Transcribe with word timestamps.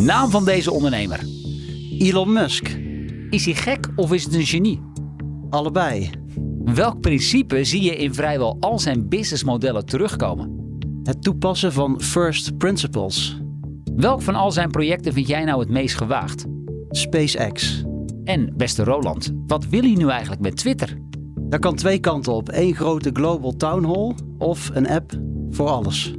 Naam 0.00 0.30
van 0.30 0.44
deze 0.44 0.72
ondernemer. 0.72 1.20
Elon 1.98 2.32
Musk. 2.32 2.68
Is 3.30 3.44
hij 3.44 3.54
gek 3.54 3.88
of 3.96 4.12
is 4.12 4.24
het 4.24 4.34
een 4.34 4.46
genie? 4.46 4.80
Allebei. 5.50 6.10
Welk 6.64 7.00
principe 7.00 7.64
zie 7.64 7.82
je 7.82 7.96
in 7.96 8.14
vrijwel 8.14 8.56
al 8.60 8.78
zijn 8.78 9.08
businessmodellen 9.08 9.86
terugkomen? 9.86 10.58
Het 11.02 11.22
toepassen 11.22 11.72
van 11.72 12.00
first 12.00 12.58
principles. 12.58 13.40
Welk 13.96 14.22
van 14.22 14.34
al 14.34 14.52
zijn 14.52 14.70
projecten 14.70 15.12
vind 15.12 15.26
jij 15.26 15.44
nou 15.44 15.60
het 15.60 15.70
meest 15.70 15.96
gewaagd? 15.96 16.44
SpaceX. 16.90 17.84
En 18.24 18.54
beste 18.56 18.84
Roland, 18.84 19.32
wat 19.46 19.66
wil 19.66 19.82
hij 19.82 19.94
nu 19.94 20.08
eigenlijk 20.08 20.40
met 20.40 20.56
Twitter? 20.56 20.98
Daar 21.40 21.60
kan 21.60 21.74
twee 21.74 21.98
kanten 21.98 22.32
op. 22.32 22.48
Eén 22.52 22.74
grote 22.74 23.10
global 23.12 23.56
town 23.56 23.84
hall 23.84 24.14
of 24.38 24.70
een 24.74 24.88
app 24.88 25.20
voor 25.50 25.68
alles. 25.68 26.14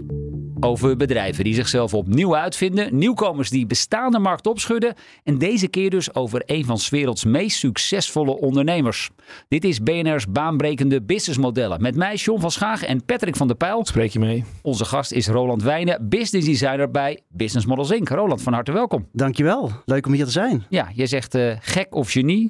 Over 0.63 0.97
bedrijven 0.97 1.43
die 1.43 1.53
zichzelf 1.53 1.93
opnieuw 1.93 2.35
uitvinden, 2.35 2.97
nieuwkomers 2.97 3.49
die 3.49 3.65
bestaande 3.65 4.19
markt 4.19 4.47
opschudden 4.47 4.93
en 5.23 5.37
deze 5.37 5.67
keer 5.67 5.89
dus 5.89 6.15
over 6.15 6.43
een 6.45 6.65
van 6.65 6.77
's 6.77 6.89
werelds 6.89 7.25
meest 7.25 7.57
succesvolle 7.57 8.37
ondernemers. 8.37 9.09
Dit 9.47 9.63
is 9.63 9.83
BNR's 9.83 10.27
baanbrekende 10.27 11.01
businessmodellen 11.01 11.81
met 11.81 11.95
mij 11.95 12.15
John 12.15 12.41
van 12.41 12.51
Schaag 12.51 12.83
en 12.83 13.05
Patrick 13.05 13.35
van 13.35 13.47
der 13.47 13.55
Pijl. 13.55 13.85
Spreek 13.85 14.11
je 14.11 14.19
mee? 14.19 14.43
Onze 14.61 14.85
gast 14.85 15.11
is 15.11 15.27
Roland 15.27 15.63
Wijnen, 15.63 16.09
business 16.09 16.47
designer 16.47 16.91
bij 16.91 17.19
Business 17.29 17.65
Models 17.65 17.91
Inc. 17.91 18.09
Roland, 18.09 18.41
van 18.41 18.53
harte 18.53 18.71
welkom. 18.71 19.07
Dankjewel. 19.13 19.71
Leuk 19.85 20.05
om 20.05 20.13
hier 20.13 20.25
te 20.25 20.31
zijn. 20.31 20.65
Ja, 20.69 20.91
je 20.93 21.05
zegt 21.05 21.35
uh, 21.35 21.55
gek 21.59 21.95
of 21.95 22.11
genie. 22.11 22.43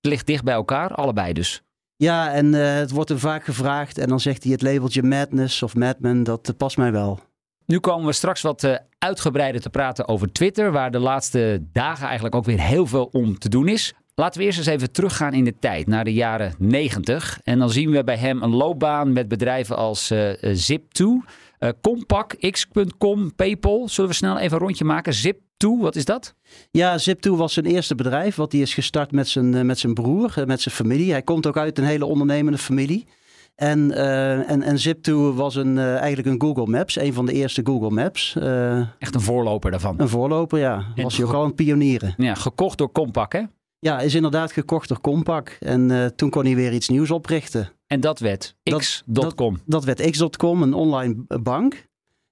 Het 0.00 0.12
ligt 0.12 0.26
dicht 0.26 0.44
bij 0.44 0.54
elkaar, 0.54 0.94
allebei 0.94 1.32
dus. 1.32 1.62
Ja, 1.96 2.32
en 2.32 2.46
uh, 2.46 2.74
het 2.74 2.90
wordt 2.90 3.08
hem 3.08 3.18
vaak 3.18 3.44
gevraagd 3.44 3.98
en 3.98 4.08
dan 4.08 4.20
zegt 4.20 4.42
hij 4.42 4.52
het 4.52 4.62
labeltje 4.62 5.02
madness 5.02 5.62
of 5.62 5.74
madman, 5.74 6.22
dat 6.22 6.48
uh, 6.48 6.56
past 6.56 6.76
mij 6.76 6.92
wel. 6.92 7.20
Nu 7.66 7.78
komen 7.78 8.06
we 8.06 8.12
straks 8.12 8.42
wat 8.42 8.62
uh, 8.62 8.74
uitgebreider 8.98 9.60
te 9.60 9.70
praten 9.70 10.08
over 10.08 10.32
Twitter, 10.32 10.72
waar 10.72 10.90
de 10.90 10.98
laatste 10.98 11.62
dagen 11.72 12.04
eigenlijk 12.04 12.34
ook 12.34 12.44
weer 12.44 12.60
heel 12.60 12.86
veel 12.86 13.08
om 13.12 13.38
te 13.38 13.48
doen 13.48 13.68
is. 13.68 13.94
Laten 14.14 14.40
we 14.40 14.46
eerst 14.46 14.58
eens 14.58 14.66
even 14.66 14.92
teruggaan 14.92 15.32
in 15.32 15.44
de 15.44 15.54
tijd, 15.58 15.86
naar 15.86 16.04
de 16.04 16.12
jaren 16.12 16.54
90. 16.58 17.40
En 17.42 17.58
dan 17.58 17.70
zien 17.70 17.90
we 17.90 18.04
bij 18.04 18.16
hem 18.16 18.42
een 18.42 18.54
loopbaan 18.54 19.12
met 19.12 19.28
bedrijven 19.28 19.76
als 19.76 20.12
Zip2, 20.72 21.04
Compaq, 21.60 22.50
X.com, 22.50 23.34
Paypal. 23.34 23.88
Zullen 23.88 24.10
we 24.10 24.16
snel 24.16 24.38
even 24.38 24.52
een 24.52 24.62
rondje 24.62 24.84
maken? 24.84 25.14
Zip2, 25.14 25.80
wat 25.80 25.96
is 25.96 26.04
dat? 26.04 26.34
Ja, 26.70 26.98
Zip2 27.00 27.30
was 27.30 27.52
zijn 27.52 27.66
eerste 27.66 27.94
bedrijf, 27.94 28.36
wat 28.36 28.52
hij 28.52 28.60
is 28.60 28.74
gestart 28.74 29.12
met 29.12 29.28
zijn, 29.28 29.66
met 29.66 29.78
zijn 29.78 29.94
broer, 29.94 30.34
met 30.46 30.60
zijn 30.60 30.74
familie. 30.74 31.10
Hij 31.10 31.22
komt 31.22 31.46
ook 31.46 31.56
uit 31.56 31.78
een 31.78 31.84
hele 31.84 32.06
ondernemende 32.06 32.58
familie. 32.58 33.06
En, 33.54 33.90
uh, 33.90 34.50
en, 34.50 34.62
en 34.62 34.76
Zip2 34.88 35.12
was 35.34 35.54
een, 35.54 35.76
uh, 35.76 35.96
eigenlijk 35.96 36.26
een 36.26 36.40
Google 36.40 36.66
Maps, 36.66 36.98
een 36.98 37.12
van 37.12 37.26
de 37.26 37.32
eerste 37.32 37.60
Google 37.64 37.90
Maps. 37.90 38.34
Uh, 38.38 38.78
Echt 38.98 39.14
een 39.14 39.20
voorloper 39.20 39.70
daarvan? 39.70 40.00
Een 40.00 40.08
voorloper, 40.08 40.58
ja. 40.58 40.84
En 40.94 41.02
was 41.02 41.16
hij 41.16 41.26
ook 41.26 41.32
al 41.32 41.44
een 41.44 41.54
pionieren. 41.54 42.14
Ja, 42.16 42.34
gekocht 42.34 42.78
door 42.78 42.90
Compaq, 43.00 43.28
hè? 43.28 43.42
Ja, 43.78 44.00
is 44.00 44.14
inderdaad 44.14 44.52
gekocht 44.52 44.88
door 44.88 45.00
Compaq. 45.00 45.58
En 45.58 46.12
toen 46.16 46.30
kon 46.30 46.44
hij 46.44 46.54
weer 46.54 46.72
iets 46.72 46.88
nieuws 46.88 47.10
oprichten. 47.10 47.70
En 47.86 48.00
dat 48.00 48.18
werd 48.18 48.56
X.com? 48.62 49.14
Dat, 49.14 49.36
dat, 49.36 49.60
dat, 49.66 49.84
werd 49.84 50.10
X.com, 50.10 50.62
een 50.62 50.74
online 50.74 51.14
bank. 51.42 51.86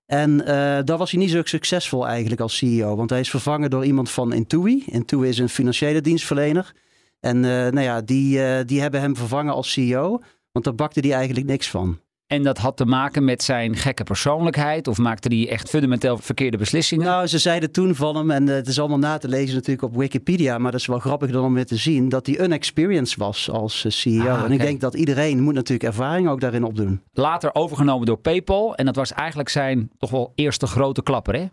En 0.06 0.37
daar 0.84 0.99
was 0.99 1.11
hij 1.11 1.21
niet 1.21 1.31
zo 1.31 1.43
succesvol 1.44 2.06
eigenlijk 2.06 2.41
als 2.41 2.56
CEO. 2.56 2.97
Want 2.97 3.11
hij 3.11 3.21
is 3.21 3.31
vervangen 3.31 3.71
door 3.71 3.84
iemand 3.84 4.11
van 4.11 4.32
Intui. 4.32 4.82
Intui 4.87 5.28
is 5.28 5.38
een 5.38 5.49
financiële 5.49 6.00
dienstverlener. 6.00 6.72
En 7.21 7.41
nou 7.41 7.81
ja, 7.81 8.00
die, 8.00 8.65
die 8.65 8.81
hebben 8.81 9.00
hem 9.00 9.16
vervangen 9.16 9.55
als 9.55 9.72
CEO. 9.72 10.21
Want 10.53 10.65
daar 10.65 10.75
bakte 10.75 11.01
hij 11.01 11.13
eigenlijk 11.13 11.47
niks 11.47 11.71
van. 11.71 11.99
En 12.27 12.43
dat 12.43 12.59
had 12.59 12.77
te 12.77 12.85
maken 12.85 13.25
met 13.25 13.43
zijn 13.43 13.77
gekke 13.77 14.05
persoonlijkheid? 14.05 14.89
Of 14.89 14.99
maakte 14.99 15.35
hij 15.35 15.49
echt 15.49 15.69
fundamenteel 15.69 16.19
verkeerde 16.19 16.57
beslissingen? 16.57 17.07
Nou, 17.07 17.27
ze 17.27 17.39
zeiden 17.39 17.73
toen 17.73 17.95
van 17.95 18.17
hem, 18.17 18.31
en 18.31 18.47
het 18.47 18.67
is 18.67 18.79
allemaal 18.79 18.99
na 18.99 19.19
te 19.19 19.29
lezen 19.29 19.55
natuurlijk 19.55 19.83
op 19.83 19.97
Wikipedia, 19.97 20.59
maar 20.59 20.71
dat 20.71 20.81
is 20.81 20.87
wel 20.87 20.99
grappig 20.99 21.31
dan 21.31 21.45
om 21.45 21.55
weer 21.55 21.67
te 21.67 21.77
zien, 21.77 22.09
dat 22.09 22.27
hij 22.27 22.41
unexperienced 22.41 23.19
was 23.19 23.51
als 23.51 23.85
CEO. 23.89 24.21
Ah, 24.21 24.33
okay. 24.33 24.45
En 24.45 24.53
ik 24.53 24.61
denk 24.61 24.81
dat 24.81 24.95
iedereen 24.95 25.41
moet 25.41 25.55
natuurlijk 25.55 25.83
ervaring 25.83 26.29
ook 26.29 26.41
daarin 26.41 26.65
opdoen. 26.65 27.03
Later 27.12 27.55
overgenomen 27.55 28.07
door 28.07 28.19
PayPal. 28.19 28.75
En 28.75 28.85
dat 28.85 28.97
was 28.97 29.12
eigenlijk 29.12 29.49
zijn 29.49 29.91
toch 29.99 30.11
wel 30.11 30.33
eerste 30.35 30.67
grote 30.67 31.03
klapper, 31.03 31.35
hè? 31.35 31.47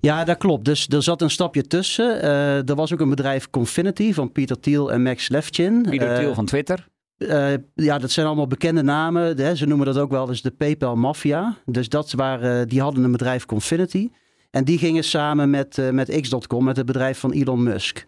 Ja, 0.00 0.24
dat 0.24 0.38
klopt. 0.38 0.64
Dus 0.64 0.88
er 0.88 1.02
zat 1.02 1.22
een 1.22 1.30
stapje 1.30 1.66
tussen. 1.66 2.24
Uh, 2.24 2.68
er 2.68 2.74
was 2.74 2.92
ook 2.92 3.00
een 3.00 3.08
bedrijf 3.08 3.50
Confinity 3.50 4.12
van 4.12 4.32
Peter 4.32 4.60
Thiel 4.60 4.92
en 4.92 5.02
Max 5.02 5.28
Levchin. 5.28 5.86
Peter 5.90 6.10
uh, 6.10 6.18
Thiel 6.18 6.34
van 6.34 6.44
Twitter. 6.44 6.88
Uh, 7.18 7.52
ja, 7.74 7.98
dat 7.98 8.10
zijn 8.10 8.26
allemaal 8.26 8.46
bekende 8.46 8.82
namen. 8.82 9.36
Hè. 9.36 9.54
Ze 9.56 9.66
noemen 9.66 9.86
dat 9.86 9.98
ook 9.98 10.10
wel 10.10 10.28
eens 10.28 10.42
de 10.42 10.50
PayPal 10.50 10.96
Mafia. 10.96 11.56
Dus 11.64 11.88
dat 11.88 12.12
waren, 12.12 12.68
die 12.68 12.80
hadden 12.80 13.04
een 13.04 13.12
bedrijf 13.12 13.46
Confinity. 13.46 14.10
En 14.50 14.64
die 14.64 14.78
gingen 14.78 15.04
samen 15.04 15.50
met, 15.50 15.78
uh, 15.78 15.90
met 15.90 16.20
X.com, 16.20 16.64
met 16.64 16.76
het 16.76 16.86
bedrijf 16.86 17.18
van 17.18 17.32
Elon 17.32 17.62
Musk. 17.62 18.06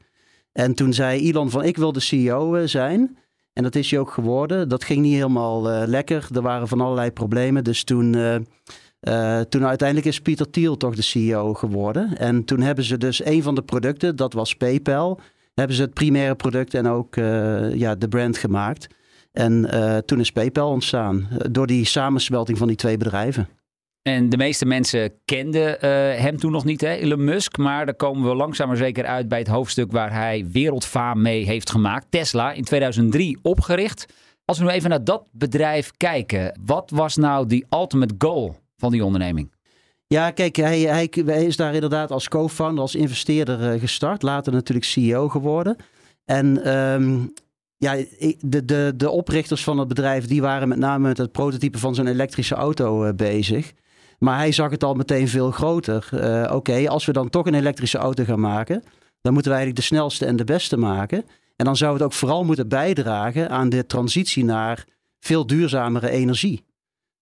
En 0.52 0.74
toen 0.74 0.92
zei 0.92 1.20
Elon 1.20 1.50
van 1.50 1.64
ik 1.64 1.76
wil 1.76 1.92
de 1.92 2.00
CEO 2.00 2.66
zijn. 2.66 3.18
En 3.52 3.62
dat 3.62 3.74
is 3.74 3.90
hij 3.90 4.00
ook 4.00 4.10
geworden. 4.10 4.68
Dat 4.68 4.84
ging 4.84 5.00
niet 5.00 5.14
helemaal 5.14 5.62
lekker. 5.86 6.28
Er 6.34 6.42
waren 6.42 6.68
van 6.68 6.80
allerlei 6.80 7.10
problemen. 7.10 7.64
Dus 7.64 7.84
toen, 7.84 8.12
toen 9.48 9.66
uiteindelijk 9.66 10.06
is 10.06 10.20
Peter 10.20 10.50
Thiel 10.50 10.76
toch 10.76 10.94
de 10.94 11.02
CEO 11.02 11.54
geworden. 11.54 12.16
En 12.18 12.44
toen 12.44 12.60
hebben 12.60 12.84
ze 12.84 12.98
dus 12.98 13.24
een 13.24 13.42
van 13.42 13.54
de 13.54 13.62
producten, 13.62 14.16
dat 14.16 14.32
was 14.32 14.56
PayPal 14.56 15.20
hebben 15.60 15.76
ze 15.76 15.82
het 15.82 15.94
primaire 15.94 16.34
product 16.34 16.74
en 16.74 16.86
ook 16.86 17.16
uh, 17.16 17.74
ja, 17.74 17.94
de 17.94 18.08
brand 18.08 18.38
gemaakt. 18.38 18.86
En 19.32 19.68
uh, 19.74 19.96
toen 19.96 20.20
is 20.20 20.32
PayPal 20.32 20.70
ontstaan 20.70 21.28
door 21.50 21.66
die 21.66 21.84
samensmelting 21.84 22.58
van 22.58 22.66
die 22.66 22.76
twee 22.76 22.96
bedrijven. 22.96 23.48
En 24.02 24.28
de 24.28 24.36
meeste 24.36 24.66
mensen 24.66 25.12
kenden 25.24 25.80
hem 26.20 26.38
toen 26.38 26.52
nog 26.52 26.64
niet, 26.64 26.80
hè, 26.80 26.92
Elon 26.92 27.24
Musk. 27.24 27.56
Maar 27.56 27.86
daar 27.86 27.94
komen 27.94 28.28
we 28.28 28.34
langzaam 28.34 28.68
maar 28.68 28.76
zeker 28.76 29.04
uit 29.04 29.28
bij 29.28 29.38
het 29.38 29.48
hoofdstuk 29.48 29.92
waar 29.92 30.12
hij 30.12 30.46
wereldfaam 30.52 31.22
mee 31.22 31.44
heeft 31.44 31.70
gemaakt. 31.70 32.06
Tesla, 32.10 32.52
in 32.52 32.64
2003 32.64 33.38
opgericht. 33.42 34.06
Als 34.44 34.58
we 34.58 34.64
nu 34.64 34.70
even 34.70 34.90
naar 34.90 35.04
dat 35.04 35.28
bedrijf 35.32 35.90
kijken. 35.96 36.60
Wat 36.64 36.90
was 36.90 37.16
nou 37.16 37.46
die 37.46 37.66
ultimate 37.70 38.14
goal 38.18 38.56
van 38.76 38.90
die 38.90 39.04
onderneming? 39.04 39.55
Ja, 40.08 40.30
kijk, 40.30 40.56
hij, 40.56 40.80
hij, 40.80 41.08
is 41.44 41.56
daar 41.56 41.74
inderdaad 41.74 42.10
als 42.10 42.28
co-founder, 42.28 42.80
als 42.80 42.94
investeerder 42.94 43.74
uh, 43.74 43.80
gestart. 43.80 44.22
Later 44.22 44.52
natuurlijk 44.52 44.86
CEO 44.86 45.28
geworden. 45.28 45.76
En 46.24 46.76
um, 46.76 47.32
ja, 47.76 47.96
de, 48.40 48.64
de, 48.64 48.92
de 48.96 49.10
oprichters 49.10 49.64
van 49.64 49.78
het 49.78 49.88
bedrijf, 49.88 50.26
die 50.26 50.40
waren 50.40 50.68
met 50.68 50.78
name 50.78 51.08
met 51.08 51.18
het 51.18 51.32
prototype 51.32 51.78
van 51.78 51.94
zo'n 51.94 52.06
elektrische 52.06 52.54
auto 52.54 53.04
uh, 53.04 53.12
bezig. 53.12 53.72
Maar 54.18 54.36
hij 54.36 54.52
zag 54.52 54.70
het 54.70 54.84
al 54.84 54.94
meteen 54.94 55.28
veel 55.28 55.50
groter. 55.50 56.08
Uh, 56.14 56.54
Oké, 56.54 56.88
als 56.88 57.04
we 57.04 57.12
dan 57.12 57.30
toch 57.30 57.46
een 57.46 57.54
elektrische 57.54 57.98
auto 57.98 58.24
gaan 58.24 58.40
maken, 58.40 58.82
dan 59.20 59.32
moeten 59.32 59.50
we 59.50 59.56
eigenlijk 59.56 59.88
de 59.88 59.94
snelste 59.94 60.26
en 60.26 60.36
de 60.36 60.44
beste 60.44 60.76
maken. 60.76 61.24
En 61.56 61.64
dan 61.64 61.76
zou 61.76 61.92
het 61.92 62.02
ook 62.02 62.12
vooral 62.12 62.44
moeten 62.44 62.68
bijdragen 62.68 63.50
aan 63.50 63.68
de 63.68 63.86
transitie 63.86 64.44
naar 64.44 64.84
veel 65.20 65.46
duurzamere 65.46 66.10
energie. 66.10 66.64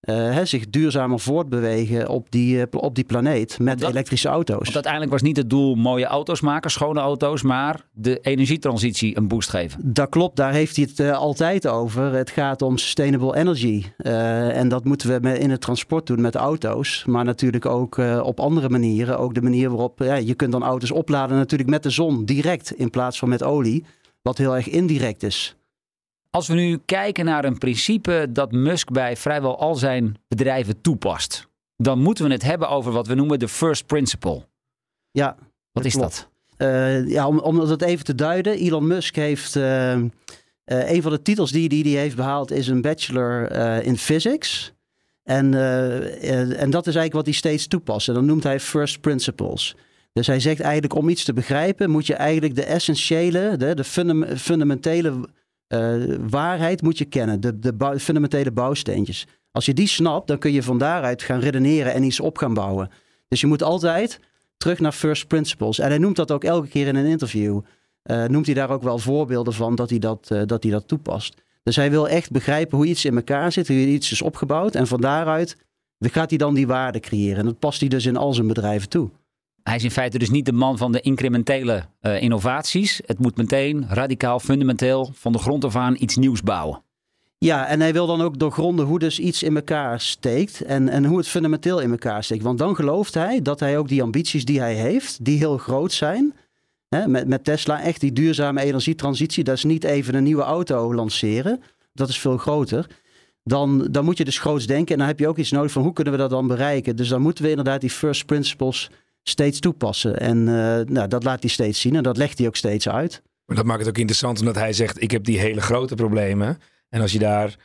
Uh, 0.05 0.39
zich 0.43 0.71
duurzamer 0.71 1.21
voortbewegen 1.21 2.09
op 2.09 2.31
die, 2.31 2.57
uh, 2.57 2.63
op 2.71 2.95
die 2.95 3.05
planeet 3.05 3.59
met 3.59 3.81
dat, 3.81 3.91
elektrische 3.91 4.29
auto's. 4.29 4.59
Want 4.59 4.75
uiteindelijk 4.75 5.13
was 5.13 5.23
niet 5.23 5.37
het 5.37 5.51
doel 5.51 5.75
mooie 5.75 6.07
auto's 6.07 6.41
maken, 6.41 6.71
schone 6.71 7.01
auto's, 7.01 7.43
maar 7.43 7.87
de 7.93 8.19
energietransitie 8.21 9.17
een 9.17 9.29
boost 9.29 9.49
geven. 9.49 9.81
Dat 9.93 10.09
klopt, 10.09 10.37
daar 10.37 10.53
heeft 10.53 10.77
hij 10.77 10.85
het 10.89 11.01
uh, 11.01 11.17
altijd 11.17 11.67
over. 11.67 12.13
Het 12.13 12.31
gaat 12.31 12.63
om 12.63 12.79
sustainable 12.79 13.37
energy. 13.37 13.85
en 13.97 14.69
dat 14.69 14.85
moeten 14.85 15.09
we 15.09 15.19
met, 15.21 15.39
in 15.39 15.51
het 15.51 15.61
transport 15.61 16.07
doen 16.07 16.21
met 16.21 16.35
auto's, 16.35 17.05
maar 17.07 17.25
natuurlijk 17.25 17.67
ook 17.67 17.99
op 18.23 18.41
andere 18.41 18.69
manieren. 18.69 19.19
Ook 19.19 19.35
de 19.35 19.43
manier 19.43 19.69
waarop 19.69 20.03
ja, 20.03 20.15
je 20.15 20.35
kunt 20.35 20.53
dan 20.53 20.63
auto's 20.63 20.91
opladen 20.91 21.37
natuurlijk 21.37 21.71
met 21.71 21.83
de 21.83 21.91
zon 21.91 22.25
direct 22.25 22.73
in 22.73 22.91
plaats 22.91 23.19
van 23.19 23.29
met 23.29 23.43
olie, 23.43 23.85
wat 24.23 24.39
heel 24.39 24.57
erg 24.57 24.69
indirect 24.69 25.23
is. 25.23 25.57
Als 26.35 26.49
we 26.49 26.55
nu 26.55 26.81
kijken 26.85 27.25
naar 27.25 27.45
een 27.45 27.59
principe 27.59 28.27
dat 28.31 28.53
Musk 28.53 28.91
bij 28.91 29.17
vrijwel 29.17 29.59
al 29.59 29.75
zijn 29.75 30.17
bedrijven 30.29 30.81
toepast, 30.81 31.49
dan 31.77 31.99
moeten 31.99 32.25
we 32.25 32.33
het 32.33 32.43
hebben 32.43 32.69
over 32.69 32.93
wat 32.93 33.07
we 33.07 33.15
noemen 33.15 33.39
de 33.39 33.49
first 33.49 33.87
principle. 33.87 34.47
Ja. 35.11 35.37
Wat 35.73 35.85
is 35.85 35.95
klopt. 35.95 36.29
dat? 36.57 36.69
Uh, 36.69 37.09
ja, 37.09 37.27
om, 37.27 37.39
om 37.39 37.57
dat 37.57 37.83
even 37.83 38.05
te 38.05 38.15
duiden. 38.15 38.59
Elon 38.59 38.87
Musk 38.87 39.17
heeft. 39.17 39.57
Uh, 39.57 39.97
uh, 39.97 40.05
een 40.65 41.03
van 41.03 41.13
de 41.13 41.23
titels 41.23 41.51
die 41.51 41.61
hij 41.61 41.69
die, 41.69 41.83
die 41.83 41.97
heeft 41.97 42.17
behaald 42.17 42.51
is 42.51 42.69
een 42.69 42.81
bachelor 42.81 43.53
in 43.83 43.99
physics. 43.99 44.73
En, 45.23 45.55
en 46.57 46.71
dat 46.71 46.87
is 46.87 46.95
eigenlijk 46.95 47.13
wat 47.15 47.25
hij 47.25 47.35
steeds 47.35 47.67
toepast. 47.67 48.09
En 48.09 48.15
dan 48.15 48.25
noemt 48.25 48.43
hij 48.43 48.61
first 48.61 49.01
principles. 49.01 49.77
Dus 50.13 50.27
hij 50.27 50.41
zegt 50.41 50.61
eigenlijk 50.61 50.95
om 50.95 51.09
iets 51.09 51.25
te 51.25 51.33
begrijpen 51.33 51.91
moet 51.91 52.07
je 52.07 52.15
eigenlijk 52.15 52.55
de 52.55 52.65
essentiële, 52.65 53.57
de, 53.57 53.75
de 53.75 53.85
fundamentele 54.37 55.29
uh, 55.75 56.17
waarheid 56.29 56.83
moet 56.83 56.99
je 56.99 57.05
kennen. 57.05 57.41
De, 57.41 57.59
de 57.59 57.95
fundamentele 57.99 58.53
bouwsteentjes. 58.53 59.27
Als 59.51 59.65
je 59.65 59.75
die 59.75 59.89
snapt, 59.89 60.27
dan 60.27 60.39
kun 60.39 60.53
je 60.53 60.63
van 60.63 60.79
daaruit 60.79 61.23
gaan 61.23 61.41
redeneren 61.41 61.93
en 61.93 62.03
iets 62.03 62.21
op 62.21 62.39
gaan 62.39 62.55
bouwen. 62.55 62.91
Dus 63.29 63.41
je 63.41 63.47
moet 63.47 63.63
altijd 63.63 64.21
terug 64.57 64.79
naar 64.79 64.93
first 64.93 65.27
principles. 65.27 65.79
En 65.79 65.89
hij 65.89 65.99
noemt 65.99 66.17
dat 66.17 66.31
ook 66.31 66.45
elke 66.45 66.69
keer 66.69 66.87
in 66.87 66.97
een 66.97 67.07
interview. 67.07 67.61
Uh, 68.05 68.25
noemt 68.25 68.47
hij 68.47 68.55
daar 68.55 68.71
ook 68.71 68.83
wel 68.83 68.99
voorbeelden 68.99 69.53
van 69.53 69.75
dat 69.75 69.91
hij 69.91 69.99
dat, 69.99 70.29
uh, 70.33 70.43
dat, 70.47 70.63
hij 70.63 70.73
dat 70.73 70.89
toepast. 70.89 71.43
Dus 71.63 71.77
hij 71.77 71.91
wil 71.91 72.09
echt 72.09 72.31
begrijpen 72.31 72.77
hoe 72.77 72.87
iets 72.87 73.05
in 73.05 73.17
elkaar 73.17 73.53
zit, 73.53 73.69
hoe 73.69 73.77
iets 73.77 74.13
is 74.13 74.23
opgebouwd. 74.23 74.75
En 74.75 74.87
van 74.87 75.01
daaruit 75.01 75.57
gaat 75.99 76.29
hij 76.29 76.39
dan 76.39 76.55
die 76.55 76.67
waarde 76.67 77.01
creëren. 77.01 77.39
En 77.39 77.45
dat 77.45 77.59
past 77.59 77.81
hij 77.81 77.89
dus 77.89 78.07
in 78.07 78.17
al 78.17 78.35
zijn 78.35 78.47
bedrijven 78.47 78.89
toe. 78.89 79.11
Hij 79.65 79.77
is 79.77 79.85
in 79.85 79.91
feite 79.91 80.19
dus 80.19 80.31
niet 80.31 80.47
de 80.47 80.53
man 80.53 80.79
van 80.79 80.93
de 80.93 81.01
incrementele 81.01 81.85
uh, 82.03 82.23
innovaties. 82.23 83.01
Het 83.07 83.19
moet 83.19 83.37
meteen 83.37 83.87
radicaal, 83.89 84.41
fundamenteel, 84.41 85.11
van 85.15 85.33
de 85.33 85.39
grond 85.39 85.65
af 85.65 85.77
aan 85.77 85.97
iets 85.99 86.17
nieuws 86.17 86.43
bouwen. 86.43 86.83
Ja, 87.39 87.67
en 87.67 87.81
hij 87.81 87.93
wil 87.93 88.07
dan 88.07 88.21
ook 88.21 88.39
doorgronden 88.39 88.87
hoe 88.87 88.99
dus 88.99 89.19
iets 89.19 89.43
in 89.43 89.57
elkaar 89.57 90.01
steekt 90.01 90.61
en, 90.61 90.89
en 90.89 91.05
hoe 91.05 91.19
het 91.19 91.29
fundamenteel 91.29 91.81
in 91.81 91.91
elkaar 91.91 92.25
steekt. 92.25 92.43
Want 92.43 92.59
dan 92.59 92.75
gelooft 92.75 93.15
hij 93.15 93.43
dat 93.43 93.61
hij 93.61 93.79
ook 93.79 93.89
die 93.89 94.03
ambities 94.03 94.45
die 94.45 94.61
hij 94.61 94.75
heeft, 94.75 95.25
die 95.25 95.39
heel 95.39 95.59
groot 95.59 95.93
zijn, 95.93 96.35
hè, 96.89 97.09
met, 97.09 97.29
met 97.29 97.45
Tesla 97.45 97.83
echt 97.83 98.01
die 98.01 98.13
duurzame 98.13 98.63
energietransitie, 98.63 99.45
dat 99.45 99.57
is 99.57 99.65
niet 99.65 99.85
even 99.85 100.15
een 100.15 100.23
nieuwe 100.25 100.43
auto 100.43 100.95
lanceren, 100.95 101.63
dat 101.93 102.09
is 102.09 102.19
veel 102.19 102.37
groter. 102.37 102.87
Dan, 103.43 103.89
dan 103.91 104.05
moet 104.05 104.19
je 104.19 104.25
dus 104.25 104.39
groots 104.39 104.67
denken 104.67 104.93
en 104.93 104.99
dan 104.99 105.09
heb 105.09 105.19
je 105.19 105.29
ook 105.29 105.39
iets 105.39 105.51
nodig 105.51 105.73
van 105.73 105.83
hoe 105.83 105.93
kunnen 105.93 106.13
we 106.13 106.19
dat 106.19 106.31
dan 106.31 106.47
bereiken. 106.47 106.97
Dus 106.97 107.09
dan 107.09 107.23
moeten 107.23 107.45
we 107.45 107.51
inderdaad 107.51 107.81
die 107.81 107.91
first 107.91 108.27
principles 108.27 108.91
steeds 109.29 109.61
toepassen. 109.61 110.19
En 110.19 110.39
uh, 110.39 110.81
nou, 110.81 111.09
dat 111.09 111.25
laat 111.25 111.41
hij 111.41 111.51
steeds 111.51 111.81
zien 111.81 111.97
en 111.97 112.03
dat 112.03 112.17
legt 112.17 112.39
hij 112.39 112.47
ook 112.47 112.57
steeds 112.57 112.89
uit. 112.89 113.23
Maar 113.47 113.57
dat 113.57 113.65
maakt 113.65 113.81
het 113.81 113.89
ook 113.89 113.99
interessant 113.99 114.41
omdat 114.41 114.55
hij 114.55 114.73
zegt: 114.73 115.03
Ik 115.03 115.11
heb 115.11 115.25
die 115.25 115.39
hele 115.39 115.61
grote 115.61 115.95
problemen. 115.95 116.59
En 116.89 117.01
als 117.01 117.13
je 117.13 117.19
daar 117.19 117.57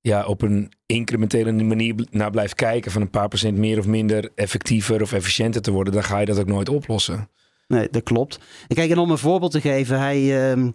ja, 0.00 0.26
op 0.26 0.42
een 0.42 0.72
incrementele 0.86 1.52
manier 1.52 1.94
naar 2.10 2.30
blijft 2.30 2.54
kijken, 2.54 2.90
van 2.90 3.02
een 3.02 3.10
paar 3.10 3.28
procent 3.28 3.58
meer 3.58 3.78
of 3.78 3.86
minder 3.86 4.30
effectiever 4.34 5.02
of 5.02 5.12
efficiënter 5.12 5.62
te 5.62 5.70
worden, 5.70 5.92
dan 5.92 6.04
ga 6.04 6.18
je 6.18 6.26
dat 6.26 6.38
ook 6.38 6.46
nooit 6.46 6.68
oplossen. 6.68 7.28
Nee, 7.66 7.88
dat 7.90 8.02
klopt. 8.02 8.38
En 8.68 8.76
kijk, 8.76 8.90
en 8.90 8.98
om 8.98 9.10
een 9.10 9.18
voorbeeld 9.18 9.52
te 9.52 9.60
geven, 9.60 9.98
hij 9.98 10.52
uh, 10.56 10.68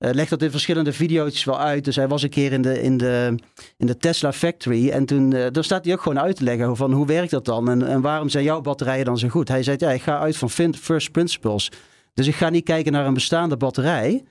legt 0.00 0.30
dat 0.30 0.42
in 0.42 0.50
verschillende 0.50 0.92
video's 0.92 1.44
wel 1.44 1.60
uit. 1.60 1.84
Dus 1.84 1.96
hij 1.96 2.08
was 2.08 2.22
een 2.22 2.30
keer 2.30 2.52
in 2.52 2.62
de, 2.62 2.82
in 2.82 2.96
de, 2.96 3.34
in 3.76 3.86
de 3.86 3.96
Tesla 3.96 4.32
Factory. 4.32 4.90
En 4.90 5.04
toen 5.04 5.30
uh, 5.30 5.46
daar 5.52 5.64
staat 5.64 5.84
hij 5.84 5.94
ook 5.94 6.02
gewoon 6.02 6.20
uit 6.20 6.36
te 6.36 6.44
leggen 6.44 6.76
van 6.76 6.92
hoe 6.92 7.06
werkt 7.06 7.30
dat 7.30 7.44
dan? 7.44 7.70
En, 7.70 7.86
en 7.86 8.00
waarom 8.00 8.28
zijn 8.28 8.44
jouw 8.44 8.60
batterijen 8.60 9.04
dan 9.04 9.18
zo 9.18 9.28
goed? 9.28 9.48
Hij 9.48 9.62
zei, 9.62 9.76
ja, 9.80 9.90
ik 9.90 10.02
ga 10.02 10.18
uit 10.18 10.36
van 10.36 10.50
first 10.50 11.12
principles. 11.12 11.70
Dus 12.14 12.26
ik 12.26 12.34
ga 12.34 12.48
niet 12.48 12.64
kijken 12.64 12.92
naar 12.92 13.06
een 13.06 13.14
bestaande 13.14 13.56
batterij. 13.56 14.24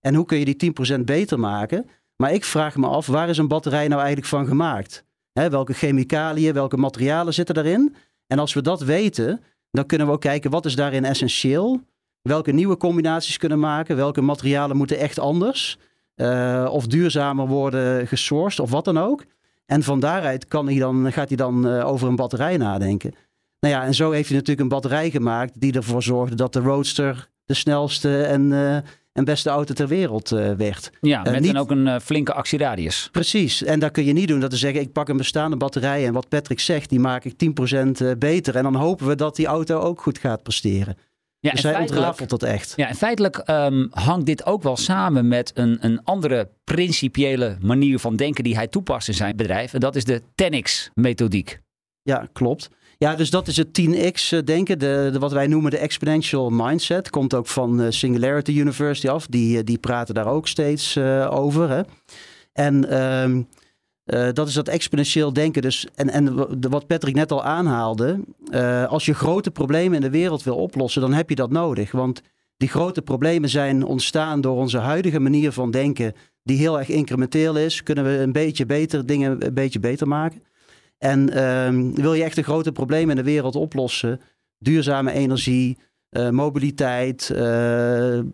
En 0.00 0.14
hoe 0.14 0.26
kun 0.26 0.38
je 0.38 0.54
die 0.54 0.72
10% 0.98 1.00
beter 1.00 1.38
maken? 1.38 1.86
Maar 2.16 2.32
ik 2.32 2.44
vraag 2.44 2.76
me 2.76 2.86
af, 2.86 3.06
waar 3.06 3.28
is 3.28 3.38
een 3.38 3.48
batterij 3.48 3.88
nou 3.88 4.00
eigenlijk 4.00 4.28
van 4.28 4.46
gemaakt? 4.46 5.04
welke 5.32 5.72
chemicaliën, 5.72 6.52
welke 6.52 6.76
materialen 6.76 7.34
zitten 7.34 7.54
daarin? 7.54 7.94
En 8.26 8.38
als 8.38 8.54
we 8.54 8.62
dat 8.62 8.80
weten, 8.80 9.40
dan 9.70 9.86
kunnen 9.86 10.06
we 10.06 10.12
ook 10.12 10.20
kijken 10.20 10.50
wat 10.50 10.66
is 10.66 10.74
daarin 10.74 11.04
essentieel. 11.04 11.80
Welke 12.22 12.52
nieuwe 12.52 12.76
combinaties 12.76 13.36
kunnen 13.36 13.58
maken. 13.58 13.96
Welke 13.96 14.20
materialen 14.20 14.76
moeten 14.76 14.98
echt 14.98 15.18
anders. 15.18 15.78
Uh, 16.16 16.68
of 16.70 16.86
duurzamer 16.86 17.46
worden 17.46 18.06
gesourced 18.06 18.60
of 18.60 18.70
wat 18.70 18.84
dan 18.84 18.98
ook. 18.98 19.24
En 19.66 19.82
van 19.82 20.00
daaruit 20.00 20.48
kan 20.48 20.66
hij 20.66 20.78
dan, 20.78 21.12
gaat 21.12 21.28
hij 21.28 21.36
dan 21.36 21.66
uh, 21.66 21.86
over 21.86 22.08
een 22.08 22.16
batterij 22.16 22.56
nadenken. 22.56 23.14
Nou 23.60 23.74
ja, 23.74 23.84
en 23.84 23.94
zo 23.94 24.10
heeft 24.10 24.28
hij 24.28 24.36
natuurlijk 24.36 24.60
een 24.60 24.68
batterij 24.68 25.10
gemaakt 25.10 25.60
die 25.60 25.72
ervoor 25.72 26.02
zorgde 26.02 26.34
dat 26.34 26.52
de 26.52 26.60
Roadster 26.60 27.28
de 27.44 27.54
snelste 27.54 28.22
en 28.22 28.50
uh, 28.50 28.76
en 29.12 29.24
beste 29.24 29.50
auto 29.50 29.74
ter 29.74 29.88
wereld 29.88 30.32
uh, 30.32 30.52
werd. 30.52 30.90
Ja, 31.00 31.22
met 31.22 31.40
niet... 31.40 31.56
ook 31.56 31.70
een 31.70 32.00
flinke 32.00 32.32
actieradius. 32.32 33.08
Precies, 33.12 33.62
en 33.62 33.80
dat 33.80 33.90
kun 33.90 34.04
je 34.04 34.12
niet 34.12 34.28
doen. 34.28 34.40
Dat 34.40 34.50
te 34.50 34.56
zeggen, 34.56 34.80
ik 34.80 34.92
pak 34.92 35.08
een 35.08 35.16
bestaande 35.16 35.56
batterij 35.56 36.06
en 36.06 36.12
wat 36.12 36.28
Patrick 36.28 36.60
zegt, 36.60 36.90
die 36.90 37.00
maak 37.00 37.24
ik 37.24 37.34
10% 38.12 38.18
beter. 38.18 38.56
En 38.56 38.62
dan 38.62 38.74
hopen 38.74 39.06
we 39.06 39.14
dat 39.14 39.36
die 39.36 39.46
auto 39.46 39.78
ook 39.78 40.02
goed 40.02 40.18
gaat 40.18 40.42
presteren. 40.42 40.96
Ja, 41.40 41.50
dus 41.50 41.62
hij 41.62 41.80
ontrafelt 41.80 42.30
dat 42.30 42.42
echt. 42.42 42.72
Ja, 42.76 42.88
en 42.88 42.94
feitelijk 42.94 43.42
um, 43.46 43.88
hangt 43.90 44.26
dit 44.26 44.46
ook 44.46 44.62
wel 44.62 44.76
samen 44.76 45.28
met 45.28 45.50
een, 45.54 45.78
een 45.80 46.04
andere 46.04 46.50
principiële 46.64 47.56
manier 47.60 47.98
van 47.98 48.16
denken 48.16 48.44
die 48.44 48.54
hij 48.54 48.66
toepast 48.66 49.08
in 49.08 49.14
zijn 49.14 49.36
bedrijf. 49.36 49.74
En 49.74 49.80
dat 49.80 49.96
is 49.96 50.04
de 50.04 50.22
10x-methodiek. 50.22 51.58
Ja, 52.02 52.28
klopt. 52.32 52.70
Ja, 52.98 53.14
dus 53.14 53.30
dat 53.30 53.48
is 53.48 53.56
het 53.56 53.80
10x 53.80 54.28
eh, 54.30 54.38
denken, 54.44 54.78
de, 54.78 55.08
de, 55.12 55.18
wat 55.18 55.32
wij 55.32 55.46
noemen 55.46 55.70
de 55.70 55.78
exponential 55.78 56.50
mindset. 56.50 57.10
Komt 57.10 57.34
ook 57.34 57.46
van 57.46 57.80
uh, 57.80 57.86
Singularity 57.90 58.52
University 58.52 59.08
af. 59.08 59.26
Die, 59.26 59.56
uh, 59.56 59.64
die 59.64 59.78
praten 59.78 60.14
daar 60.14 60.26
ook 60.26 60.48
steeds 60.48 60.96
uh, 60.96 61.28
over. 61.32 61.68
Hè? 61.68 61.80
En 62.52 63.02
um, 63.02 63.48
dat 64.32 64.48
is 64.48 64.54
dat 64.54 64.68
exponentieel 64.68 65.32
denken. 65.32 65.62
Dus, 65.62 65.86
en, 65.94 66.10
en 66.10 66.34
wat 66.70 66.86
Patrick 66.86 67.14
net 67.14 67.32
al 67.32 67.44
aanhaalde. 67.44 68.20
als 68.88 69.06
je 69.06 69.14
grote 69.14 69.50
problemen 69.50 69.94
in 69.94 70.00
de 70.00 70.10
wereld 70.10 70.42
wil 70.42 70.56
oplossen, 70.56 71.00
dan 71.00 71.12
heb 71.12 71.28
je 71.28 71.34
dat 71.34 71.50
nodig. 71.50 71.92
Want 71.92 72.22
die 72.56 72.68
grote 72.68 73.02
problemen 73.02 73.48
zijn 73.48 73.84
ontstaan 73.84 74.40
door 74.40 74.56
onze 74.56 74.78
huidige 74.78 75.20
manier 75.20 75.52
van 75.52 75.70
denken. 75.70 76.14
Die 76.42 76.58
heel 76.58 76.78
erg 76.78 76.88
incrementeel 76.88 77.56
is. 77.56 77.82
Kunnen 77.82 78.04
we 78.04 78.18
een 78.18 78.32
beetje 78.32 78.66
beter 78.66 79.06
dingen 79.06 79.46
een 79.46 79.54
beetje 79.54 79.80
beter 79.80 80.08
maken. 80.08 80.42
En 80.98 81.44
um, 81.44 81.94
wil 81.94 82.14
je 82.14 82.24
echt 82.24 82.36
de 82.36 82.42
grote 82.42 82.72
problemen 82.72 83.10
in 83.10 83.24
de 83.24 83.30
wereld 83.30 83.56
oplossen, 83.56 84.20
duurzame 84.58 85.12
energie, 85.12 85.78
uh, 86.10 86.30
mobiliteit, 86.30 87.30
uh, 87.32 87.38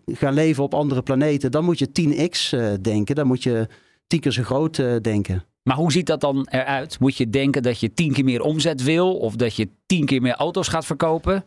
gaan 0.05 0.33
leven 0.33 0.63
op 0.63 0.73
andere 0.73 1.01
planeten, 1.01 1.51
dan 1.51 1.63
moet 1.63 1.79
je 1.79 1.87
10x 1.87 2.53
uh, 2.53 2.73
eh, 2.73 2.81
denken. 2.81 3.15
Dan 3.15 3.27
moet 3.27 3.43
je 3.43 3.67
tien 4.07 4.19
keer 4.19 4.31
zo 4.31 4.43
groot 4.43 4.75
denken. 5.01 5.43
Maar 5.67 5.77
hoe 5.77 5.91
ziet 5.91 6.05
dat 6.05 6.21
dan 6.21 6.47
eruit? 6.49 6.99
Moet 6.99 7.17
je 7.17 7.29
denken 7.29 7.63
dat 7.63 7.79
je 7.79 7.93
tien 7.93 8.13
keer 8.13 8.23
meer 8.23 8.41
omzet 8.41 8.83
wil 8.83 9.17
of 9.17 9.35
dat 9.35 9.55
je 9.55 9.69
tien 9.85 10.05
keer 10.05 10.21
meer 10.21 10.35
auto's 10.35 10.67
gaat 10.67 10.85
verkopen? 10.85 11.43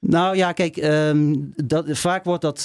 Nou 0.00 0.36
ja, 0.36 0.52
kijk, 0.52 0.76
um, 0.76 1.52
dat, 1.64 1.84
vaak 1.88 2.24
wordt 2.24 2.42
dat 2.42 2.60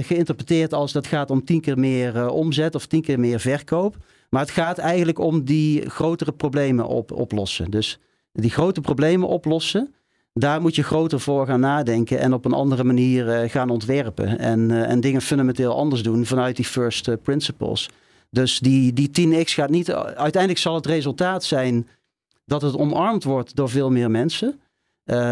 geïnterpreteerd 0.00 0.74
als 0.74 0.92
dat 0.92 1.06
gaat 1.06 1.30
om 1.30 1.44
tien 1.44 1.60
keer 1.60 1.78
meer 1.78 2.28
omzet 2.30 2.74
of 2.74 2.86
tien 2.86 3.02
keer 3.02 3.20
meer 3.20 3.40
verkoop. 3.40 3.96
Maar 4.30 4.40
het 4.40 4.50
gaat 4.50 4.78
eigenlijk 4.78 5.18
om 5.18 5.44
die 5.44 5.90
grotere 5.90 6.32
problemen 6.32 6.86
op, 6.86 7.12
oplossen. 7.12 7.70
Dus 7.70 7.98
die 8.32 8.50
grote 8.50 8.80
problemen 8.80 9.28
oplossen, 9.28 9.94
daar 10.32 10.60
moet 10.60 10.74
je 10.74 10.82
groter 10.82 11.20
voor 11.20 11.46
gaan 11.46 11.60
nadenken 11.60 12.18
en 12.18 12.32
op 12.32 12.44
een 12.44 12.52
andere 12.52 12.84
manier 12.84 13.42
uh, 13.42 13.50
gaan 13.50 13.70
ontwerpen. 13.70 14.38
En, 14.38 14.70
en 14.86 15.00
dingen 15.00 15.20
fundamenteel 15.20 15.76
anders 15.76 16.02
doen 16.02 16.26
vanuit 16.26 16.56
die 16.56 16.64
first 16.64 17.22
principles. 17.22 17.88
Dus 18.30 18.58
die, 18.58 18.92
die 18.92 19.08
10x 19.08 19.52
gaat 19.52 19.70
niet. 19.70 19.92
Uiteindelijk 19.92 20.58
zal 20.58 20.74
het 20.74 20.86
resultaat 20.86 21.44
zijn 21.44 21.88
dat 22.44 22.62
het 22.62 22.76
omarmd 22.76 23.24
wordt 23.24 23.56
door 23.56 23.68
veel 23.68 23.90
meer 23.90 24.10
mensen. 24.10 24.60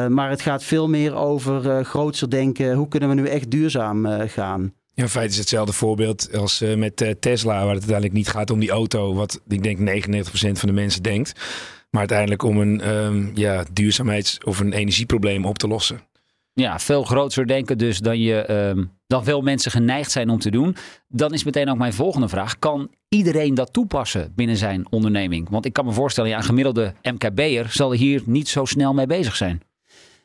maar 0.09 0.31
het 0.31 0.41
gaat 0.41 0.62
veel 0.62 0.88
meer 0.88 1.15
over 1.15 1.85
grootser 1.85 2.31
denken. 2.31 2.75
Hoe 2.75 2.88
kunnen 2.88 3.09
we 3.09 3.15
nu 3.15 3.26
echt 3.26 3.50
duurzaam 3.50 4.07
gaan? 4.29 4.73
Ja, 4.97 5.03
in 5.03 5.09
feite 5.09 5.33
is 5.33 5.38
hetzelfde 5.38 5.73
voorbeeld 5.73 6.37
als 6.37 6.62
uh, 6.62 6.76
met 6.76 7.00
uh, 7.00 7.11
Tesla, 7.11 7.53
waar 7.53 7.61
het 7.61 7.71
uiteindelijk 7.71 8.12
niet 8.12 8.29
gaat 8.29 8.50
om 8.50 8.59
die 8.59 8.71
auto, 8.71 9.15
wat 9.15 9.41
ik 9.49 9.62
denk 9.62 9.79
99% 9.79 10.23
van 10.33 10.69
de 10.69 10.73
mensen 10.73 11.03
denkt, 11.03 11.33
maar 11.91 12.00
uiteindelijk 12.00 12.43
om 12.43 12.59
een 12.59 12.88
um, 12.95 13.31
ja, 13.35 13.65
duurzaamheids- 13.73 14.38
of 14.45 14.61
een 14.61 14.73
energieprobleem 14.73 15.45
op 15.45 15.59
te 15.59 15.69
lossen. 15.69 16.00
Ja, 16.60 16.78
veel 16.78 17.04
groter 17.04 17.46
denken 17.46 17.78
dus 17.78 17.98
dan, 17.98 18.18
je, 18.18 18.50
um, 18.50 18.90
dan 19.06 19.25
veel 19.25 19.40
mensen 19.40 19.70
geneigd 19.70 20.10
zijn 20.10 20.30
om 20.30 20.38
te 20.38 20.50
doen. 20.50 20.76
Dan 21.08 21.32
is 21.32 21.44
meteen 21.44 21.70
ook 21.70 21.78
mijn 21.78 21.92
volgende 21.92 22.28
vraag. 22.28 22.58
Kan 22.58 22.90
iedereen 23.08 23.54
dat 23.54 23.72
toepassen 23.72 24.32
binnen 24.34 24.56
zijn 24.56 24.86
onderneming? 24.90 25.48
Want 25.50 25.66
ik 25.66 25.72
kan 25.72 25.84
me 25.84 25.92
voorstellen, 25.92 26.30
ja, 26.30 26.36
een 26.36 26.42
gemiddelde 26.42 26.94
MKB'er 27.02 27.66
zal 27.70 27.92
hier 27.92 28.22
niet 28.25 28.48
zo 28.48 28.64
snel 28.64 28.94
mee 28.94 29.06
bezig 29.06 29.36
zijn. 29.36 29.62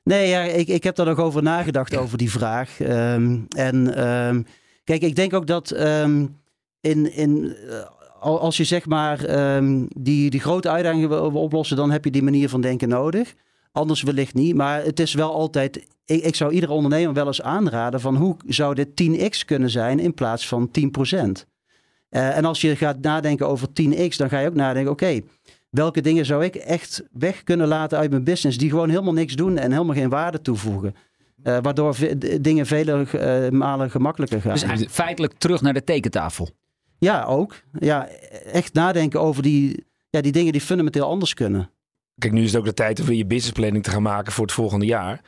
Nee, 0.03 0.27
ja, 0.27 0.41
ik, 0.41 0.67
ik 0.67 0.83
heb 0.83 0.95
daar 0.95 1.05
nog 1.05 1.19
over 1.19 1.43
nagedacht, 1.43 1.97
over 1.97 2.17
die 2.17 2.31
vraag. 2.31 2.79
Um, 2.79 3.45
en 3.49 4.07
um, 4.07 4.45
Kijk, 4.83 5.01
ik 5.01 5.15
denk 5.15 5.33
ook 5.33 5.47
dat 5.47 5.71
in, 6.81 7.13
in, 7.13 7.55
uh, 7.67 7.85
als 8.19 8.57
je 8.57 8.63
zeg 8.63 8.85
maar 8.85 9.17
die, 9.97 10.29
die 10.29 10.39
grote 10.39 10.69
uitdagingen 10.69 11.09
wil 11.09 11.31
oplossen, 11.31 11.77
dan 11.77 11.91
heb 11.91 12.05
je 12.05 12.11
die 12.11 12.23
manier 12.23 12.49
van 12.49 12.61
denken 12.61 12.89
nodig. 12.89 13.33
Anders 13.71 14.01
wellicht 14.01 14.33
niet. 14.33 14.55
Maar 14.55 14.83
het 14.83 14.99
is 14.99 15.13
wel 15.13 15.33
altijd. 15.33 15.77
Ik, 16.05 16.23
ik 16.23 16.35
zou 16.35 16.51
iedere 16.51 16.71
ondernemer 16.71 17.13
wel 17.13 17.27
eens 17.27 17.41
aanraden 17.41 18.01
van 18.01 18.15
hoe 18.15 18.35
zou 18.47 18.75
dit 18.75 18.87
10x 19.03 19.45
kunnen 19.45 19.69
zijn 19.69 19.99
in 19.99 20.13
plaats 20.13 20.47
van 20.47 20.69
10%. 20.69 21.49
Uh, 22.09 22.37
en 22.37 22.45
als 22.45 22.61
je 22.61 22.75
gaat 22.75 23.01
nadenken 23.01 23.47
over 23.47 23.67
10x, 23.67 24.15
dan 24.15 24.29
ga 24.29 24.39
je 24.39 24.47
ook 24.47 24.55
nadenken: 24.55 24.91
oké, 24.91 25.03
okay, 25.03 25.23
welke 25.69 26.01
dingen 26.01 26.25
zou 26.25 26.43
ik 26.43 26.55
echt 26.55 27.03
weg 27.11 27.43
kunnen 27.43 27.67
laten 27.67 27.97
uit 27.97 28.09
mijn 28.09 28.23
business 28.23 28.57
die 28.57 28.69
gewoon 28.69 28.89
helemaal 28.89 29.13
niks 29.13 29.35
doen 29.35 29.57
en 29.57 29.71
helemaal 29.71 29.95
geen 29.95 30.09
waarde 30.09 30.41
toevoegen? 30.41 30.95
Uh, 31.43 31.57
waardoor 31.61 31.95
dingen 32.41 32.65
vele 32.65 33.05
uh, 33.15 33.59
malen 33.59 33.91
gemakkelijker 33.91 34.41
gaan. 34.41 34.75
Dus 34.75 34.85
feitelijk 34.89 35.33
terug 35.33 35.61
naar 35.61 35.73
de 35.73 35.83
tekentafel. 35.83 36.49
Ja, 36.97 37.23
ook. 37.23 37.61
Ja, 37.79 38.07
echt 38.51 38.73
nadenken 38.73 39.21
over 39.21 39.43
die, 39.43 39.85
ja, 40.09 40.21
die 40.21 40.31
dingen 40.31 40.51
die 40.51 40.61
fundamenteel 40.61 41.05
anders 41.05 41.33
kunnen. 41.33 41.69
Kijk, 42.21 42.33
nu 42.33 42.43
is 42.43 42.51
het 42.51 42.59
ook 42.59 42.65
de 42.65 42.73
tijd 42.73 42.99
om 42.99 43.05
weer 43.05 43.17
je 43.17 43.25
businessplanning 43.25 43.83
te 43.83 43.91
gaan 43.91 44.01
maken 44.01 44.31
voor 44.31 44.45
het 44.45 44.53
volgende 44.53 44.85
jaar. 44.85 45.21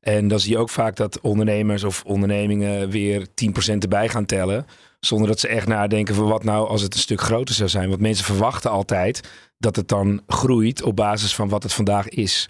En 0.00 0.28
dan 0.28 0.40
zie 0.40 0.50
je 0.50 0.58
ook 0.58 0.70
vaak 0.70 0.96
dat 0.96 1.20
ondernemers 1.20 1.84
of 1.84 2.02
ondernemingen 2.06 2.90
weer 2.90 3.26
10% 3.72 3.78
erbij 3.78 4.08
gaan 4.08 4.26
tellen. 4.26 4.66
Zonder 5.00 5.28
dat 5.28 5.40
ze 5.40 5.48
echt 5.48 5.66
nadenken 5.66 6.14
van 6.14 6.28
wat 6.28 6.44
nou 6.44 6.68
als 6.68 6.82
het 6.82 6.94
een 6.94 7.00
stuk 7.00 7.20
groter 7.20 7.54
zou 7.54 7.68
zijn. 7.68 7.88
Want 7.88 8.00
mensen 8.00 8.24
verwachten 8.24 8.70
altijd 8.70 9.28
dat 9.58 9.76
het 9.76 9.88
dan 9.88 10.22
groeit 10.26 10.82
op 10.82 10.96
basis 10.96 11.34
van 11.34 11.48
wat 11.48 11.62
het 11.62 11.72
vandaag 11.72 12.08
is. 12.08 12.48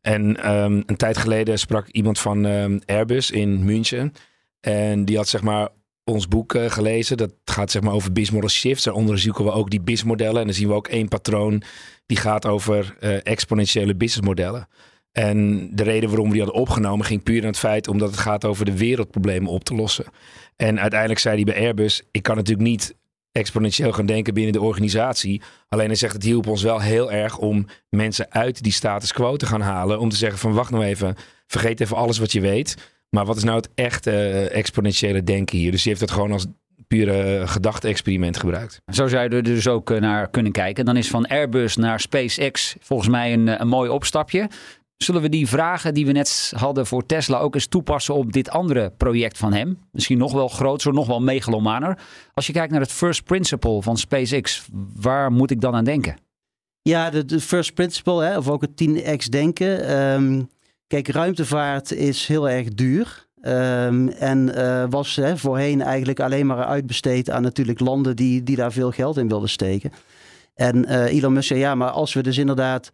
En 0.00 0.42
ehm, 0.42 0.82
een 0.86 0.96
tijd 0.96 1.16
geleden 1.16 1.58
sprak 1.58 1.88
iemand 1.88 2.18
van 2.18 2.46
ehm, 2.46 2.78
Airbus 2.86 3.30
in 3.30 3.64
München. 3.64 4.12
En 4.60 5.04
die 5.04 5.16
had 5.16 5.28
zeg 5.28 5.42
maar 5.42 5.68
ons 6.04 6.28
boek 6.28 6.54
eh, 6.54 6.70
gelezen. 6.70 7.16
Dat 7.16 7.32
gaat 7.44 7.70
zeg 7.70 7.82
maar 7.82 7.92
over 7.92 8.12
business 8.12 8.34
model 8.34 8.48
shifts. 8.48 8.84
Daaronder 8.84 9.18
zoeken 9.18 9.44
we 9.44 9.52
ook 9.52 9.70
die 9.70 9.80
business 9.80 10.04
modellen. 10.04 10.40
En 10.40 10.46
dan 10.46 10.54
zien 10.54 10.68
we 10.68 10.74
ook 10.74 10.88
één 10.88 11.08
patroon 11.08 11.62
die 12.06 12.16
gaat 12.16 12.46
over 12.46 12.96
eh, 13.00 13.26
exponentiële 13.26 13.94
business 13.94 14.26
modellen. 14.26 14.68
En 15.12 15.68
de 15.76 15.82
reden 15.82 16.08
waarom 16.08 16.26
we 16.26 16.32
die 16.32 16.42
hadden 16.42 16.60
opgenomen 16.60 17.06
ging 17.06 17.22
puur 17.22 17.40
aan 17.40 17.46
het 17.46 17.58
feit 17.58 17.88
omdat 17.88 18.10
het 18.10 18.18
gaat 18.18 18.44
over 18.44 18.64
de 18.64 18.76
wereldproblemen 18.76 19.50
op 19.50 19.64
te 19.64 19.74
lossen. 19.74 20.04
En 20.56 20.80
uiteindelijk 20.80 21.20
zei 21.20 21.34
hij 21.34 21.44
bij 21.44 21.66
Airbus: 21.66 22.02
Ik 22.10 22.22
kan 22.22 22.36
natuurlijk 22.36 22.68
niet 22.68 22.94
exponentieel 23.32 23.92
gaan 23.92 24.06
denken 24.06 24.34
binnen 24.34 24.52
de 24.52 24.60
organisatie. 24.60 25.42
Alleen 25.68 25.86
hij 25.86 25.94
zegt 25.94 26.12
het 26.12 26.22
hielp 26.22 26.46
ons 26.46 26.62
wel 26.62 26.80
heel 26.80 27.12
erg 27.12 27.38
om 27.38 27.66
mensen 27.88 28.32
uit 28.32 28.62
die 28.62 28.72
status 28.72 29.12
quo 29.12 29.36
te 29.36 29.46
gaan 29.46 29.60
halen. 29.60 29.98
Om 29.98 30.08
te 30.08 30.16
zeggen 30.16 30.38
van 30.38 30.52
wacht 30.52 30.70
nou 30.70 30.84
even, 30.84 31.16
vergeet 31.46 31.80
even 31.80 31.96
alles 31.96 32.18
wat 32.18 32.32
je 32.32 32.40
weet. 32.40 32.76
Maar 33.14 33.24
wat 33.24 33.36
is 33.36 33.44
nou 33.44 33.56
het 33.56 33.68
echte 33.74 34.10
eh, 34.10 34.58
exponentiële 34.58 35.24
denken 35.24 35.58
hier? 35.58 35.70
Dus 35.70 35.82
die 35.82 35.90
heeft 35.90 36.00
het 36.00 36.10
gewoon 36.10 36.32
als 36.32 36.46
pure 36.88 37.46
gedachte-experiment 37.46 38.36
gebruikt. 38.36 38.80
Zo 38.92 39.08
zou 39.08 39.22
je 39.22 39.28
er 39.28 39.42
dus 39.42 39.68
ook 39.68 39.90
eh, 39.90 40.00
naar 40.00 40.30
kunnen 40.30 40.52
kijken. 40.52 40.84
Dan 40.84 40.96
is 40.96 41.08
van 41.08 41.26
Airbus 41.26 41.76
naar 41.76 42.00
SpaceX 42.00 42.76
volgens 42.80 43.08
mij 43.08 43.32
een, 43.32 43.48
eh, 43.48 43.54
een 43.58 43.68
mooi 43.68 43.90
opstapje. 43.90 44.48
Zullen 44.96 45.22
we 45.22 45.28
die 45.28 45.48
vragen 45.48 45.94
die 45.94 46.06
we 46.06 46.12
net 46.12 46.52
hadden 46.56 46.86
voor 46.86 47.06
Tesla 47.06 47.38
ook 47.38 47.54
eens 47.54 47.66
toepassen 47.66 48.14
op 48.14 48.32
dit 48.32 48.50
andere 48.50 48.92
project 48.96 49.38
van 49.38 49.52
hem? 49.52 49.78
Misschien 49.90 50.18
nog 50.18 50.32
wel 50.32 50.48
groter, 50.48 50.92
nog 50.92 51.06
wel 51.06 51.20
megalomaner. 51.20 51.98
Als 52.34 52.46
je 52.46 52.52
kijkt 52.52 52.72
naar 52.72 52.80
het 52.80 52.92
first 52.92 53.24
principle 53.24 53.82
van 53.82 53.96
SpaceX, 53.96 54.68
waar 54.94 55.32
moet 55.32 55.50
ik 55.50 55.60
dan 55.60 55.74
aan 55.74 55.84
denken? 55.84 56.16
Ja, 56.82 57.10
de, 57.10 57.24
de 57.24 57.40
first 57.40 57.74
principle, 57.74 58.24
hè, 58.24 58.38
of 58.38 58.48
ook 58.48 58.60
het 58.60 58.76
10x 58.76 59.28
denken. 59.28 59.86
Ehm, 59.86 60.42
kijk, 60.92 61.08
ruimtevaart 61.08 61.92
is 61.92 62.26
heel 62.26 62.48
erg 62.48 62.68
duur. 62.68 63.26
Um, 63.42 64.08
en 64.08 64.52
uh, 64.54 64.84
was 64.90 65.16
hè, 65.16 65.36
voorheen 65.36 65.82
eigenlijk 65.82 66.20
alleen 66.20 66.46
maar 66.46 66.64
uitbesteed 66.64 67.30
aan 67.30 67.42
natuurlijk 67.42 67.80
landen 67.80 68.16
die, 68.16 68.42
die 68.42 68.56
daar 68.56 68.72
veel 68.72 68.90
geld 68.90 69.16
in 69.16 69.28
wilden 69.28 69.48
steken. 69.48 69.92
En 70.54 70.76
uh, 70.76 71.04
Elon 71.04 71.32
Musk 71.32 71.46
zei, 71.48 71.60
ja, 71.60 71.74
maar 71.74 71.90
als 71.90 72.12
we 72.12 72.22
dus 72.22 72.38
inderdaad 72.38 72.92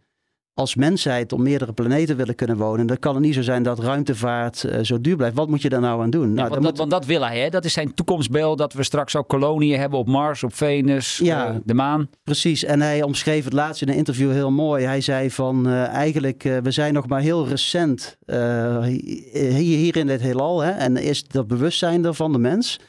als 0.59 0.75
mensheid 0.75 1.33
op 1.33 1.39
meerdere 1.39 1.73
planeten 1.73 2.17
willen 2.17 2.35
kunnen 2.35 2.57
wonen, 2.57 2.87
dan 2.87 2.99
kan 2.99 3.15
het 3.15 3.23
niet 3.23 3.33
zo 3.33 3.41
zijn 3.41 3.63
dat 3.63 3.79
ruimtevaart 3.79 4.63
uh, 4.63 4.79
zo 4.81 5.01
duur 5.01 5.15
blijft. 5.15 5.35
Wat 5.35 5.49
moet 5.49 5.61
je 5.61 5.69
daar 5.69 5.79
nou 5.79 6.01
aan 6.01 6.09
doen? 6.09 6.29
Ja, 6.29 6.33
nou, 6.33 6.49
want, 6.49 6.63
dat, 6.63 6.77
want, 6.77 6.91
dat, 6.91 7.05
wil 7.05 7.25
hij, 7.25 7.39
hè? 7.39 7.49
dat 7.49 7.65
is 7.65 7.73
zijn 7.73 7.93
toekomstbeeld, 7.93 8.57
dat 8.57 8.73
we 8.73 8.83
straks 8.83 9.15
ook 9.15 9.27
koloniën 9.27 9.79
hebben 9.79 9.99
op 9.99 10.07
Mars, 10.07 10.43
op 10.43 10.55
Venus, 10.55 11.17
ja, 11.17 11.49
uh, 11.49 11.55
de 11.63 11.73
maan. 11.73 12.09
Precies, 12.23 12.63
en 12.63 12.81
hij 12.81 13.03
omschreef 13.03 13.43
het 13.43 13.53
laatst 13.53 13.81
in 13.81 13.89
een 13.89 13.95
interview 13.95 14.31
heel 14.31 14.51
mooi. 14.51 14.85
Hij 14.85 15.01
zei 15.01 15.31
van 15.31 15.67
uh, 15.67 15.87
eigenlijk, 15.87 16.43
we 16.63 16.71
zijn 16.71 16.93
nog 16.93 17.07
maar 17.07 17.21
heel 17.21 17.47
recent 17.47 18.17
hier, 18.25 19.53
hier 19.53 19.97
in 19.97 20.07
dit 20.07 20.21
heelal 20.21 20.59
hè? 20.61 20.71
en 20.71 20.97
is 20.97 21.23
dat 21.23 21.47
bewustzijn 21.47 22.05
er 22.05 22.13
van 22.13 22.31
de 22.31 22.39
mens. 22.39 22.79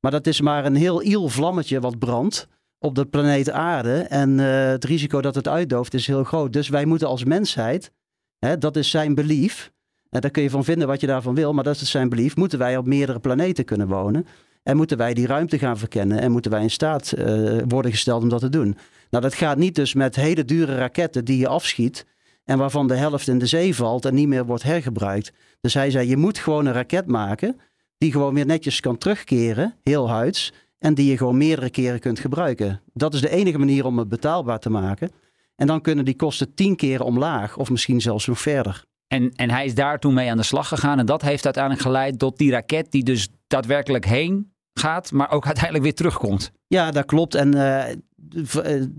Maar 0.00 0.10
dat 0.10 0.26
is 0.26 0.40
maar 0.40 0.64
een 0.64 0.74
heel 0.74 1.02
iel 1.02 1.28
vlammetje 1.28 1.80
wat 1.80 1.98
brandt 1.98 2.48
op 2.78 2.94
de 2.94 3.06
planeet 3.06 3.50
aarde. 3.50 3.98
En 3.98 4.38
uh, 4.38 4.66
het 4.66 4.84
risico 4.84 5.20
dat 5.20 5.34
het 5.34 5.48
uitdooft 5.48 5.94
is 5.94 6.06
heel 6.06 6.24
groot. 6.24 6.52
Dus 6.52 6.68
wij 6.68 6.84
moeten 6.84 7.08
als 7.08 7.24
mensheid, 7.24 7.92
hè, 8.38 8.58
dat 8.58 8.76
is 8.76 8.90
zijn 8.90 9.14
belief. 9.14 9.72
En 10.10 10.20
daar 10.20 10.30
kun 10.30 10.42
je 10.42 10.50
van 10.50 10.64
vinden 10.64 10.88
wat 10.88 11.00
je 11.00 11.06
daarvan 11.06 11.34
wil, 11.34 11.52
maar 11.52 11.64
dat 11.64 11.80
is 11.80 11.90
zijn 11.90 12.08
belief. 12.08 12.36
Moeten 12.36 12.58
wij 12.58 12.76
op 12.76 12.86
meerdere 12.86 13.18
planeten 13.18 13.64
kunnen 13.64 13.88
wonen. 13.88 14.26
En 14.62 14.76
moeten 14.76 14.96
wij 14.96 15.14
die 15.14 15.26
ruimte 15.26 15.58
gaan 15.58 15.78
verkennen. 15.78 16.20
En 16.20 16.32
moeten 16.32 16.50
wij 16.50 16.62
in 16.62 16.70
staat 16.70 17.14
uh, 17.18 17.58
worden 17.68 17.90
gesteld 17.90 18.22
om 18.22 18.28
dat 18.28 18.40
te 18.40 18.48
doen. 18.48 18.76
Nou, 19.10 19.22
dat 19.22 19.34
gaat 19.34 19.58
niet 19.58 19.74
dus 19.74 19.94
met 19.94 20.16
hele 20.16 20.44
dure 20.44 20.76
raketten 20.76 21.24
die 21.24 21.38
je 21.38 21.48
afschiet. 21.48 22.06
En 22.44 22.58
waarvan 22.58 22.88
de 22.88 22.94
helft 22.94 23.28
in 23.28 23.38
de 23.38 23.46
zee 23.46 23.74
valt 23.74 24.04
en 24.04 24.14
niet 24.14 24.28
meer 24.28 24.46
wordt 24.46 24.62
hergebruikt. 24.62 25.32
Dus 25.60 25.74
hij 25.74 25.90
zei, 25.90 26.08
je 26.08 26.16
moet 26.16 26.38
gewoon 26.38 26.66
een 26.66 26.72
raket 26.72 27.06
maken. 27.06 27.60
Die 27.98 28.12
gewoon 28.12 28.34
weer 28.34 28.46
netjes 28.46 28.80
kan 28.80 28.98
terugkeren, 28.98 29.74
heel 29.82 30.08
huids. 30.08 30.52
En 30.78 30.94
die 30.94 31.10
je 31.10 31.16
gewoon 31.16 31.36
meerdere 31.36 31.70
keren 31.70 32.00
kunt 32.00 32.18
gebruiken. 32.18 32.80
Dat 32.92 33.14
is 33.14 33.20
de 33.20 33.30
enige 33.30 33.58
manier 33.58 33.84
om 33.84 33.98
het 33.98 34.08
betaalbaar 34.08 34.58
te 34.58 34.70
maken. 34.70 35.10
En 35.56 35.66
dan 35.66 35.80
kunnen 35.80 36.04
die 36.04 36.16
kosten 36.16 36.54
tien 36.54 36.76
keer 36.76 37.02
omlaag 37.02 37.56
of 37.56 37.70
misschien 37.70 38.00
zelfs 38.00 38.26
nog 38.26 38.40
verder. 38.40 38.84
En, 39.06 39.32
en 39.32 39.50
hij 39.50 39.64
is 39.64 39.74
daar 39.74 39.98
toen 39.98 40.14
mee 40.14 40.30
aan 40.30 40.36
de 40.36 40.42
slag 40.42 40.68
gegaan. 40.68 40.98
En 40.98 41.06
dat 41.06 41.22
heeft 41.22 41.44
uiteindelijk 41.44 41.84
geleid 41.84 42.18
tot 42.18 42.38
die 42.38 42.50
raket 42.50 42.90
die 42.90 43.04
dus 43.04 43.28
daadwerkelijk 43.46 44.04
heen 44.04 44.52
gaat, 44.74 45.12
maar 45.12 45.30
ook 45.30 45.46
uiteindelijk 45.52 45.84
weer 45.84 45.94
terugkomt. 45.94 46.52
Ja, 46.66 46.90
dat 46.90 47.04
klopt. 47.04 47.34
En 47.34 47.54
uh, 47.54 47.84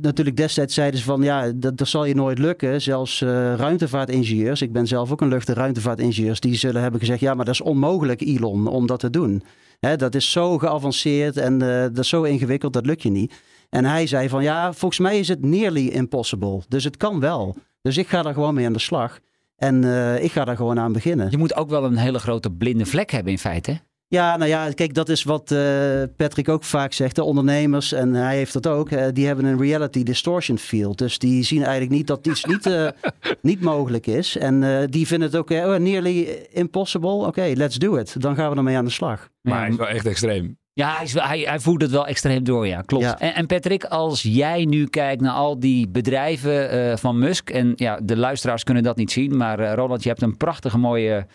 natuurlijk 0.02 0.38
destijds 0.38 0.74
zeiden 0.74 1.00
ze 1.00 1.06
van 1.06 1.22
ja, 1.22 1.52
dat, 1.56 1.78
dat 1.78 1.88
zal 1.88 2.06
je 2.06 2.16
nooit 2.16 2.40
lukken. 2.40 2.82
Zelfs 2.82 3.22
uh, 3.22 3.30
ruimtevaartingenieurs, 3.56 4.62
ik 4.62 4.72
ben 4.72 4.88
zelf 4.88 5.12
ook 5.12 5.22
een 5.22 5.28
lucht- 5.28 5.50
en 5.50 5.56
ruimtevaartingenieurs, 5.56 6.40
die 6.40 6.56
zullen 6.56 6.82
hebben 6.82 7.00
gezegd 7.00 7.20
ja, 7.20 7.34
maar 7.34 7.46
dat 7.46 7.54
is 7.54 7.62
onmogelijk 7.62 8.22
Elon 8.22 8.68
om 8.68 8.88
dat 8.88 9.00
te 9.00 9.10
doen. 9.10 9.44
Hè, 9.80 9.96
dat 9.96 10.16
is 10.16 10.32
zo 10.32 10.58
geavanceerd 10.58 11.38
en 11.38 11.54
uh, 11.54 11.82
dat 11.82 11.98
is 11.98 12.10
zo 12.10 12.24
ingewikkeld, 12.24 12.74
dat 12.74 12.86
lukt 12.86 13.04
je 13.04 13.10
niet. 13.10 13.34
En 13.70 13.86
hij 13.86 14.08
zei 14.08 14.30
van 14.30 14.44
ja, 14.44 14.74
volgens 14.74 15.00
mij 15.00 15.20
is 15.20 15.28
het 15.28 15.46
nearly 15.46 15.88
impossible. 15.88 16.62
Dus 16.68 16.84
het 16.84 16.98
kan 16.98 17.20
wel. 17.20 17.56
Dus 17.82 17.98
ik 17.98 18.08
ga 18.08 18.22
daar 18.22 18.34
gewoon 18.34 18.54
mee 18.54 18.66
aan 18.66 18.74
de 18.74 18.80
slag. 18.80 19.20
En 19.56 19.84
uh, 19.84 20.24
ik 20.24 20.32
ga 20.32 20.46
daar 20.46 20.56
gewoon 20.56 20.80
aan 20.80 20.94
beginnen. 20.94 21.32
Je 21.32 21.38
moet 21.38 21.56
ook 21.56 21.70
wel 21.70 21.84
een 21.84 21.98
hele 21.98 22.20
grote 22.20 22.52
blinde 22.52 22.86
vlek 22.86 23.12
hebben 23.12 23.32
in 23.32 23.40
feite. 23.40 23.80
Ja, 24.10 24.38
nou 24.38 24.50
ja, 24.50 24.72
kijk, 24.72 24.94
dat 24.94 25.10
is 25.10 25.24
wat 25.24 25.52
uh, 25.52 26.04
Patrick 26.16 26.50
ook 26.50 26.64
vaak 26.64 26.94
zegt. 26.94 27.16
De 27.16 27.24
ondernemers, 27.24 27.92
en 27.92 28.14
hij 28.14 28.36
heeft 28.36 28.54
dat 28.54 28.68
ook, 28.68 28.92
uh, 28.92 29.06
die 29.14 29.26
hebben 29.26 29.46
een 29.46 29.60
reality 29.60 30.04
distortion 30.04 30.58
field. 30.58 30.98
Dus 30.98 31.20
die 31.20 31.44
zien 31.44 31.62
eigenlijk 31.62 31.92
niet 31.92 32.08
dat 32.08 32.28
iets 32.28 32.46
niet, 32.46 32.66
uh, 32.66 32.88
niet 33.42 33.62
mogelijk 33.62 34.08
is. 34.08 34.38
En 34.38 34.88
die 34.90 35.08
vinden 35.08 35.28
het 35.28 35.38
ook 35.38 35.50
oh, 35.50 35.76
nearly 35.76 36.46
impossible. 36.52 37.10
Oké, 37.10 37.28
okay, 37.28 37.54
let's 37.54 37.78
do 37.78 37.96
it. 37.96 38.22
Dan 38.22 38.36
gaan 38.36 38.52
we 38.52 38.56
ermee 38.56 38.78
aan 38.78 38.86
de 38.86 38.92
slag. 38.92 39.30
Maar 39.42 39.60
hij 39.60 39.70
is 39.70 39.76
wel 39.76 39.88
echt 39.88 40.06
extreem. 40.06 40.58
Ja, 40.74 40.96
hij, 40.96 41.04
is 41.04 41.14
hij, 41.14 41.40
hij 41.40 41.60
voert 41.60 41.82
het 41.82 41.92
wel 41.92 42.08
extreem 42.08 42.44
door, 42.44 42.68
ja, 42.68 42.82
klopt. 42.82 43.04
Ja. 43.04 43.20
En, 43.20 43.36
en, 43.36 43.46
Patrick, 43.46 43.84
als 43.84 44.22
jij 44.22 44.66
nu 44.66 44.86
kijkt 44.86 45.22
naar 45.22 45.34
al 45.34 45.60
die 45.60 45.88
bedrijven 45.88 47.00
van 47.00 47.20
Musk... 47.20 47.50
en 47.50 47.74
ja, 47.76 48.00
de 48.04 48.18
luisteraars 48.18 48.64
kunnen 48.64 48.84
dat 48.84 48.98
niet 48.98 49.12
zien... 49.12 49.38
maar 49.38 49.74
Roland, 49.74 50.04
je 50.04 50.10
hebt 50.10 50.22
een 50.22 50.38
prachtige 50.38 50.78
mooie 50.78 51.26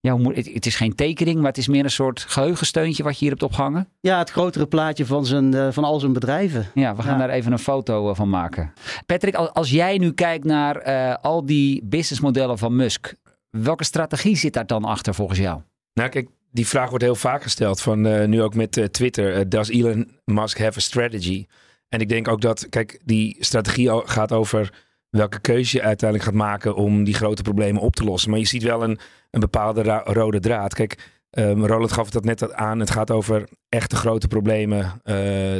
ja, 0.00 0.18
het 0.32 0.66
is 0.66 0.76
geen 0.76 0.94
tekening, 0.94 1.36
maar 1.36 1.48
het 1.48 1.58
is 1.58 1.68
meer 1.68 1.84
een 1.84 1.90
soort 1.90 2.20
geheugensteuntje 2.20 3.02
wat 3.02 3.12
je 3.12 3.18
hier 3.18 3.30
hebt 3.30 3.42
ophangen. 3.42 3.88
Ja, 4.00 4.18
het 4.18 4.30
grotere 4.30 4.66
plaatje 4.66 5.06
van, 5.06 5.26
zijn, 5.26 5.72
van 5.72 5.84
al 5.84 6.00
zijn 6.00 6.12
bedrijven. 6.12 6.66
Ja, 6.74 6.96
we 6.96 7.02
gaan 7.02 7.18
ja. 7.18 7.26
daar 7.26 7.30
even 7.36 7.52
een 7.52 7.58
foto 7.58 8.14
van 8.14 8.28
maken. 8.28 8.72
Patrick, 9.06 9.34
als 9.34 9.70
jij 9.70 9.98
nu 9.98 10.12
kijkt 10.12 10.44
naar 10.44 10.88
uh, 10.88 11.14
al 11.22 11.46
die 11.46 11.84
businessmodellen 11.84 12.58
van 12.58 12.76
Musk, 12.76 13.14
welke 13.50 13.84
strategie 13.84 14.36
zit 14.36 14.52
daar 14.52 14.66
dan 14.66 14.84
achter 14.84 15.14
volgens 15.14 15.38
jou? 15.38 15.60
Nou, 15.94 16.08
kijk, 16.08 16.28
die 16.50 16.66
vraag 16.66 16.88
wordt 16.88 17.04
heel 17.04 17.14
vaak 17.14 17.42
gesteld, 17.42 17.80
van 17.80 18.06
uh, 18.06 18.24
nu 18.24 18.42
ook 18.42 18.54
met 18.54 18.76
uh, 18.76 18.84
Twitter. 18.84 19.48
does 19.48 19.68
Elon 19.68 20.10
Musk 20.24 20.58
have 20.58 20.78
a 20.78 20.80
strategy? 20.80 21.46
En 21.88 22.00
ik 22.00 22.08
denk 22.08 22.28
ook 22.28 22.40
dat, 22.40 22.68
kijk, 22.68 23.00
die 23.04 23.36
strategie 23.40 23.90
gaat 24.04 24.32
over 24.32 24.72
welke 25.10 25.40
keuze 25.40 25.76
je 25.76 25.82
uiteindelijk 25.82 26.30
gaat 26.30 26.38
maken 26.38 26.74
om 26.74 27.04
die 27.04 27.14
grote 27.14 27.42
problemen 27.42 27.82
op 27.82 27.96
te 27.96 28.04
lossen. 28.04 28.30
Maar 28.30 28.38
je 28.38 28.46
ziet 28.46 28.62
wel 28.62 28.82
een, 28.82 28.98
een 29.30 29.40
bepaalde 29.40 30.02
rode 30.04 30.40
draad. 30.40 30.74
Kijk, 30.74 31.10
um, 31.30 31.66
Roland 31.66 31.92
gaf 31.92 32.10
dat 32.10 32.24
net 32.24 32.52
aan. 32.52 32.80
Het 32.80 32.90
gaat 32.90 33.10
over 33.10 33.48
echte 33.68 33.96
grote 33.96 34.28
problemen 34.28 34.84
uh, 34.84 34.92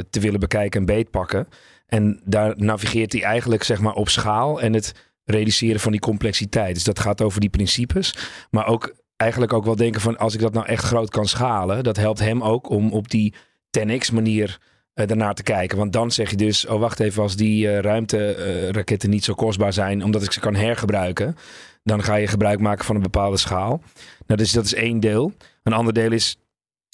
te 0.09 0.19
willen 0.19 0.39
bekijken 0.39 0.79
en 0.79 0.85
beetpakken. 0.85 1.47
En 1.87 2.21
daar 2.23 2.53
navigeert 2.57 3.11
hij 3.11 3.23
eigenlijk 3.23 3.63
zeg 3.63 3.81
maar 3.81 3.93
op 3.93 4.09
schaal 4.09 4.61
en 4.61 4.73
het 4.73 5.11
reduceren 5.23 5.79
van 5.79 5.91
die 5.91 6.01
complexiteit. 6.01 6.73
Dus 6.73 6.83
dat 6.83 6.99
gaat 6.99 7.21
over 7.21 7.39
die 7.39 7.49
principes. 7.49 8.15
Maar 8.49 8.67
ook 8.67 8.95
eigenlijk 9.15 9.53
ook 9.53 9.65
wel 9.65 9.75
denken 9.75 10.01
van 10.01 10.17
als 10.17 10.33
ik 10.33 10.39
dat 10.39 10.53
nou 10.53 10.65
echt 10.65 10.83
groot 10.83 11.09
kan 11.09 11.27
schalen. 11.27 11.83
Dat 11.83 11.97
helpt 11.97 12.19
hem 12.19 12.43
ook 12.43 12.69
om 12.69 12.91
op 12.91 13.09
die 13.09 13.33
10x 13.79 14.13
manier 14.13 14.59
uh, 14.95 15.07
daarnaar 15.07 15.33
te 15.33 15.43
kijken. 15.43 15.77
Want 15.77 15.93
dan 15.93 16.11
zeg 16.11 16.29
je 16.29 16.35
dus, 16.35 16.65
oh 16.67 16.79
wacht 16.79 16.99
even, 16.99 17.23
als 17.23 17.35
die 17.35 17.65
uh, 17.65 17.79
ruimteraketten 17.79 19.09
niet 19.09 19.23
zo 19.23 19.33
kostbaar 19.33 19.73
zijn, 19.73 20.03
omdat 20.03 20.23
ik 20.23 20.31
ze 20.31 20.39
kan 20.39 20.55
hergebruiken, 20.55 21.35
dan 21.83 22.03
ga 22.03 22.15
je 22.15 22.27
gebruik 22.27 22.59
maken 22.59 22.85
van 22.85 22.95
een 22.95 23.01
bepaalde 23.01 23.37
schaal. 23.37 23.81
Nou, 24.27 24.39
dus 24.39 24.51
dat 24.51 24.65
is 24.65 24.73
één 24.73 24.99
deel. 24.99 25.33
Een 25.63 25.73
ander 25.73 25.93
deel 25.93 26.11
is, 26.11 26.37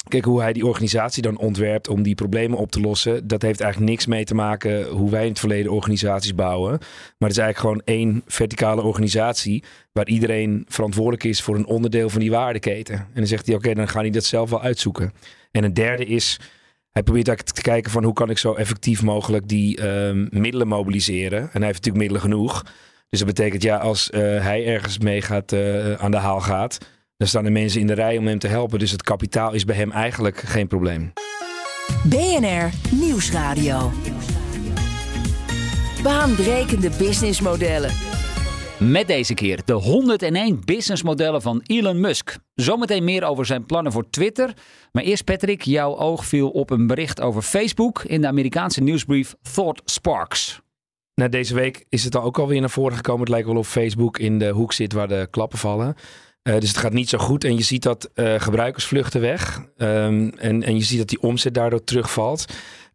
kijk 0.07 0.25
hoe 0.25 0.41
hij 0.41 0.53
die 0.53 0.65
organisatie 0.65 1.21
dan 1.21 1.37
ontwerpt 1.37 1.87
om 1.87 2.03
die 2.03 2.15
problemen 2.15 2.57
op 2.57 2.71
te 2.71 2.79
lossen. 2.79 3.27
Dat 3.27 3.41
heeft 3.41 3.61
eigenlijk 3.61 3.91
niks 3.91 4.05
mee 4.05 4.23
te 4.23 4.35
maken 4.35 4.87
hoe 4.87 5.09
wij 5.09 5.23
in 5.23 5.29
het 5.29 5.39
verleden 5.39 5.71
organisaties 5.71 6.35
bouwen. 6.35 6.71
Maar 7.17 7.29
het 7.29 7.37
is 7.37 7.43
eigenlijk 7.43 7.57
gewoon 7.57 7.81
één 7.97 8.21
verticale 8.27 8.81
organisatie 8.81 9.63
waar 9.91 10.07
iedereen 10.07 10.65
verantwoordelijk 10.67 11.23
is 11.23 11.41
voor 11.41 11.55
een 11.55 11.65
onderdeel 11.65 12.09
van 12.09 12.19
die 12.19 12.31
waardeketen. 12.31 12.95
En 12.95 13.07
dan 13.13 13.27
zegt 13.27 13.45
hij, 13.45 13.55
oké, 13.55 13.73
dan 13.73 13.87
ga 13.87 13.99
hij 13.99 14.09
dat 14.09 14.23
zelf 14.23 14.49
wel 14.49 14.61
uitzoeken. 14.61 15.13
En 15.51 15.63
een 15.63 15.73
derde 15.73 16.05
is 16.05 16.39
hij 16.97 17.05
probeert 17.05 17.27
eigenlijk 17.27 17.57
te 17.57 17.69
kijken 17.69 17.91
van 17.91 18.03
hoe 18.03 18.13
kan 18.13 18.29
ik 18.29 18.37
zo 18.37 18.53
effectief 18.53 19.03
mogelijk 19.03 19.47
die 19.47 19.87
um, 19.87 20.27
middelen 20.31 20.67
mobiliseren. 20.67 21.39
En 21.39 21.49
hij 21.51 21.65
heeft 21.65 21.85
natuurlijk 21.85 21.97
middelen 21.97 22.21
genoeg. 22.21 22.63
Dus 23.09 23.19
dat 23.19 23.27
betekent, 23.27 23.63
ja, 23.63 23.77
als 23.77 24.09
eh, 24.09 24.21
hij 24.21 24.65
ergens 24.65 24.97
mee 24.97 25.21
gaat, 25.21 25.51
eh, 25.51 25.93
aan 25.93 26.11
de 26.11 26.17
haal 26.17 26.39
gaat, 26.39 26.77
dan 27.17 27.27
staan 27.27 27.45
er 27.45 27.51
mensen 27.51 27.81
in 27.81 27.87
de 27.87 27.93
rij 27.93 28.17
om 28.17 28.27
hem 28.27 28.39
te 28.39 28.47
helpen. 28.47 28.79
Dus 28.79 28.91
het 28.91 29.03
kapitaal 29.03 29.53
is 29.53 29.65
bij 29.65 29.75
hem 29.75 29.91
eigenlijk 29.91 30.37
geen 30.37 30.67
probleem. 30.67 31.13
BNR 32.03 32.69
Nieuwsradio. 32.91 33.91
Baanbrekende 36.03 36.89
businessmodellen. 36.97 38.06
Met 38.79 39.07
deze 39.07 39.33
keer 39.33 39.61
de 39.65 39.73
101 39.73 40.61
businessmodellen 40.65 41.41
van 41.41 41.61
Elon 41.65 41.99
Musk. 41.99 42.37
Zometeen 42.55 43.03
meer 43.03 43.23
over 43.23 43.45
zijn 43.45 43.65
plannen 43.65 43.91
voor 43.91 44.09
Twitter. 44.09 44.53
Maar 44.91 45.03
eerst 45.03 45.23
Patrick, 45.23 45.61
jouw 45.61 45.97
oog 45.97 46.25
viel 46.25 46.49
op 46.49 46.69
een 46.69 46.87
bericht 46.87 47.21
over 47.21 47.41
Facebook 47.41 48.03
in 48.03 48.21
de 48.21 48.27
Amerikaanse 48.27 48.81
nieuwsbrief 48.81 49.35
Thought 49.53 49.81
Sparks. 49.85 50.61
Nou, 51.15 51.29
deze 51.29 51.53
week 51.53 51.85
is 51.89 52.03
het 52.03 52.15
ook 52.15 52.39
alweer 52.39 52.59
naar 52.59 52.69
voren 52.69 52.95
gekomen. 52.95 53.21
Het 53.21 53.29
lijkt 53.29 53.47
wel 53.47 53.57
of 53.57 53.69
Facebook 53.69 54.19
in 54.19 54.39
de 54.39 54.49
hoek 54.49 54.73
zit 54.73 54.93
waar 54.93 55.07
de 55.07 55.27
klappen 55.31 55.59
vallen. 55.59 55.95
Uh, 56.43 56.59
dus 56.59 56.69
het 56.69 56.77
gaat 56.77 56.93
niet 56.93 57.09
zo 57.09 57.17
goed. 57.17 57.43
En 57.43 57.55
je 57.55 57.63
ziet 57.63 57.83
dat 57.83 58.09
uh, 58.15 58.33
gebruikers 58.37 58.85
vluchten 58.85 59.21
weg. 59.21 59.61
Um, 59.77 60.29
en, 60.29 60.63
en 60.63 60.75
je 60.75 60.83
ziet 60.83 60.97
dat 60.97 61.09
die 61.09 61.21
omzet 61.21 61.53
daardoor 61.53 61.83
terugvalt. 61.83 62.45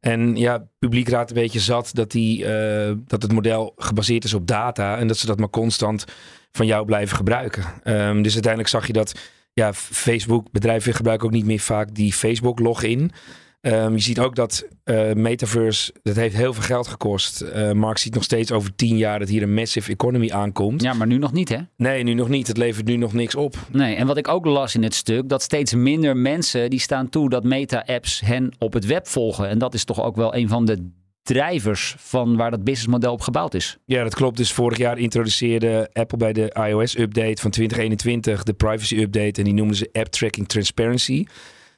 En 0.02 0.37
ja, 0.37 0.68
publiek 0.78 1.09
raadt 1.09 1.30
een 1.30 1.37
beetje 1.37 1.61
zat 1.61 1.90
dat, 1.92 2.11
die, 2.11 2.44
uh, 2.44 2.92
dat 3.06 3.23
het 3.23 3.32
model 3.32 3.73
gebaseerd 3.76 4.25
is 4.25 4.35
op 4.35 4.47
data. 4.47 4.99
En 4.99 5.06
dat 5.06 5.16
ze 5.16 5.26
dat 5.26 5.38
maar 5.38 5.50
constant 5.50 6.04
van 6.50 6.66
jou 6.66 6.85
blijven 6.85 7.16
gebruiken. 7.16 7.64
Um, 7.85 8.23
dus 8.23 8.32
uiteindelijk 8.32 8.73
zag 8.73 8.87
je 8.87 8.92
dat 8.92 9.14
ja, 9.52 9.73
Facebook, 9.75 10.50
bedrijven 10.50 10.94
gebruiken 10.94 11.26
ook 11.26 11.35
niet 11.35 11.44
meer 11.44 11.59
vaak 11.59 11.94
die 11.94 12.12
Facebook 12.12 12.59
login. 12.59 13.12
Um, 13.66 13.95
je 13.95 14.00
ziet 14.00 14.21
ook 14.21 14.35
dat 14.35 14.66
uh, 14.85 15.12
Metaverse, 15.12 15.95
dat 16.02 16.16
heeft 16.16 16.37
heel 16.37 16.52
veel 16.52 16.62
geld 16.62 16.87
gekost. 16.87 17.42
Uh, 17.42 17.73
Mark 17.73 17.99
ziet 17.99 18.14
nog 18.14 18.23
steeds 18.23 18.52
over 18.52 18.75
tien 18.75 18.97
jaar 18.97 19.19
dat 19.19 19.28
hier 19.28 19.42
een 19.42 19.54
massive 19.54 19.92
economy 19.92 20.31
aankomt. 20.31 20.83
Ja, 20.83 20.92
maar 20.92 21.07
nu 21.07 21.19
nog 21.19 21.33
niet 21.33 21.49
hè? 21.49 21.59
Nee, 21.76 22.02
nu 22.02 22.14
nog 22.14 22.28
niet. 22.28 22.47
Het 22.47 22.57
levert 22.57 22.87
nu 22.87 22.97
nog 22.97 23.12
niks 23.12 23.35
op. 23.35 23.57
Nee, 23.73 23.95
en 23.95 24.07
wat 24.07 24.16
ik 24.16 24.28
ook 24.28 24.45
las 24.45 24.75
in 24.75 24.83
het 24.83 24.95
stuk, 24.95 25.28
dat 25.28 25.42
steeds 25.42 25.75
minder 25.75 26.16
mensen 26.16 26.71
die 26.71 26.81
staan 26.81 27.09
toe 27.09 27.28
dat 27.28 27.45
meta-apps 27.45 28.21
hen 28.21 28.52
op 28.59 28.73
het 28.73 28.87
web 28.87 29.07
volgen. 29.07 29.49
En 29.49 29.59
dat 29.59 29.75
is 29.75 29.85
toch 29.85 30.02
ook 30.02 30.16
wel 30.16 30.35
een 30.35 30.49
van 30.49 30.64
de 30.64 30.90
drijvers 31.23 31.95
van 31.99 32.37
waar 32.37 32.50
dat 32.50 32.64
businessmodel 32.64 33.12
op 33.12 33.21
gebouwd 33.21 33.54
is. 33.54 33.78
Ja, 33.85 34.02
dat 34.02 34.14
klopt. 34.14 34.37
Dus 34.37 34.52
vorig 34.52 34.78
jaar 34.78 34.99
introduceerde 34.99 35.90
Apple 35.92 36.19
bij 36.19 36.33
de 36.33 36.57
iOS-update 36.69 37.42
van 37.42 37.50
2021 37.50 38.42
de 38.42 38.52
privacy-update 38.52 39.38
en 39.40 39.45
die 39.45 39.54
noemen 39.54 39.75
ze 39.75 39.88
App 39.92 40.07
Tracking 40.07 40.49
Transparency. 40.49 41.25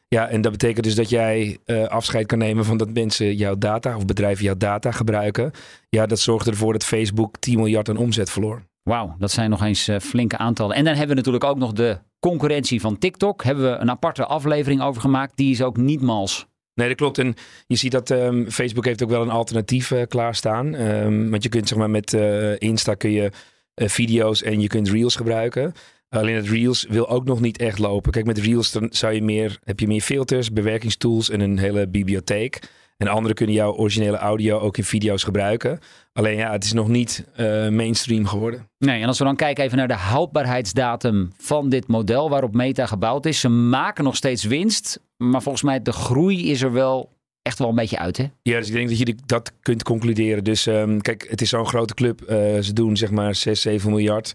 Ja, 0.09 0.29
en 0.29 0.41
dat 0.41 0.53
betekent 0.53 0.85
dus 0.85 0.95
dat 0.95 1.09
jij 1.09 1.59
uh, 1.67 1.87
afscheid 1.87 2.27
kan 2.27 2.39
nemen 2.39 2.65
van 2.65 2.77
dat 2.77 2.93
mensen 2.93 3.35
jouw 3.35 3.59
data 3.59 3.97
of 3.97 4.07
bedrijven 4.07 4.45
jouw 4.45 4.57
data 4.57 4.91
gebruiken. 4.91 5.51
Ja, 5.89 6.07
dat 6.07 6.19
zorgde 6.19 6.51
ervoor 6.51 6.73
dat 6.73 6.85
Facebook 6.85 7.37
10 7.39 7.57
miljard 7.57 7.89
aan 7.89 7.97
omzet 7.97 8.31
verloor. 8.31 8.63
Wauw, 8.83 9.15
dat 9.19 9.31
zijn 9.31 9.51
nog 9.51 9.63
eens 9.63 9.89
uh, 9.89 9.99
flinke 9.99 10.37
aantallen. 10.37 10.77
En 10.77 10.85
dan 10.85 10.93
hebben 10.93 11.09
we 11.09 11.15
natuurlijk 11.15 11.45
ook 11.45 11.59
nog 11.59 11.73
de 11.73 11.99
concurrentie 12.19 12.81
van 12.81 12.99
TikTok. 12.99 13.45
Hebben 13.45 13.65
we 13.71 13.79
een 13.79 13.91
aparte 13.91 14.25
aflevering 14.25 14.83
over 14.83 15.01
gemaakt. 15.01 15.37
Die 15.37 15.51
is 15.51 15.63
ook 15.63 15.77
niet 15.77 16.01
mals. 16.01 16.47
Nee, 16.75 16.89
dat 16.89 16.97
klopt. 16.97 17.19
En 17.19 17.35
je 17.67 17.77
ziet 17.77 17.93
dat 17.93 18.11
um, 18.11 18.51
Facebook 18.51 18.85
heeft 18.85 19.03
ook 19.03 19.11
wel 19.11 19.23
een 19.23 19.31
alternatief 19.31 19.91
uh, 19.91 20.03
klaarstaan. 20.09 20.75
Um, 20.75 21.31
want 21.31 21.43
je 21.43 21.49
kunt 21.49 21.69
zeg 21.69 21.79
maar 21.79 21.91
met 21.91 22.13
Insta 22.59 22.95
kun 22.95 23.11
je 23.11 23.31
video's 23.75 24.43
en 24.43 24.61
je 24.61 24.69
kunt 24.69 24.89
Reels 24.89 25.17
gebruiken. 25.17 25.75
Alleen 26.15 26.35
het 26.35 26.49
Reels 26.49 26.87
wil 26.89 27.09
ook 27.09 27.25
nog 27.25 27.41
niet 27.41 27.59
echt 27.59 27.79
lopen. 27.79 28.13
Kijk, 28.13 28.27
met 28.27 28.39
Reels 28.39 28.73
dan 28.73 28.87
zou 28.91 29.13
je 29.13 29.23
meer, 29.23 29.59
heb 29.65 29.81
je 29.81 29.87
meer 29.87 30.01
filters, 30.01 30.53
bewerkingstools 30.53 31.31
en 31.31 31.41
een 31.41 31.59
hele 31.59 31.89
bibliotheek. 31.89 32.61
En 32.97 33.09
anderen 33.09 33.37
kunnen 33.37 33.55
jouw 33.55 33.73
originele 33.73 34.17
audio 34.17 34.59
ook 34.59 34.77
in 34.77 34.85
video's 34.85 35.23
gebruiken. 35.23 35.79
Alleen 36.13 36.37
ja, 36.37 36.53
het 36.53 36.65
is 36.65 36.73
nog 36.73 36.89
niet 36.89 37.25
uh, 37.37 37.69
mainstream 37.69 38.27
geworden. 38.27 38.69
Nee, 38.79 39.01
en 39.01 39.07
als 39.09 39.19
we 39.19 39.25
dan 39.25 39.37
kijken 39.37 39.65
even 39.65 39.79
naar 39.79 39.89
de 39.89 39.95
houdbaarheidsdatum 39.95 41.33
van 41.37 41.69
dit 41.69 41.87
model 41.87 42.31
waarop 42.31 42.55
Meta 42.55 42.87
gebouwd 42.87 43.27
is. 43.27 43.41
Ze 43.41 43.49
maken 43.49 44.05
nog 44.05 44.17
steeds 44.17 44.45
winst, 44.45 45.01
maar 45.17 45.43
volgens 45.43 45.65
mij 45.65 45.83
de 45.83 45.93
groei 45.93 46.51
is 46.51 46.63
er 46.63 46.73
wel 46.73 47.13
echt 47.43 47.59
wel 47.59 47.69
een 47.69 47.75
beetje 47.75 47.99
uit, 47.99 48.17
hè? 48.17 48.25
Ja, 48.43 48.59
dus 48.59 48.69
ik 48.69 48.75
denk 48.75 48.89
dat 48.89 48.99
je 48.99 49.17
dat 49.27 49.53
kunt 49.61 49.83
concluderen. 49.83 50.45
Dus 50.45 50.67
um, 50.67 51.01
kijk, 51.01 51.27
het 51.31 51.41
is 51.41 51.49
zo'n 51.49 51.67
grote 51.67 51.95
club. 51.95 52.21
Uh, 52.23 52.29
ze 52.61 52.73
doen 52.73 52.97
zeg 52.97 53.11
maar 53.11 53.35
6, 53.35 53.61
7 53.61 53.91
miljard. 53.91 54.35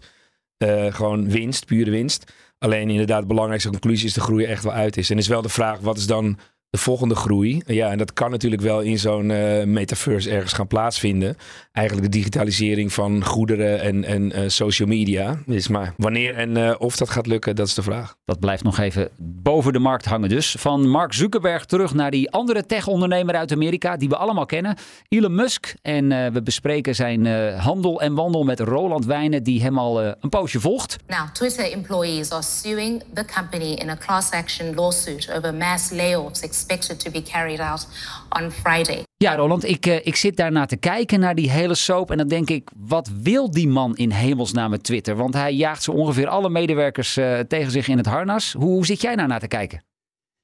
Uh, 0.64 0.94
gewoon 0.94 1.30
winst, 1.30 1.66
pure 1.66 1.90
winst. 1.90 2.32
Alleen 2.58 2.90
inderdaad, 2.90 3.20
de 3.20 3.26
belangrijkste 3.26 3.70
conclusie 3.70 4.06
is 4.06 4.14
de 4.14 4.20
groei 4.20 4.44
echt 4.44 4.62
wel 4.62 4.72
uit 4.72 4.96
is. 4.96 5.10
En 5.10 5.18
is 5.18 5.28
wel 5.28 5.42
de 5.42 5.48
vraag, 5.48 5.78
wat 5.78 5.96
is 5.96 6.06
dan 6.06 6.38
de 6.70 6.78
volgende 6.78 7.14
groei? 7.14 7.62
Ja, 7.66 7.90
en 7.90 7.98
dat 7.98 8.12
kan 8.12 8.30
natuurlijk 8.30 8.62
wel 8.62 8.80
in 8.80 8.98
zo'n 8.98 9.30
uh, 9.30 9.64
metaverse 9.64 10.30
ergens 10.30 10.52
gaan 10.52 10.66
plaatsvinden. 10.66 11.36
Eigenlijk 11.72 12.12
de 12.12 12.18
digitalisering 12.18 12.92
van 12.92 13.24
goederen 13.24 13.80
en, 13.80 14.04
en 14.04 14.38
uh, 14.38 14.48
social 14.48 14.88
media. 14.88 15.38
Dus 15.46 15.68
maar 15.68 15.94
wanneer 15.96 16.34
en 16.34 16.56
uh, 16.56 16.74
of 16.78 16.96
dat 16.96 17.10
gaat 17.10 17.26
lukken, 17.26 17.56
dat 17.56 17.66
is 17.66 17.74
de 17.74 17.82
vraag. 17.82 18.14
Dat 18.24 18.40
blijft 18.40 18.62
nog 18.62 18.78
even 18.78 19.08
boven 19.18 19.72
de 19.72 19.78
markt 19.78 20.04
hangen 20.04 20.28
dus. 20.28 20.54
Van 20.58 20.88
Mark 20.88 21.12
Zuckerberg 21.12 21.64
terug 21.64 21.94
naar 21.94 22.10
die 22.10 22.30
andere 22.30 22.66
tech-ondernemer 22.66 23.34
uit 23.34 23.52
Amerika, 23.52 23.96
die 23.96 24.08
we 24.08 24.16
allemaal 24.16 24.46
kennen. 24.46 24.76
Elon 25.08 25.34
Musk. 25.34 25.74
En 25.82 26.32
we 26.32 26.42
bespreken 26.42 26.94
zijn 26.94 27.26
handel 27.56 28.00
en 28.00 28.14
wandel 28.14 28.44
met 28.44 28.60
Roland 28.60 29.04
Wijnen, 29.04 29.42
die 29.42 29.62
hem 29.62 29.78
al 29.78 30.02
een 30.02 30.28
poosje 30.28 30.60
volgt. 30.60 30.96
Now, 31.06 31.28
Twitter 31.32 31.72
employees 31.72 32.30
are 32.30 32.42
suing 32.42 33.02
the 33.14 33.24
company 33.34 33.72
in 33.72 33.90
a 33.90 33.96
class 33.96 34.30
action 34.30 34.74
lawsuit 34.74 35.32
over 35.36 35.54
mass 35.54 35.90
layoffs 35.90 36.42
expected 36.60 37.00
to 37.00 37.10
be 37.10 37.22
carried 37.22 37.60
out 37.60 37.86
on 38.28 38.50
Friday. 38.50 39.02
Ja, 39.16 39.34
Roland, 39.34 39.64
ik, 39.64 39.86
uh, 39.86 40.06
ik 40.06 40.16
zit 40.16 40.36
daarna 40.36 40.66
te 40.66 40.76
kijken 40.76 41.20
naar 41.20 41.34
die 41.34 41.50
hele 41.50 41.74
soap. 41.74 42.10
En 42.10 42.18
dan 42.18 42.28
denk 42.28 42.50
ik, 42.50 42.70
wat 42.76 43.10
wil 43.22 43.50
die 43.50 43.68
man 43.68 43.96
in 43.96 44.10
hemelsnaam 44.10 44.70
met 44.70 44.82
Twitter? 44.82 45.16
Want 45.16 45.34
hij 45.34 45.52
jaagt 45.54 45.82
zo 45.82 45.90
ongeveer 45.92 46.28
alle 46.28 46.50
medewerkers 46.50 47.16
uh, 47.16 47.38
tegen 47.38 47.70
zich 47.70 47.88
in 47.88 47.96
het 47.96 48.06
harnas. 48.06 48.52
Hoe, 48.52 48.70
hoe 48.70 48.86
zit 48.86 49.00
jij 49.00 49.14
nou 49.14 49.28
naar 49.28 49.40
te 49.40 49.46
kijken? 49.46 49.84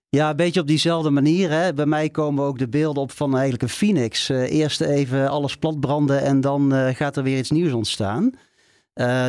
Ja, 0.09 0.31
een 0.31 0.37
beetje 0.37 0.61
op 0.61 0.67
diezelfde 0.67 1.11
manier. 1.11 1.51
Hè. 1.51 1.75
Bij 1.75 1.87
mij 1.87 2.09
komen 2.09 2.45
ook 2.45 2.59
de 2.59 2.69
beelden 2.69 3.03
op 3.03 3.13
van 3.13 3.33
eigenlijk 3.33 3.63
een 3.63 3.69
phoenix. 3.69 4.31
Uh, 4.31 4.53
eerst 4.53 4.81
even 4.81 5.29
alles 5.29 5.57
platbranden 5.57 6.23
en 6.23 6.41
dan 6.41 6.73
gaat 6.95 7.17
er 7.17 7.23
weer 7.23 7.39
iets 7.39 7.51
nieuws 7.51 7.73
ontstaan. 7.73 8.31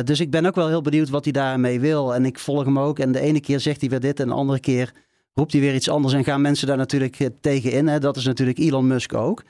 dus 0.04 0.20
ik 0.20 0.30
ben 0.30 0.46
ook 0.46 0.54
wel 0.54 0.68
heel 0.68 0.82
benieuwd 0.82 1.08
wat 1.08 1.24
hij 1.24 1.32
daarmee 1.32 1.80
wil. 1.80 2.14
En 2.14 2.24
ik 2.24 2.38
volg 2.38 2.64
hem 2.64 2.78
ook. 2.78 2.98
En 2.98 3.12
de 3.12 3.20
ene 3.20 3.40
keer 3.40 3.60
zegt 3.60 3.80
hij 3.80 3.90
weer 3.90 4.00
dit 4.00 4.20
en 4.20 4.28
de 4.28 4.34
andere 4.34 4.60
keer 4.60 4.92
roept 5.38 5.52
hij 5.52 5.60
weer 5.60 5.74
iets 5.74 5.90
anders 5.90 6.14
en 6.14 6.24
gaan 6.24 6.40
mensen 6.40 6.66
daar 6.66 6.76
natuurlijk 6.76 7.28
tegen 7.40 7.72
in. 7.72 7.86
Hè? 7.86 7.98
Dat 7.98 8.16
is 8.16 8.24
natuurlijk 8.24 8.58
Elon 8.58 8.86
Musk 8.86 9.14
ook. 9.14 9.44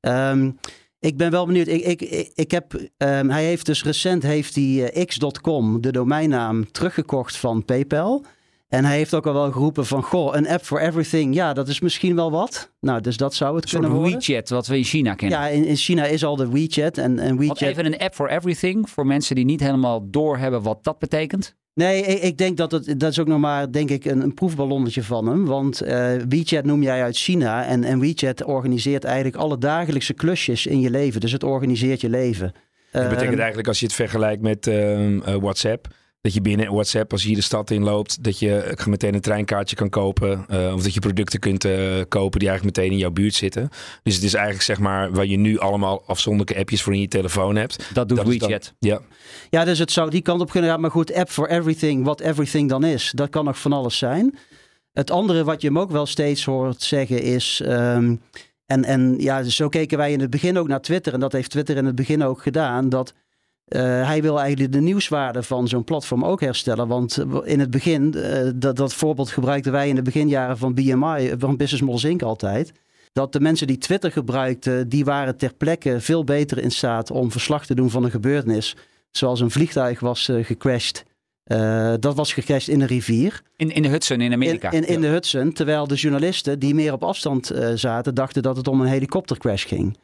Um, 0.00 0.58
ik 0.98 1.16
ben 1.16 1.30
wel 1.30 1.46
benieuwd. 1.46 1.66
Ik, 1.66 1.82
ik, 1.82 2.30
ik, 2.34 2.50
heb, 2.50 2.72
um, 2.74 3.30
hij 3.30 3.44
heeft 3.44 3.66
dus 3.66 3.84
recent 3.84 4.22
heeft 4.22 4.54
hij, 4.54 4.94
uh, 4.94 5.04
x.com, 5.04 5.80
de 5.80 5.92
domeinnaam, 5.92 6.72
teruggekocht 6.72 7.36
van 7.36 7.64
PayPal. 7.64 8.24
En 8.70 8.84
hij 8.84 8.96
heeft 8.96 9.14
ook 9.14 9.26
al 9.26 9.32
wel 9.32 9.52
geroepen 9.52 9.86
van, 9.86 10.02
goh, 10.02 10.34
een 10.34 10.48
app 10.48 10.64
for 10.64 10.80
everything. 10.80 11.34
Ja, 11.34 11.52
dat 11.52 11.68
is 11.68 11.80
misschien 11.80 12.14
wel 12.14 12.30
wat. 12.30 12.70
Nou, 12.80 13.00
dus 13.00 13.16
dat 13.16 13.34
zou 13.34 13.56
het 13.56 13.64
een 13.64 13.70
kunnen 13.70 13.90
worden. 13.90 14.12
WeChat, 14.12 14.48
wat 14.48 14.66
we 14.66 14.76
in 14.76 14.84
China 14.84 15.14
kennen. 15.14 15.38
Ja, 15.38 15.48
in, 15.48 15.64
in 15.64 15.76
China 15.76 16.04
is 16.04 16.24
al 16.24 16.36
de 16.36 16.48
WeChat. 16.48 16.98
En, 16.98 17.18
en 17.18 17.36
WeChat... 17.36 17.60
Wat 17.60 17.68
even 17.68 17.86
een 17.86 17.98
app 17.98 18.14
for 18.14 18.28
everything, 18.28 18.90
voor 18.90 19.06
mensen 19.06 19.34
die 19.34 19.44
niet 19.44 19.60
helemaal 19.60 20.10
doorhebben 20.10 20.62
wat 20.62 20.84
dat 20.84 20.98
betekent. 20.98 21.56
Nee, 21.74 22.02
ik, 22.02 22.22
ik, 22.22 22.38
denk 22.38 22.56
dat 22.56 22.70
het, 22.70 23.00
dat 23.00 23.10
is 23.10 23.18
ook 23.18 23.26
nog 23.26 23.40
maar, 23.40 23.72
denk 23.72 23.90
ik, 23.90 24.04
een, 24.04 24.20
een 24.20 24.34
proefballonnetje 24.34 25.02
van 25.02 25.26
hem. 25.26 25.44
Want 25.46 25.82
uh, 25.82 26.12
WeChat 26.28 26.64
noem 26.64 26.82
jij 26.82 27.02
uit 27.02 27.16
China. 27.16 27.64
En, 27.64 27.84
en 27.84 28.00
WeChat 28.00 28.44
organiseert 28.44 29.04
eigenlijk 29.04 29.36
alle 29.36 29.58
dagelijkse 29.58 30.14
klusjes 30.14 30.66
in 30.66 30.80
je 30.80 30.90
leven. 30.90 31.20
Dus 31.20 31.32
het 31.32 31.44
organiseert 31.44 32.00
je 32.00 32.08
leven. 32.08 32.52
Dat 32.92 33.08
betekent 33.08 33.32
uh, 33.32 33.38
eigenlijk, 33.38 33.68
als 33.68 33.80
je 33.80 33.86
het 33.86 33.94
vergelijkt 33.94 34.42
met 34.42 34.66
uh, 34.66 35.36
WhatsApp 35.36 35.86
dat 36.20 36.34
je 36.34 36.40
binnen 36.40 36.72
WhatsApp, 36.72 37.12
als 37.12 37.22
je 37.22 37.28
hier 37.28 37.36
de 37.36 37.42
stad 37.42 37.70
in 37.70 37.82
loopt, 37.82 38.24
dat 38.24 38.38
je 38.38 38.76
meteen 38.86 39.14
een 39.14 39.20
treinkaartje 39.20 39.76
kan 39.76 39.88
kopen. 39.88 40.46
Uh, 40.50 40.72
of 40.74 40.82
dat 40.82 40.94
je 40.94 41.00
producten 41.00 41.40
kunt 41.40 41.64
uh, 41.64 41.72
kopen 42.08 42.38
die 42.38 42.48
eigenlijk 42.48 42.76
meteen 42.76 42.92
in 42.92 42.98
jouw 42.98 43.10
buurt 43.10 43.34
zitten. 43.34 43.68
Dus 44.02 44.14
het 44.14 44.24
is 44.24 44.34
eigenlijk 44.34 44.64
zeg 44.64 44.78
maar 44.78 45.12
waar 45.12 45.26
je 45.26 45.36
nu 45.36 45.58
allemaal 45.58 46.02
afzonderlijke 46.06 46.60
appjes 46.60 46.82
voor 46.82 46.92
in 46.92 47.00
je 47.00 47.08
telefoon 47.08 47.56
hebt. 47.56 47.90
Dat 47.94 48.08
doet 48.08 48.16
dat 48.16 48.26
WeChat. 48.26 48.74
ja. 48.78 49.00
ja, 49.50 49.64
dus 49.64 49.78
het 49.78 49.92
zou 49.92 50.10
die 50.10 50.22
kant 50.22 50.40
op 50.40 50.50
kunnen 50.50 50.70
gaan. 50.70 50.80
Maar 50.80 50.90
goed, 50.90 51.14
app 51.14 51.30
for 51.30 51.48
everything, 51.48 52.04
wat 52.04 52.20
everything 52.20 52.68
dan 52.68 52.84
is, 52.84 53.12
dat 53.14 53.28
kan 53.28 53.44
nog 53.44 53.58
van 53.58 53.72
alles 53.72 53.98
zijn. 53.98 54.38
Het 54.92 55.10
andere 55.10 55.44
wat 55.44 55.60
je 55.60 55.66
hem 55.66 55.78
ook 55.78 55.90
wel 55.90 56.06
steeds 56.06 56.44
hoort 56.44 56.82
zeggen 56.82 57.22
is... 57.22 57.62
Um, 57.66 58.20
en, 58.66 58.84
en 58.84 59.14
ja, 59.18 59.42
zo 59.42 59.68
keken 59.68 59.98
wij 59.98 60.12
in 60.12 60.20
het 60.20 60.30
begin 60.30 60.58
ook 60.58 60.68
naar 60.68 60.80
Twitter. 60.80 61.12
En 61.12 61.20
dat 61.20 61.32
heeft 61.32 61.50
Twitter 61.50 61.76
in 61.76 61.84
het 61.84 61.94
begin 61.94 62.22
ook 62.22 62.42
gedaan. 62.42 62.88
Dat 62.88 63.14
uh, 63.70 63.80
hij 64.06 64.22
wil 64.22 64.40
eigenlijk 64.40 64.72
de 64.72 64.80
nieuwswaarde 64.80 65.42
van 65.42 65.68
zo'n 65.68 65.84
platform 65.84 66.24
ook 66.24 66.40
herstellen. 66.40 66.88
Want 66.88 67.24
in 67.44 67.60
het 67.60 67.70
begin, 67.70 68.14
uh, 68.16 68.50
dat, 68.54 68.76
dat 68.76 68.94
voorbeeld 68.94 69.30
gebruikten 69.30 69.72
wij 69.72 69.88
in 69.88 69.94
de 69.94 70.02
beginjaren 70.02 70.58
van 70.58 70.74
BMI, 70.74 71.34
van 71.38 71.56
Business 71.56 71.82
Models 71.82 72.04
Inc. 72.04 72.22
altijd. 72.22 72.72
Dat 73.12 73.32
de 73.32 73.40
mensen 73.40 73.66
die 73.66 73.78
Twitter 73.78 74.12
gebruikten, 74.12 74.88
die 74.88 75.04
waren 75.04 75.36
ter 75.36 75.54
plekke 75.54 76.00
veel 76.00 76.24
beter 76.24 76.58
in 76.58 76.70
staat 76.70 77.10
om 77.10 77.30
verslag 77.30 77.66
te 77.66 77.74
doen 77.74 77.90
van 77.90 78.04
een 78.04 78.10
gebeurtenis. 78.10 78.76
Zoals 79.10 79.40
een 79.40 79.50
vliegtuig 79.50 80.00
was 80.00 80.28
uh, 80.28 80.44
gecrashed. 80.44 81.04
dat 82.00 82.14
was 82.14 82.32
gecrashed 82.32 82.68
in 82.68 82.80
een 82.80 82.86
rivier. 82.86 83.42
In, 83.56 83.70
in 83.70 83.82
de 83.82 83.88
Hudson 83.88 84.20
in 84.20 84.32
Amerika. 84.32 84.70
In, 84.70 84.82
in, 84.82 84.94
in 84.94 85.00
de 85.00 85.06
Hudson. 85.06 85.52
Terwijl 85.52 85.86
de 85.86 85.94
journalisten 85.94 86.58
die 86.58 86.74
meer 86.74 86.92
op 86.92 87.04
afstand 87.04 87.52
zaten, 87.74 88.14
dachten 88.14 88.42
dat 88.42 88.56
het 88.56 88.68
om 88.68 88.80
een 88.80 88.86
helikoptercrash 88.86 89.66
ging. 89.66 89.96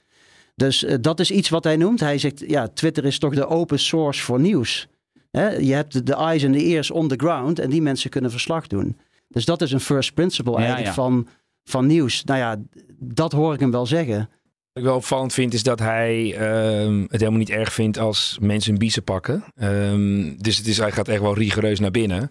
Dus 0.56 0.84
eh, 0.84 0.96
dat 1.00 1.20
is 1.20 1.30
iets 1.30 1.48
wat 1.48 1.64
hij 1.64 1.76
noemt. 1.76 2.00
Hij 2.00 2.18
zegt, 2.18 2.44
ja, 2.46 2.68
Twitter 2.68 3.04
is 3.04 3.18
toch 3.18 3.34
de 3.34 3.46
open 3.46 3.78
source 3.78 4.22
voor 4.22 4.40
nieuws. 4.40 4.88
Hè? 5.30 5.48
Je 5.48 5.72
hebt 5.72 6.06
de, 6.06 6.14
eyes 6.14 6.42
en 6.42 6.52
de 6.52 6.62
ears 6.62 6.90
on 6.90 7.08
the 7.08 7.16
ground 7.16 7.58
en 7.58 7.70
die 7.70 7.82
mensen 7.82 8.10
kunnen 8.10 8.30
verslag 8.30 8.66
doen. 8.66 8.96
Dus 9.28 9.44
dat 9.44 9.62
is 9.62 9.72
een 9.72 9.80
first 9.80 10.14
principle 10.14 10.56
eigenlijk 10.56 10.86
ja. 10.86 10.92
Van, 10.92 11.28
van 11.64 11.86
nieuws. 11.86 12.24
Nou 12.24 12.38
ja, 12.38 12.56
dat 12.98 13.32
hoor 13.32 13.54
ik 13.54 13.60
hem 13.60 13.70
wel 13.70 13.86
zeggen. 13.86 14.18
Wat 14.18 14.84
ik 14.84 14.90
wel 14.90 14.96
opvallend 14.96 15.32
vind 15.32 15.54
is 15.54 15.62
dat 15.62 15.78
hij 15.78 16.34
ehm, 16.36 17.00
het 17.00 17.20
helemaal 17.20 17.38
niet 17.38 17.50
erg 17.50 17.72
vindt 17.72 17.98
als 17.98 18.38
mensen 18.40 18.72
een 18.72 18.78
biezen 18.78 19.04
pakken. 19.04 19.44
Ehm, 19.54 20.36
dus 20.36 20.56
het 20.56 20.66
is, 20.66 20.78
hij 20.78 20.92
gaat 20.92 21.08
echt 21.08 21.20
wel 21.20 21.34
rigoureus 21.34 21.80
naar 21.80 21.90
binnen. 21.90 22.30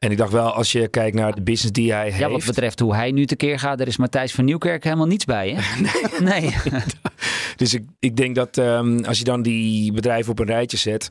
En 0.00 0.10
ik 0.10 0.16
dacht 0.16 0.32
wel, 0.32 0.50
als 0.52 0.72
je 0.72 0.88
kijkt 0.88 1.16
naar 1.16 1.34
de 1.34 1.42
business 1.42 1.72
die 1.72 1.92
hij 1.92 2.10
Ja, 2.10 2.18
wat 2.20 2.30
heeft. 2.30 2.46
betreft 2.46 2.80
hoe 2.80 2.94
hij 2.94 3.10
nu 3.10 3.26
tekeer 3.26 3.58
gaat, 3.58 3.78
daar 3.78 3.86
is 3.86 3.96
Matthijs 3.96 4.34
van 4.34 4.44
Nieuwkerk 4.44 4.84
helemaal 4.84 5.06
niets 5.06 5.24
bij, 5.24 5.50
hè? 5.56 5.60
Nee. 6.30 6.54
Dus 7.56 7.74
ik, 7.74 7.84
ik 7.98 8.16
denk 8.16 8.34
dat 8.34 8.58
ehm, 8.58 8.98
als 9.04 9.18
je 9.18 9.24
dan 9.24 9.42
die 9.42 9.92
bedrijven 9.92 10.32
op 10.32 10.38
een 10.38 10.46
rijtje 10.46 10.76
zet, 10.76 11.08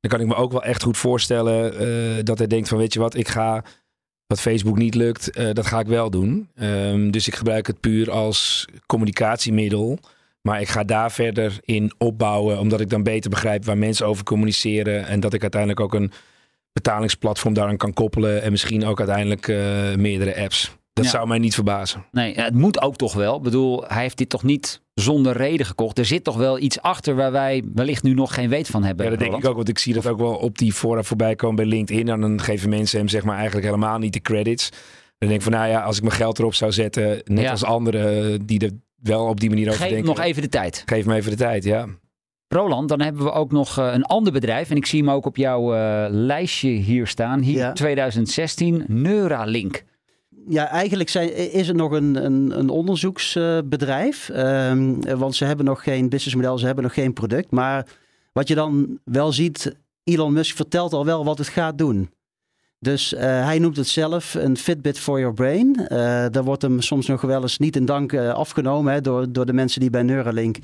dan 0.00 0.10
kan 0.10 0.20
ik 0.20 0.26
me 0.26 0.34
ook 0.34 0.52
wel 0.52 0.62
echt 0.62 0.82
goed 0.82 0.96
voorstellen 0.96 1.78
eh, 1.78 2.24
dat 2.24 2.38
hij 2.38 2.46
denkt 2.46 2.68
van 2.68 2.78
weet 2.78 2.92
je 2.92 2.98
wat, 2.98 3.16
ik 3.16 3.28
ga 3.28 3.64
wat 4.26 4.40
Facebook 4.40 4.76
niet 4.78 4.94
lukt, 4.94 5.30
eh, 5.30 5.52
dat 5.52 5.66
ga 5.66 5.80
ik 5.80 5.86
wel 5.86 6.10
doen. 6.10 6.48
Ehm, 6.54 7.10
dus 7.10 7.26
ik 7.26 7.34
gebruik 7.34 7.66
het 7.66 7.80
puur 7.80 8.10
als 8.10 8.64
communicatiemiddel. 8.86 9.98
Maar 10.42 10.60
ik 10.60 10.68
ga 10.68 10.84
daar 10.84 11.12
verder 11.12 11.58
in 11.60 11.92
opbouwen, 11.98 12.58
omdat 12.58 12.80
ik 12.80 12.90
dan 12.90 13.02
beter 13.02 13.30
begrijp 13.30 13.64
waar 13.64 13.78
mensen 13.78 14.06
over 14.06 14.24
communiceren. 14.24 15.06
En 15.06 15.20
dat 15.20 15.34
ik 15.34 15.42
uiteindelijk 15.42 15.80
ook 15.80 15.94
een 15.94 16.12
betalingsplatform 16.82 17.54
daaraan 17.54 17.76
kan 17.76 17.92
koppelen. 17.92 18.42
En 18.42 18.50
misschien 18.50 18.84
ook 18.86 18.98
uiteindelijk 18.98 19.48
eh, 19.48 19.94
meerdere 19.96 20.36
apps. 20.42 20.76
Dat 20.92 21.04
Ja. 21.06 21.10
zou 21.12 21.28
mij 21.28 21.38
niet 21.38 21.54
verbazen. 21.54 22.04
Nee, 22.12 22.34
het 22.34 22.54
moet 22.54 22.80
ook 22.82 22.96
toch 22.96 23.14
wel. 23.14 23.36
Ik 23.36 23.42
bedoel, 23.42 23.84
hij 23.86 24.02
heeft 24.02 24.18
dit 24.18 24.28
toch 24.28 24.42
niet 24.42 24.80
zonder 24.94 25.36
reden 25.36 25.66
gekocht. 25.66 25.98
Er 25.98 26.04
zit 26.04 26.24
toch 26.24 26.36
wel 26.36 26.58
iets 26.58 26.80
achter 26.80 27.14
waar 27.14 27.32
wij 27.32 27.62
wellicht 27.74 28.02
nu 28.02 28.14
nog 28.14 28.34
geen 28.34 28.48
weet 28.48 28.66
van 28.68 28.82
hebben. 28.84 29.04
Ja, 29.04 29.10
dat 29.10 29.18
denk 29.20 29.30
Roland? 29.30 29.44
ik 29.44 29.50
ook, 29.50 29.56
want 29.56 29.68
ik 29.68 29.78
zie 29.78 29.94
dat 29.94 30.06
ook 30.06 30.18
wel 30.18 30.34
op 30.34 30.58
die 30.58 30.72
fora 30.72 31.02
voorbij 31.02 31.34
komen 31.34 31.56
bij 31.56 31.64
LinkedIn. 31.64 32.08
En 32.08 32.20
dan 32.20 32.40
geven 32.40 32.68
mensen 32.68 32.98
hem 32.98 33.08
zeg 33.08 33.24
maar 33.24 33.36
eigenlijk 33.36 33.66
helemaal 33.66 33.98
niet 33.98 34.12
de 34.12 34.20
credits. 34.20 34.68
Dan 35.18 35.28
denk 35.28 35.32
ik 35.40 35.42
van, 35.42 35.52
nou 35.52 35.68
ja, 35.68 35.80
als 35.80 35.96
ik 35.96 36.02
mijn 36.02 36.14
geld 36.14 36.38
erop 36.38 36.54
zou 36.54 36.72
zetten, 36.72 37.20
net 37.24 37.44
Ja. 37.44 37.50
als 37.50 37.64
anderen 37.64 38.46
die 38.46 38.60
er 38.60 38.70
wel 39.02 39.24
op 39.26 39.40
die 39.40 39.48
manier 39.48 39.66
over 39.68 39.80
Geef 39.80 39.88
denken. 39.90 40.08
nog 40.08 40.20
even 40.20 40.42
de 40.42 40.48
tijd. 40.48 40.82
Geef 40.86 41.04
me 41.06 41.14
even 41.14 41.30
de 41.30 41.36
tijd, 41.36 41.64
ja. 41.64 41.86
Roland, 42.48 42.88
dan 42.88 43.00
hebben 43.00 43.24
we 43.24 43.32
ook 43.32 43.52
nog 43.52 43.78
eh, 43.78 43.92
een 43.92 44.04
ander 44.04 44.32
bedrijf. 44.32 44.70
En 44.70 44.76
ik 44.76 44.86
zie 44.86 45.00
hem 45.00 45.10
ook 45.10 45.26
op 45.26 45.36
jouw 45.36 45.74
eh, 45.74 46.06
lijstje 46.10 46.68
hier 46.68 47.06
staan. 47.06 47.40
Hier 47.40 47.56
Ja. 47.56 47.72
2016, 47.72 48.84
Neuralink. 48.86 49.84
Ja, 50.48 50.68
eigenlijk 50.68 51.08
zijn, 51.08 51.52
is 51.52 51.66
het 51.66 51.76
nog 51.76 51.92
een, 51.92 52.24
een, 52.24 52.58
een 52.58 52.68
onderzoeksbedrijf. 52.68 54.28
Ehm, 54.28 54.94
want 55.16 55.36
ze 55.36 55.44
hebben 55.44 55.64
nog 55.64 55.82
geen 55.82 56.08
businessmodel, 56.08 56.58
ze 56.58 56.66
hebben 56.66 56.84
nog 56.84 56.94
geen 56.94 57.12
product. 57.12 57.50
Maar 57.50 57.86
wat 58.32 58.48
je 58.48 58.54
dan 58.54 58.98
wel 59.04 59.32
ziet, 59.32 59.76
Elon 60.04 60.32
Musk 60.32 60.56
vertelt 60.56 60.92
al 60.92 61.04
wel 61.04 61.24
wat 61.24 61.38
het 61.38 61.48
gaat 61.48 61.78
doen. 61.78 62.10
Dus 62.78 63.14
eh, 63.14 63.44
hij 63.44 63.58
noemt 63.58 63.76
het 63.76 63.88
zelf 63.88 64.34
een 64.34 64.56
Fitbit 64.56 64.98
for 64.98 65.18
your 65.18 65.34
brain. 65.34 65.86
Daar 66.32 66.44
wordt 66.44 66.62
hem 66.62 66.80
soms 66.80 67.06
nog 67.06 67.20
wel 67.20 67.42
eens 67.42 67.58
niet 67.58 67.76
in 67.76 67.84
dank 67.84 68.14
afgenomen 68.14 68.92
hè, 68.92 69.00
door, 69.00 69.32
door 69.32 69.46
de 69.46 69.52
mensen 69.52 69.80
die 69.80 69.90
bij 69.90 70.02
Neuralink 70.02 70.56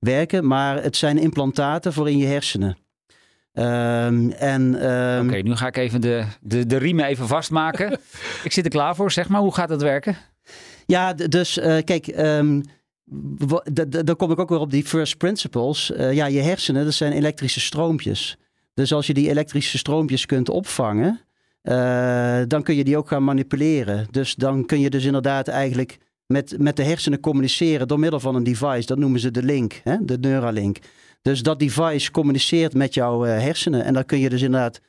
werken. 0.00 0.46
Maar 0.46 0.82
het 0.82 0.96
zijn 0.96 1.18
implantaten 1.18 1.92
voor 1.92 2.10
in 2.10 2.18
je 2.18 2.26
hersenen. 2.26 2.76
En, 3.52 4.80
ehm, 4.80 5.26
Oké, 5.26 5.36
nu 5.36 5.56
ga 5.56 5.66
ik 5.66 5.76
even 5.76 6.00
de, 6.00 6.24
de, 6.40 6.66
de 6.66 6.76
riemen 6.76 7.04
even 7.04 7.26
vastmaken. 7.26 7.92
ik 8.44 8.52
zit 8.52 8.64
er 8.64 8.70
klaar 8.70 8.94
voor. 8.96 9.12
Zeg 9.12 9.28
maar, 9.28 9.40
hoe 9.40 9.54
gaat 9.54 9.68
dat 9.68 9.82
werken? 9.82 10.16
Ja, 10.86 11.12
dus 11.12 11.58
eh, 11.58 11.76
kijk, 11.84 12.04
d- 13.74 14.06
dan 14.06 14.16
kom 14.16 14.30
ik 14.30 14.38
ook 14.38 14.48
weer 14.48 14.58
op 14.58 14.70
die 14.70 14.84
first 14.84 15.16
principles. 15.16 15.92
Eh, 15.92 16.12
ja, 16.12 16.26
je 16.26 16.40
hersenen, 16.40 16.84
dat 16.84 16.94
zijn 16.94 17.12
elektrische 17.12 17.60
stroompjes. 17.60 18.36
Dus 18.74 18.92
als 18.92 19.06
je 19.06 19.14
die 19.14 19.28
elektrische 19.28 19.78
stroompjes 19.78 20.26
kunt 20.26 20.48
opvangen, 20.48 21.20
eh, 21.62 22.40
dan 22.46 22.62
kun 22.62 22.74
je 22.74 22.84
die 22.84 22.96
ook 22.96 23.08
gaan 23.08 23.24
manipuleren. 23.24 24.06
Dus 24.10 24.34
dan 24.34 24.66
kun 24.66 24.80
je 24.80 24.90
dus 24.90 25.04
inderdaad 25.04 25.48
eigenlijk 25.48 25.98
met, 26.30 26.54
met 26.58 26.76
de 26.76 26.82
hersenen 26.82 27.20
communiceren 27.20 27.88
door 27.88 27.98
middel 27.98 28.20
van 28.20 28.34
een 28.34 28.42
device. 28.42 28.86
Dat 28.86 28.98
noemen 28.98 29.20
ze 29.20 29.30
de 29.30 29.42
link, 29.42 29.80
hè? 29.84 29.96
de 30.04 30.18
Neuralink. 30.18 30.78
Dus 31.22 31.42
dat 31.42 31.58
device 31.58 32.10
communiceert 32.10 32.74
met 32.74 32.94
jouw 32.94 33.24
eh, 33.24 33.38
hersenen. 33.38 33.84
En 33.84 33.94
dan 33.94 34.04
kun 34.04 34.18
je 34.18 34.28
dus 34.28 34.42
inderdaad, 34.42 34.80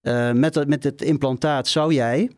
eh, 0.00 0.32
met, 0.32 0.68
met 0.68 0.84
het 0.84 1.02
implantaat 1.02 1.68
zou 1.68 1.94
jij 1.94 2.30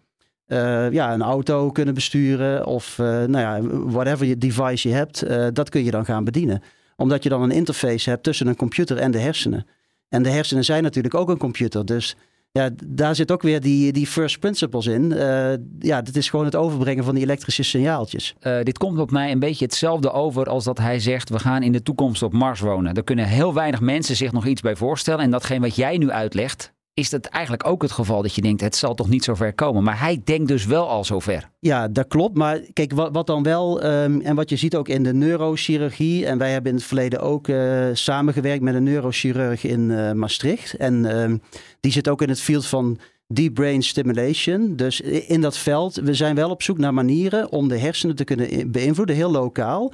eh, 0.47 0.91
ja, 0.91 1.15
een 1.15 1.23
auto 1.23 1.71
kunnen 1.71 1.95
besturen 1.95 2.67
of 2.67 2.99
nou 2.99 3.39
ja, 3.39 3.61
whatever 3.91 4.27
je 4.27 4.39
device 4.39 4.89
je 4.89 4.95
hebt, 4.95 5.27
dat 5.55 5.69
kun 5.69 5.85
je 5.85 5.91
dan 5.91 6.05
gaan 6.05 6.25
bedienen. 6.25 6.63
Omdat 6.97 7.23
je 7.23 7.29
dan 7.29 7.43
een 7.43 7.51
interface 7.51 8.11
hebt 8.11 8.23
tussen 8.23 8.47
een 8.47 8.57
computer 8.57 8.97
en 8.97 9.11
de 9.11 9.19
hersenen. 9.19 9.67
En 10.09 10.23
de 10.23 10.31
hersenen 10.31 10.65
zijn 10.65 10.83
natuurlijk 10.83 11.15
ook 11.15 11.29
een 11.29 11.39
computer. 11.39 11.87
Dus 11.87 12.17
ja, 12.59 12.71
daar 12.85 13.15
zit 13.15 13.33
ook 13.33 13.43
weer 13.43 13.61
die, 13.61 13.93
die 13.93 14.07
first 14.07 14.39
principles 14.39 14.87
in. 14.87 15.13
Eh, 15.13 15.53
ja, 15.79 16.03
dit 16.03 16.17
is 16.17 16.31
gewoon 16.31 16.45
het 16.45 16.57
overbrengen 16.57 17.05
van 17.05 17.15
die 17.15 17.25
elektrische 17.25 17.63
signaaltjes. 17.63 18.35
Eh, 18.41 18.63
dit 18.63 18.79
komt 18.79 18.99
op 18.99 19.11
mij 19.11 19.31
een 19.31 19.39
beetje 19.39 19.65
hetzelfde 19.65 20.13
over 20.13 20.47
als 20.47 20.65
dat 20.65 20.79
hij 20.79 20.99
zegt: 20.99 21.29
we 21.31 21.39
gaan 21.39 21.63
in 21.63 21.73
de 21.73 21.83
toekomst 21.83 22.23
op 22.23 22.33
Mars 22.33 22.61
wonen. 22.61 22.95
Daar 22.95 23.05
kunnen 23.05 23.27
heel 23.27 23.55
weinig 23.55 23.81
mensen 23.81 24.17
zich 24.17 24.33
nog 24.33 24.47
iets 24.47 24.61
bij 24.61 24.77
voorstellen. 24.77 25.25
En 25.25 25.31
datgene 25.31 25.61
wat 25.61 25.77
jij 25.77 25.99
nu 25.99 26.11
uitlegt, 26.11 26.74
is 26.95 27.11
dat 27.11 27.25
eigenlijk 27.25 27.67
ook 27.67 27.83
het 27.83 27.93
geval 27.93 28.23
dat 28.23 28.35
je 28.35 28.41
denkt: 28.41 28.61
het 28.61 28.77
zal 28.77 28.95
toch 28.95 29.09
niet 29.09 29.25
zo 29.25 29.35
ver 29.35 29.55
komen. 29.55 29.83
Maar 29.83 30.01
hij 30.01 30.21
denkt 30.25 30.49
dus 30.49 30.65
wel 30.65 30.89
al 30.89 31.05
zover. 31.05 31.51
Ja, 31.61 31.89
dat 31.89 32.07
klopt. 32.09 32.37
Maar 32.37 32.61
kijk, 32.73 32.93
wat, 32.93 33.27
dan 33.27 33.43
wel, 33.43 33.83
ehm, 33.83 34.21
en 34.21 34.35
wat 34.35 34.51
je 34.51 34.57
ziet 34.57 34.77
ook 34.77 34.89
in 34.89 35.03
de 35.03 35.15
neurochirurgie, 35.15 36.27
en 36.27 36.39
wij 36.39 36.53
hebben 36.53 36.71
in 36.71 36.77
het 36.77 36.87
verleden 36.87 37.21
ook 37.21 37.49
eh, 37.49 37.85
samengewerkt 37.93 38.63
met 38.63 38.75
een 38.75 38.83
neurochirurg 38.83 39.65
in 39.65 39.91
eh, 39.91 40.13
Maastricht. 40.13 40.75
En 40.75 41.05
ehm, 41.05 41.37
die 41.81 41.93
zit 41.93 42.09
ook 42.09 42.23
in 42.23 42.29
het 42.29 42.41
field 42.41 42.67
van 42.67 42.99
deep 43.27 43.55
brain 43.55 43.83
stimulation. 43.83 44.77
Dus 44.77 45.01
in 45.01 45.41
dat 45.41 45.59
veld, 45.59 45.95
we 45.95 46.15
zijn 46.15 46.35
wel 46.35 46.51
op 46.51 46.63
zoek 46.63 46.79
naar 46.79 46.95
manieren 46.95 47.53
om 47.53 47.69
de 47.69 47.79
hersenen 47.79 48.17
te 48.17 48.25
kunnen 48.25 48.71
beïnvloeden, 48.71 49.17
heel 49.17 49.31
lokaal. 49.31 49.93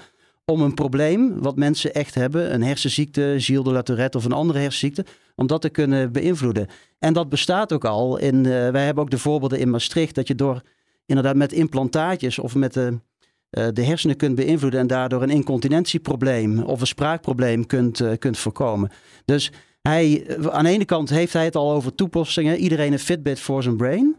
Om 0.51 0.61
een 0.61 0.75
probleem 0.75 1.41
wat 1.41 1.57
mensen 1.57 1.95
echt 1.95 2.15
hebben, 2.15 2.55
een 2.55 2.63
hersenziekte, 2.63 3.35
Gilles 3.39 3.85
de 3.85 3.95
la 3.95 4.09
of 4.11 4.25
een 4.25 4.33
andere 4.33 4.59
hersenziekte, 4.59 5.05
om 5.37 5.47
dat 5.47 5.61
te 5.61 5.69
kunnen 5.69 6.13
beïnvloeden. 6.13 6.67
En 6.99 7.13
dat 7.13 7.29
bestaat 7.29 7.73
ook 7.73 7.85
al. 7.85 8.19
In, 8.19 8.47
eh, 8.47 8.71
wij 8.71 8.85
hebben 8.85 9.05
ook 9.05 9.11
de 9.11 9.19
voorbeelden 9.19 9.59
in 9.59 9.71
Maastricht 9.71 10.15
dat 10.15 10.29
je 10.29 10.35
door 10.35 10.63
inderdaad 11.07 11.37
met 11.37 11.53
implantaatjes 11.53 12.39
of 12.39 12.55
met 12.55 12.73
de, 12.73 13.01
eh, 13.51 13.69
de 13.73 13.83
hersenen 13.83 14.17
kunt 14.17 14.35
beïnvloeden 14.35 14.81
en 14.81 14.87
daardoor 14.87 15.23
een 15.23 15.31
incontinentieprobleem 15.31 16.63
of 16.63 16.81
een 16.81 16.87
spraakprobleem 16.87 17.67
kunt, 17.67 18.01
eh, 18.01 18.13
kunt 18.19 18.39
voorkomen. 18.39 18.91
Dus 19.25 19.53
hij, 19.83 20.27
eh, 20.27 20.47
aan 20.47 20.65
de 20.65 20.71
ene 20.71 20.85
kant 20.85 21.11
heeft 21.11 21.33
hij 21.33 21.45
het 21.45 21.57
al 21.57 21.73
over 21.73 21.95
toepassingen, 21.95 22.59
iedereen 22.59 22.93
een 22.93 22.99
Fitbit 22.99 23.41
voor 23.41 23.63
zijn 23.63 23.77
brain. 23.77 24.17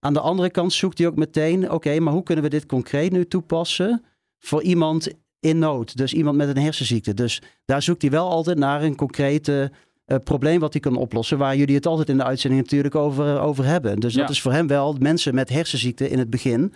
Aan 0.00 0.12
de 0.12 0.20
andere 0.20 0.50
kant 0.50 0.72
zoekt 0.72 0.98
hij 0.98 1.06
ook 1.06 1.16
meteen, 1.16 1.70
oké, 1.70 2.00
maar 2.00 2.12
hoe 2.12 2.22
kunnen 2.22 2.44
we 2.44 2.50
dit 2.50 2.66
concreet 2.66 3.12
nu 3.12 3.26
toepassen 3.26 4.04
voor 4.38 4.62
iemand 4.62 5.08
in 5.42 5.58
nood? 5.58 5.96
Dus 5.96 6.12
iemand 6.12 6.36
met 6.36 6.48
een 6.48 6.62
hersenziekte. 6.62 7.14
Dus 7.14 7.42
daar 7.64 7.82
zoekt 7.82 8.02
hij 8.02 8.10
wel 8.10 8.30
altijd 8.30 8.58
naar 8.58 8.82
een 8.82 8.96
concrete 8.96 9.70
eh, 10.04 10.16
probleem 10.24 10.60
wat 10.60 10.72
hij 10.72 10.80
kan 10.82 10.96
oplossen, 10.96 11.38
waar 11.38 11.56
jullie 11.56 11.74
het 11.74 11.86
altijd 11.86 12.08
in 12.08 12.16
de 12.16 12.24
uitzending 12.24 12.62
natuurlijk 12.62 12.94
over, 12.94 13.40
over 13.40 13.64
hebben. 13.64 14.00
Dus 14.00 14.14
dat 14.14 14.30
is 14.30 14.40
voor 14.40 14.52
hem 14.52 14.66
wel 14.66 14.96
mensen 14.98 15.34
met 15.34 15.48
hersenziekte 15.48 16.08
in 16.08 16.18
het 16.18 16.30
begin 16.30 16.72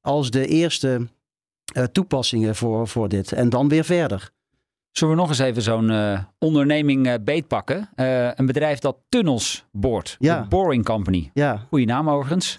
als 0.00 0.30
de 0.30 0.46
eerste 0.46 1.06
eh, 1.74 1.84
toepassingen 1.84 2.56
voor, 2.56 2.88
voor 2.88 3.08
dit. 3.08 3.32
En 3.32 3.48
dan 3.48 3.68
weer 3.68 3.84
verder. 3.84 4.32
Zullen 4.92 5.14
we 5.14 5.20
nog 5.20 5.28
eens 5.28 5.38
even 5.38 5.62
zo'n 5.62 5.90
eh, 5.90 6.18
onderneming 6.38 7.06
eh, 7.06 7.14
beetpakken? 7.20 7.88
Eh, 7.94 8.30
een 8.34 8.46
bedrijf 8.46 8.78
dat 8.78 8.96
tunnels 9.08 9.66
boort. 9.72 10.16
Ja. 10.18 10.40
De 10.40 10.48
Boring 10.48 10.84
Company. 10.84 11.30
Ja, 11.34 11.66
Goeie 11.68 11.86
naam 11.86 12.10
overigens. 12.10 12.56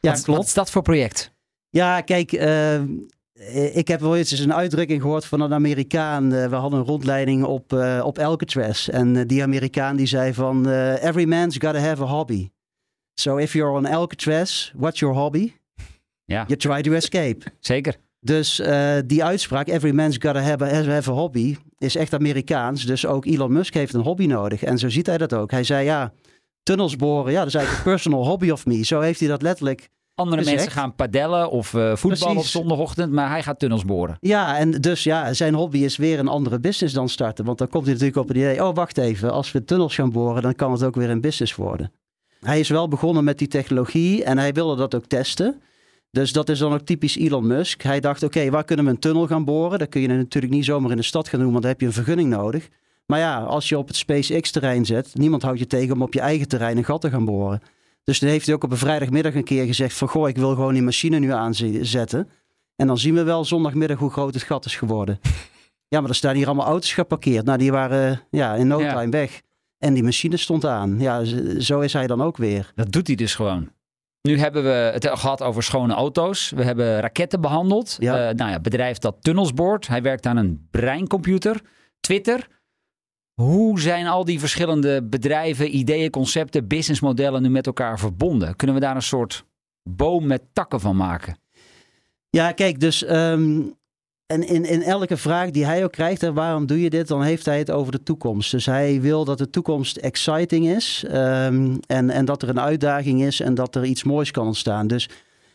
ja 0.00 0.10
wat, 0.10 0.22
klopt. 0.22 0.26
wat 0.26 0.44
is 0.44 0.54
dat 0.54 0.70
voor 0.70 0.82
project? 0.82 1.32
Ja, 1.70 2.00
kijk, 2.00 2.32
eh, 2.32 2.80
ik 3.72 3.88
heb 3.88 4.00
wel 4.00 4.16
eens 4.16 4.30
een 4.38 4.54
uitdrukking 4.54 5.00
gehoord 5.02 5.24
van 5.24 5.40
een 5.40 5.52
Amerikaan. 5.52 6.32
Eh, 6.32 6.48
we 6.48 6.54
hadden 6.54 6.78
een 6.78 6.84
rondleiding 6.86 7.44
op, 7.44 7.72
eh 7.72 8.02
op 8.04 8.18
Alcatraz. 8.18 8.88
En 8.88 9.16
eh, 9.16 9.22
die 9.26 9.42
Amerikaan 9.42 9.96
die 9.96 10.06
zei 10.06 10.34
van... 10.34 10.68
eh, 10.68 11.04
every 11.04 11.24
man's 11.24 11.56
gotta 11.58 11.78
have 11.80 12.02
a 12.02 12.06
hobby. 12.06 12.50
So 13.14 13.36
if 13.36 13.52
you're 13.52 13.72
on 13.76 13.86
Alcatraz, 13.86 14.70
what's 14.76 14.98
your 14.98 15.14
hobby? 15.16 15.52
Ja, 16.24 16.44
You 16.46 16.56
try 16.56 16.82
to 16.82 16.92
escape. 16.92 17.38
zeker. 17.60 17.96
Dus 18.20 18.60
eh, 18.60 18.96
die 19.06 19.24
uitspraak, 19.24 19.68
every 19.68 19.94
man's 19.94 20.16
gotta 20.20 20.40
have 20.40 20.64
a, 20.64 20.82
have 20.84 21.10
a 21.10 21.14
hobby, 21.14 21.56
is 21.78 21.96
echt 21.96 22.14
Amerikaans. 22.14 22.86
Dus 22.86 23.06
ook 23.06 23.26
Elon 23.26 23.52
Musk 23.52 23.74
heeft 23.74 23.94
een 23.94 24.00
hobby 24.00 24.26
nodig. 24.26 24.62
En 24.62 24.78
zo 24.78 24.88
ziet 24.88 25.06
hij 25.06 25.18
dat 25.18 25.32
ook. 25.34 25.50
Hij 25.50 25.64
zei 25.64 25.84
ja, 25.84 26.12
tunnels 26.62 26.96
boren, 26.96 27.32
ja, 27.32 27.38
dat 27.38 27.46
is 27.48 27.54
eigenlijk 27.54 27.86
een 27.86 27.92
personal 27.92 28.26
hobby 28.26 28.50
of 28.50 28.66
me. 28.66 28.84
Zo 28.84 29.00
heeft 29.00 29.20
hij 29.20 29.28
dat 29.28 29.42
letterlijk 29.42 29.88
Andere 30.14 30.44
mensen 30.44 30.70
gaan 30.70 30.94
padellen 30.94 31.50
of 31.50 31.74
eh 31.74 31.96
voetballen 31.96 32.36
op 32.36 32.44
zondagochtend, 32.44 33.12
maar 33.12 33.28
hij 33.28 33.42
gaat 33.42 33.58
tunnels 33.58 33.84
boren. 33.84 34.16
Ja, 34.20 34.58
en 34.58 34.70
dus 34.70 35.02
ja, 35.02 35.32
zijn 35.32 35.54
hobby 35.54 35.78
is 35.78 35.96
weer 35.96 36.18
een 36.18 36.28
andere 36.28 36.60
business 36.60 36.94
dan 36.94 37.08
starten. 37.08 37.44
Want 37.44 37.58
dan 37.58 37.68
komt 37.68 37.84
hij 37.84 37.92
natuurlijk 37.92 38.20
op 38.20 38.28
het 38.28 38.36
idee, 38.36 38.64
oh 38.64 38.74
wacht 38.74 38.98
even, 38.98 39.32
als 39.32 39.52
we 39.52 39.64
tunnels 39.64 39.94
gaan 39.94 40.12
boren, 40.12 40.42
dan 40.42 40.54
kan 40.54 40.72
het 40.72 40.82
ook 40.82 40.94
weer 40.94 41.10
een 41.10 41.20
business 41.20 41.54
worden. 41.54 41.92
Hij 42.40 42.60
is 42.60 42.68
wel 42.68 42.88
begonnen 42.88 43.24
met 43.24 43.38
die 43.38 43.48
technologie 43.48 44.24
en 44.24 44.38
hij 44.38 44.52
wilde 44.52 44.76
dat 44.76 44.94
ook 44.94 45.06
testen. 45.06 45.60
Dus 46.10 46.32
dat 46.32 46.48
is 46.48 46.58
dan 46.58 46.72
ook 46.72 46.80
typisch 46.80 47.16
Elon 47.16 47.46
Musk. 47.46 47.82
Hij 47.82 48.00
dacht, 48.00 48.22
oké, 48.22 48.50
waar 48.50 48.64
kunnen 48.64 48.84
we 48.84 48.90
een 48.90 48.98
tunnel 48.98 49.26
gaan 49.26 49.44
boren? 49.44 49.78
Dat 49.78 49.88
kun 49.88 50.00
je 50.00 50.08
natuurlijk 50.08 50.52
niet 50.52 50.64
zomaar 50.64 50.90
in 50.90 50.96
de 50.96 51.02
stad 51.02 51.28
gaan 51.28 51.40
doen, 51.40 51.50
want 51.50 51.62
dan 51.62 51.70
heb 51.70 51.80
je 51.80 51.86
een 51.86 51.92
vergunning 51.92 52.30
nodig. 52.30 52.68
Maar 53.06 53.18
ja, 53.18 53.42
als 53.42 53.68
je 53.68 53.78
op 53.78 53.86
het 53.86 53.96
SpaceX-terrein 53.96 54.84
zet, 54.84 55.10
niemand 55.14 55.42
houdt 55.42 55.58
je 55.58 55.66
tegen 55.66 55.94
om 55.94 56.02
op 56.02 56.14
je 56.14 56.20
eigen 56.20 56.48
terrein 56.48 56.76
een 56.76 56.84
gat 56.84 57.00
te 57.00 57.10
gaan 57.10 57.24
boren. 57.24 57.60
Dus 58.04 58.18
dan 58.18 58.28
heeft 58.28 58.46
hij 58.46 58.54
ook 58.54 58.64
op 58.64 58.70
een 58.70 58.76
vrijdagmiddag 58.76 59.34
een 59.34 59.44
keer 59.44 59.66
gezegd 59.66 59.96
van, 59.96 60.08
goh, 60.08 60.28
ik 60.28 60.36
wil 60.36 60.54
gewoon 60.54 60.72
die 60.72 60.82
machine 60.82 61.18
nu 61.18 61.32
aanzetten. 61.32 62.28
En 62.76 62.86
dan 62.86 62.98
zien 62.98 63.14
we 63.14 63.22
wel 63.22 63.44
zondagmiddag 63.44 63.98
hoe 63.98 64.10
groot 64.10 64.34
het 64.34 64.42
gat 64.42 64.64
is 64.64 64.76
geworden. 64.76 65.20
ja, 65.88 66.00
maar 66.00 66.08
er 66.08 66.14
staan 66.16 66.34
hier 66.34 66.46
allemaal 66.46 66.66
auto's 66.66 66.92
geparkeerd. 66.92 67.44
Nou, 67.44 67.58
die 67.58 67.72
waren 67.72 68.22
ja, 68.30 68.54
in 68.54 68.66
no 68.66 68.80
Ja. 68.80 68.92
time 68.92 69.10
weg. 69.10 69.40
En 69.78 69.94
die 69.94 70.02
machine 70.02 70.36
stond 70.36 70.64
aan. 70.64 71.00
Ja, 71.00 71.24
zo 71.60 71.80
is 71.80 71.92
hij 71.92 72.06
dan 72.06 72.22
ook 72.22 72.36
weer. 72.36 72.72
Dat 72.74 72.92
doet 72.92 73.06
hij 73.06 73.16
dus 73.16 73.34
gewoon. 73.34 73.70
Nu 74.22 74.38
hebben 74.38 74.62
we 74.62 74.68
het 74.68 75.08
gehad 75.08 75.42
over 75.42 75.62
schone 75.62 75.94
auto's. 75.94 76.52
We 76.56 76.62
hebben 76.64 77.00
raketten 77.00 77.40
behandeld. 77.40 77.96
Ja. 78.00 78.28
Eh, 78.28 78.34
nou 78.34 78.50
ja, 78.50 78.60
bedrijf 78.60 78.98
dat 78.98 79.16
tunnels 79.20 79.54
boort. 79.54 79.86
Hij 79.86 80.02
werkt 80.02 80.26
aan 80.26 80.36
een 80.36 80.68
breincomputer. 80.70 81.60
Twitter. 82.00 82.46
Hoe 83.34 83.80
zijn 83.80 84.06
al 84.06 84.24
die 84.24 84.40
verschillende 84.40 85.02
bedrijven, 85.02 85.76
ideeën, 85.76 86.10
concepten, 86.10 86.66
businessmodellen 86.66 87.42
nu 87.42 87.48
met 87.48 87.66
elkaar 87.66 87.98
verbonden? 87.98 88.56
Kunnen 88.56 88.76
we 88.76 88.82
daar 88.82 88.96
een 88.96 89.02
soort 89.02 89.44
boom 89.82 90.26
met 90.26 90.42
takken 90.52 90.80
van 90.80 90.96
maken? 90.96 91.36
Ja, 92.30 92.52
kijk, 92.52 92.80
dus 92.80 93.04
ehm, 93.04 93.60
en 94.26 94.46
in, 94.48 94.64
in 94.64 94.82
elke 94.82 95.16
vraag 95.16 95.50
die 95.50 95.64
hij 95.64 95.84
ook 95.84 95.92
krijgt, 95.92 96.20
hè, 96.20 96.32
waarom 96.32 96.66
doe 96.66 96.80
je 96.80 96.90
dit, 96.90 97.08
dan 97.08 97.22
heeft 97.22 97.44
hij 97.44 97.58
het 97.58 97.70
over 97.70 97.92
de 97.92 98.02
toekomst. 98.02 98.50
Dus 98.50 98.66
hij 98.66 99.00
wil 99.00 99.24
dat 99.24 99.38
de 99.38 99.50
toekomst 99.50 99.96
exciting 99.96 100.66
is 100.66 101.04
ehm, 101.08 101.76
en, 101.86 102.10
en 102.10 102.24
dat 102.24 102.42
er 102.42 102.48
een 102.48 102.60
uitdaging 102.60 103.22
is 103.22 103.40
en 103.40 103.54
dat 103.54 103.74
er 103.74 103.84
iets 103.84 104.04
moois 104.04 104.30
kan 104.30 104.46
ontstaan. 104.46 104.86
Dus 104.86 105.08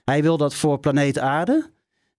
hij 0.03 0.21
wil 0.21 0.37
dat 0.37 0.53
voor 0.53 0.79
planeet 0.79 1.19
Aarde. 1.19 1.69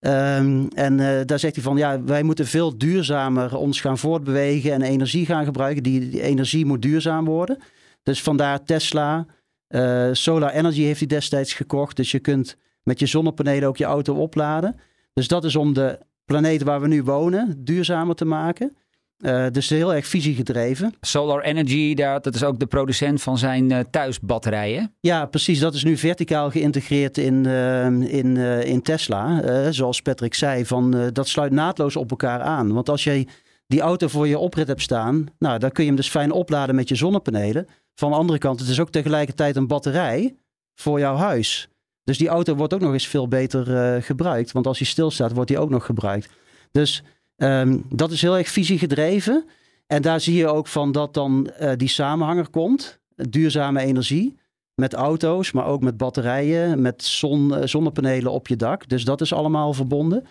Ehm, 0.00 0.66
en 0.74 1.00
eh, 1.00 1.26
daar 1.26 1.38
zegt 1.38 1.54
hij 1.54 1.64
van, 1.64 1.76
ja, 1.76 2.02
wij 2.02 2.22
moeten 2.22 2.46
veel 2.46 2.78
duurzamer 2.78 3.56
ons 3.56 3.80
gaan 3.80 3.98
voortbewegen 3.98 4.72
en 4.72 4.82
energie 4.82 5.26
gaan 5.26 5.44
gebruiken. 5.44 5.82
Die, 5.82 6.22
energie 6.22 6.66
moet 6.66 6.82
duurzaam 6.82 7.24
worden. 7.24 7.58
Dus 8.02 8.22
vandaar 8.22 8.64
Tesla. 8.64 9.26
Eh, 9.66 10.08
Solar 10.12 10.50
Energy 10.50 10.82
heeft 10.82 10.98
hij 10.98 11.08
destijds 11.08 11.52
gekocht. 11.52 11.96
Dus 11.96 12.10
je 12.10 12.18
kunt 12.18 12.56
met 12.82 12.98
je 12.98 13.06
zonnepanelen 13.06 13.68
ook 13.68 13.76
je 13.76 13.84
auto 13.84 14.14
opladen. 14.14 14.76
Dus 15.12 15.28
dat 15.28 15.44
is 15.44 15.56
om 15.56 15.72
de 15.72 15.98
planeet 16.24 16.62
waar 16.62 16.80
we 16.80 16.88
nu 16.88 17.02
wonen 17.02 17.64
duurzamer 17.64 18.14
te 18.14 18.24
maken. 18.24 18.76
Eh, 19.20 19.46
dus 19.52 19.68
heel 19.68 19.94
erg 19.94 20.06
visiegedreven. 20.06 20.94
Solar 21.00 21.42
Energy, 21.42 21.94
daar, 21.94 22.20
dat 22.20 22.34
is 22.34 22.44
ook 22.44 22.58
de 22.58 22.66
producent 22.66 23.22
van 23.22 23.38
zijn 23.38 23.70
eh, 23.70 23.78
thuisbatterijen. 23.90 24.94
Ja, 25.00 25.26
precies. 25.26 25.58
Dat 25.58 25.74
is 25.74 25.84
nu 25.84 25.96
verticaal 25.96 26.50
geïntegreerd 26.50 27.18
in, 27.18 27.46
eh, 27.46 27.86
in, 27.86 28.36
in 28.64 28.82
Tesla. 28.82 29.42
Zoals 29.72 30.02
Patrick 30.02 30.34
zei, 30.34 30.66
van, 30.66 31.10
dat 31.12 31.28
sluit 31.28 31.52
naadloos 31.52 31.96
op 31.96 32.10
elkaar 32.10 32.40
aan. 32.40 32.72
Want 32.72 32.88
als 32.88 33.04
jij 33.04 33.26
die 33.66 33.80
auto 33.80 34.08
voor 34.08 34.28
je 34.28 34.38
oprit 34.38 34.66
hebt 34.66 34.82
staan, 34.82 35.26
nou, 35.38 35.58
dan 35.58 35.70
kun 35.70 35.82
je 35.82 35.88
hem 35.88 35.98
dus 35.98 36.08
fijn 36.08 36.32
opladen 36.32 36.74
met 36.74 36.88
je 36.88 36.94
zonnepanelen. 36.94 37.66
Van 37.94 38.10
de 38.10 38.16
andere 38.16 38.38
kant, 38.38 38.60
het 38.60 38.68
is 38.68 38.80
ook 38.80 38.90
tegelijkertijd 38.90 39.56
een 39.56 39.66
batterij 39.66 40.34
voor 40.74 40.98
jouw 40.98 41.16
huis. 41.16 41.68
Dus 42.04 42.18
die 42.18 42.28
auto 42.28 42.54
wordt 42.54 42.74
ook 42.74 42.80
nog 42.80 42.92
eens 42.92 43.06
veel 43.06 43.28
beter 43.28 44.02
gebruikt. 44.02 44.52
Want 44.52 44.66
als 44.66 44.78
hij 44.78 44.86
stilstaat, 44.86 45.32
wordt 45.32 45.48
die 45.48 45.58
ook 45.58 45.70
nog 45.70 45.84
gebruikt. 45.84 46.28
Dus 46.70 47.02
ehm, 47.40 47.78
dat 47.88 48.10
is 48.10 48.22
heel 48.22 48.36
erg 48.36 48.48
visiegedreven. 48.48 49.44
En 49.86 50.02
daar 50.02 50.20
zie 50.20 50.34
je 50.34 50.46
ook 50.46 50.66
van 50.66 50.92
dat 50.92 51.14
dan 51.14 51.50
eh, 51.50 51.72
die 51.76 51.88
samenhanger 51.88 52.50
komt. 52.50 53.00
Duurzame 53.16 53.80
energie 53.80 54.38
met 54.74 54.94
auto's, 54.94 55.52
maar 55.52 55.66
ook 55.66 55.80
met 55.80 55.96
batterijen, 55.96 56.82
met 56.82 57.04
zon, 57.04 57.54
eh, 57.54 57.66
zonnepanelen 57.66 58.32
op 58.32 58.48
je 58.48 58.56
dak. 58.56 58.88
Dus 58.88 59.04
dat 59.04 59.20
is 59.20 59.32
allemaal 59.32 59.72
verbonden. 59.72 60.26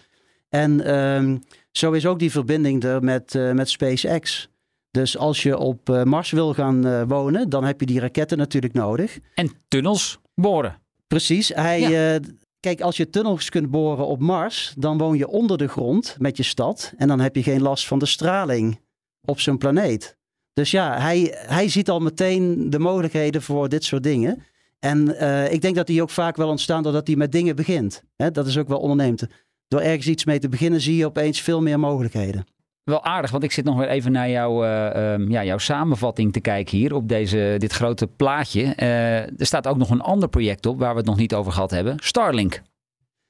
En 0.50 0.86
ehm, 0.86 1.38
zo 1.72 1.92
is 1.92 2.06
ook 2.06 2.20
die 2.20 2.32
verbinding 2.32 2.84
er 2.84 3.04
met, 3.04 3.36
eh, 3.36 3.52
met 3.52 3.70
SpaceX. 3.70 4.50
Dus 4.92 5.18
als 5.18 5.44
je 5.44 5.58
op 5.58 6.04
Mars 6.04 6.32
wil 6.32 6.54
gaan 6.54 7.08
wonen, 7.08 7.50
dan 7.50 7.64
heb 7.64 7.80
je 7.80 7.86
die 7.86 8.00
raketten 8.00 8.38
natuurlijk 8.38 8.74
nodig. 8.74 9.20
En 9.34 9.52
tunnels 9.68 10.20
boren. 10.36 10.80
Precies. 11.08 11.50
Hij, 11.50 12.20
kijk, 12.60 12.82
als 12.82 12.98
je 12.98 13.10
tunnels 13.10 13.50
kunt 13.50 13.72
boren 13.72 14.06
op 14.06 14.20
Mars, 14.20 14.74
dan 14.78 14.98
woon 14.98 15.18
je 15.18 15.28
onder 15.28 15.58
de 15.58 15.68
grond 15.68 16.16
met 16.20 16.38
je 16.38 16.44
stad. 16.44 16.94
En 16.98 17.08
dan 17.08 17.20
heb 17.20 17.36
je 17.36 17.44
geen 17.44 17.62
last 17.62 17.88
van 17.88 18.00
de 18.00 18.06
straling 18.06 18.80
op 19.22 19.40
zo'n 19.40 19.58
planeet. 19.58 20.18
Dus 20.54 20.72
ja, 20.72 21.00
hij, 21.00 21.36
hij 21.38 21.70
ziet 21.70 21.90
al 21.90 22.00
meteen 22.00 22.70
de 22.70 22.80
mogelijkheden 22.80 23.42
voor 23.42 23.70
dit 23.70 23.84
soort 23.84 24.04
dingen. 24.04 24.44
En 24.80 25.18
eh, 25.18 25.54
ik 25.54 25.62
denk 25.62 25.76
dat 25.76 25.88
die 25.88 26.02
ook 26.02 26.10
vaak 26.10 26.36
wel 26.36 26.50
ontstaan 26.50 26.84
doordat 26.84 27.08
hij 27.08 27.16
met 27.16 27.32
dingen 27.32 27.56
begint. 27.56 28.04
Dat 28.16 28.48
is 28.48 28.58
ook 28.58 28.68
wel 28.68 28.80
onderneemt. 28.80 29.28
Door 29.68 29.82
ergens 29.82 30.08
iets 30.08 30.26
mee 30.26 30.40
te 30.40 30.50
beginnen 30.50 30.82
zie 30.82 30.96
je 30.96 31.06
opeens 31.06 31.42
veel 31.42 31.62
meer 31.62 31.80
mogelijkheden. 31.80 32.46
Wel 32.90 33.04
aardig, 33.04 33.32
want 33.32 33.44
ik 33.44 33.52
zit 33.52 33.66
nog 33.66 33.78
weer 33.78 33.88
even 33.88 34.12
naar 34.12 34.30
jouw, 34.30 34.64
eh, 34.64 35.14
ehm, 35.14 35.32
ja, 35.32 35.44
jouw 35.44 35.58
samenvatting 35.58 36.34
te 36.34 36.40
kijken 36.40 36.78
hier 36.78 36.94
op 36.94 37.08
deze, 37.08 37.56
dit 37.58 37.72
grote 37.72 38.08
plaatje. 38.08 38.64
Eh, 38.64 39.18
er 39.18 39.46
staat 39.46 39.68
ook 39.68 39.78
nog 39.78 39.90
een 39.90 40.02
ander 40.02 40.30
project 40.30 40.66
op 40.66 40.80
waar 40.80 40.92
we 40.92 40.98
het 40.98 41.06
nog 41.06 41.18
niet 41.18 41.34
over 41.34 41.52
gehad 41.52 41.72
hebben. 41.72 41.96
Starlink. 42.00 42.62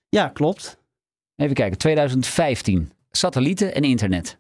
Ja, 0.10 0.28
klopt. 0.28 0.78
Even 1.36 1.56
kijken, 1.56 1.78
2015. 1.78 2.92
Satellieten 3.12 3.76
en 3.76 3.84
internet. 3.84 4.38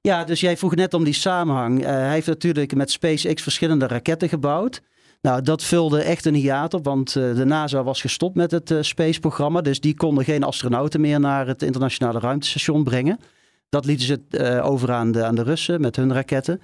Ja, 0.00 0.24
dus 0.24 0.40
jij 0.40 0.56
vroeg 0.56 0.74
net 0.74 0.94
om 0.94 1.04
die 1.04 1.14
samenhang. 1.14 1.82
Eh, 1.82 1.90
hij 1.90 2.12
heeft 2.12 2.26
natuurlijk 2.26 2.74
met 2.74 2.90
SpaceX 2.90 3.42
verschillende 3.42 3.86
raketten 3.86 4.28
gebouwd. 4.28 4.82
Nou, 5.20 5.42
dat 5.42 5.62
vulde 5.64 6.02
echt 6.02 6.24
een 6.24 6.34
hiaat 6.34 6.74
op, 6.74 6.84
want 6.84 7.12
de 7.12 7.44
NASA 7.44 7.82
was 7.82 8.00
gestopt 8.00 8.34
met 8.34 8.50
het 8.50 8.70
eh, 8.70 8.78
space-programma. 8.80 9.60
Dus 9.60 9.80
die 9.80 9.94
konden 9.94 10.24
geen 10.24 10.42
astronauten 10.42 11.00
meer 11.00 11.20
naar 11.20 11.46
het 11.46 11.62
internationale 11.62 12.18
ruimtestation 12.18 12.84
brengen. 12.84 13.18
Dat 13.72 13.84
lieten 13.84 14.06
ze 14.06 14.20
eh, 14.30 14.66
over 14.66 14.92
aan 14.92 15.12
de, 15.12 15.24
aan 15.24 15.34
de 15.34 15.42
Russen 15.42 15.80
met 15.80 15.96
hun 15.96 16.12
raketten. 16.12 16.60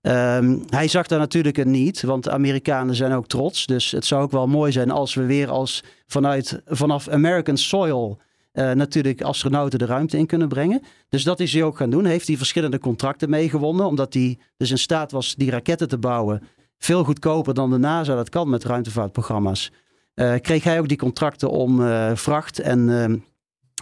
Ehm, 0.00 0.58
hij 0.68 0.88
zag 0.88 1.06
daar 1.06 1.18
natuurlijk 1.18 1.56
een 1.56 1.70
niet, 1.70 2.02
want 2.02 2.24
de 2.24 2.30
Amerikanen 2.30 2.94
zijn 2.94 3.12
ook 3.12 3.26
trots. 3.26 3.66
Dus 3.66 3.90
het 3.90 4.04
zou 4.04 4.22
ook 4.22 4.30
wel 4.30 4.46
mooi 4.46 4.72
zijn 4.72 4.90
als 4.90 5.14
we 5.14 5.24
weer 5.24 5.50
als 5.50 5.84
vanuit, 6.06 6.62
vanaf 6.66 7.08
American 7.08 7.56
soil 7.56 8.20
eh, 8.52 8.70
natuurlijk 8.70 9.22
astronauten 9.22 9.78
de 9.78 9.86
ruimte 9.86 10.18
in 10.18 10.26
kunnen 10.26 10.48
brengen. 10.48 10.82
Dus 11.08 11.22
dat 11.24 11.40
is 11.40 11.52
hij 11.52 11.62
ook 11.62 11.76
gaan 11.76 11.90
doen. 11.90 12.04
Heeft 12.04 12.26
hij 12.26 12.36
verschillende 12.36 12.78
contracten 12.78 13.30
meegewonnen, 13.30 13.86
omdat 13.86 14.14
hij 14.14 14.38
dus 14.56 14.70
in 14.70 14.78
staat 14.78 15.12
was 15.12 15.34
die 15.34 15.50
raketten 15.50 15.88
te 15.88 15.98
bouwen. 15.98 16.42
Veel 16.78 17.04
goedkoper 17.04 17.54
dan 17.54 17.70
de 17.70 17.78
NASA 17.78 18.14
dat 18.14 18.28
kan 18.28 18.50
met 18.50 18.64
ruimtevaartprogramma's. 18.64 19.72
Eh, 20.14 20.34
kreeg 20.40 20.64
hij 20.64 20.78
ook 20.78 20.88
die 20.88 20.96
contracten 20.96 21.50
om 21.50 21.80
vracht 22.16 22.58
en, 22.60 22.88
eh, 22.88 23.04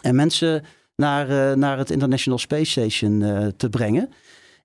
en 0.02 0.14
mensen 0.14 0.64
naar, 0.96 1.28
eh, 1.28 1.56
naar 1.56 1.78
het 1.78 1.90
International 1.90 2.38
Space 2.38 2.70
Station 2.70 3.22
eh, 3.22 3.46
te 3.56 3.68
brengen. 3.68 4.11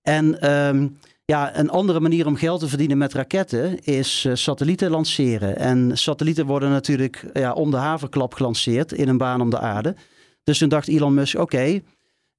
En 0.01 0.41
ehm, 0.41 0.87
ja, 1.25 1.57
een 1.57 1.69
andere 1.69 1.99
manier 1.99 2.27
om 2.27 2.35
geld 2.35 2.59
te 2.59 2.67
verdienen 2.67 2.97
met 2.97 3.13
raketten 3.13 3.79
is 3.79 4.25
eh, 4.25 4.35
satellieten 4.35 4.89
lanceren. 4.89 5.57
En 5.57 5.97
satellieten 5.97 6.45
worden 6.45 6.69
natuurlijk 6.69 7.25
ja, 7.33 7.53
om 7.53 7.71
de 7.71 7.77
haverklap 7.77 8.33
gelanceerd 8.33 8.91
in 8.91 9.07
een 9.07 9.17
baan 9.17 9.41
om 9.41 9.49
de 9.49 9.59
aarde. 9.59 9.95
Dus 10.43 10.57
toen 10.57 10.69
dacht 10.69 10.87
Elon 10.87 11.13
Musk, 11.13 11.37
oké, 11.37 11.81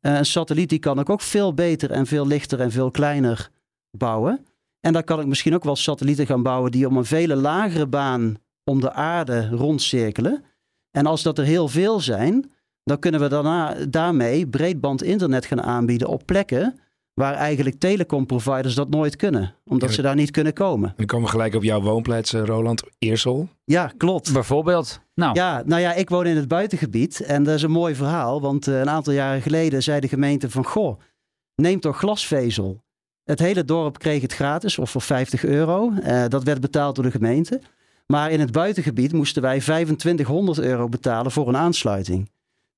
een 0.00 0.26
satelliet 0.26 0.68
die 0.68 0.78
kan 0.78 1.00
ik 1.00 1.10
ook 1.10 1.20
veel 1.20 1.54
beter 1.54 1.90
en 1.90 2.06
veel 2.06 2.26
lichter 2.26 2.60
en 2.60 2.70
veel 2.70 2.90
kleiner 2.90 3.50
bouwen. 3.90 4.46
En 4.80 4.92
dan 4.92 5.04
kan 5.04 5.20
ik 5.20 5.26
misschien 5.26 5.54
ook 5.54 5.64
wel 5.64 5.76
satellieten 5.76 6.26
gaan 6.26 6.42
bouwen 6.42 6.70
die 6.70 6.86
om 6.86 6.96
een 6.96 7.04
vele 7.04 7.36
lagere 7.36 7.86
baan 7.86 8.36
om 8.64 8.80
de 8.80 8.92
aarde 8.92 9.48
rondcirkelen. 9.48 10.44
En 10.90 11.06
als 11.06 11.22
dat 11.22 11.38
er 11.38 11.44
heel 11.44 11.68
veel 11.68 12.00
zijn, 12.00 12.50
dan 12.84 12.98
kunnen 12.98 13.20
we 13.20 13.28
daarna, 13.28 13.74
daarmee 13.88 14.46
breedband 14.46 15.02
internet 15.02 15.46
gaan 15.46 15.62
aanbieden 15.62 16.08
op 16.08 16.22
plekken 16.26 16.80
waar 17.14 17.34
eigenlijk 17.34 17.78
telecomproviders 17.78 18.74
dat 18.74 18.90
nooit 18.90 19.16
kunnen. 19.16 19.54
Omdat 19.64 19.88
Ja, 19.88 19.94
ze 19.94 20.02
daar 20.02 20.14
niet 20.14 20.30
kunnen 20.30 20.52
komen. 20.52 20.88
En 20.88 20.94
dan 20.96 21.06
komen 21.06 21.24
we 21.26 21.32
gelijk 21.32 21.54
op 21.54 21.62
jouw 21.62 21.80
woonplaats, 21.80 22.32
eh, 22.32 22.44
Roland 22.44 22.82
Eersel. 22.98 23.48
Ja, 23.64 23.92
klopt. 23.96 24.32
Bijvoorbeeld. 24.32 25.00
Nou, 25.14 25.34
Ja, 25.34 25.62
nou 25.66 25.80
ja, 25.80 25.92
ik 25.94 26.08
woon 26.08 26.26
in 26.26 26.36
het 26.36 26.48
buitengebied 26.48 27.20
en 27.20 27.42
dat 27.42 27.54
is 27.54 27.62
een 27.62 27.70
mooi 27.70 27.94
verhaal. 27.94 28.40
Want 28.40 28.66
eh, 28.66 28.80
een 28.80 28.90
aantal 28.90 29.12
jaren 29.12 29.42
geleden 29.42 29.82
zei 29.82 30.00
de 30.00 30.08
gemeente 30.08 30.50
van... 30.50 30.64
Goh, 30.64 31.00
neem 31.54 31.80
toch 31.80 31.96
glasvezel. 31.98 32.82
Het 33.24 33.38
hele 33.38 33.64
dorp 33.64 33.98
kreeg 33.98 34.22
het 34.22 34.32
gratis 34.34 34.78
of 34.78 34.90
voor 34.90 35.00
50 35.02 35.44
euro. 35.44 35.92
Eh, 36.02 36.24
dat 36.28 36.42
werd 36.42 36.60
betaald 36.60 36.94
door 36.94 37.04
de 37.04 37.10
gemeente. 37.10 37.60
Maar 38.06 38.30
in 38.30 38.40
het 38.40 38.52
buitengebied 38.52 39.12
moesten 39.12 39.42
wij 39.42 39.60
2500 39.60 40.58
euro 40.58 40.88
betalen 40.88 41.32
voor 41.32 41.48
een 41.48 41.56
aansluiting. 41.56 42.30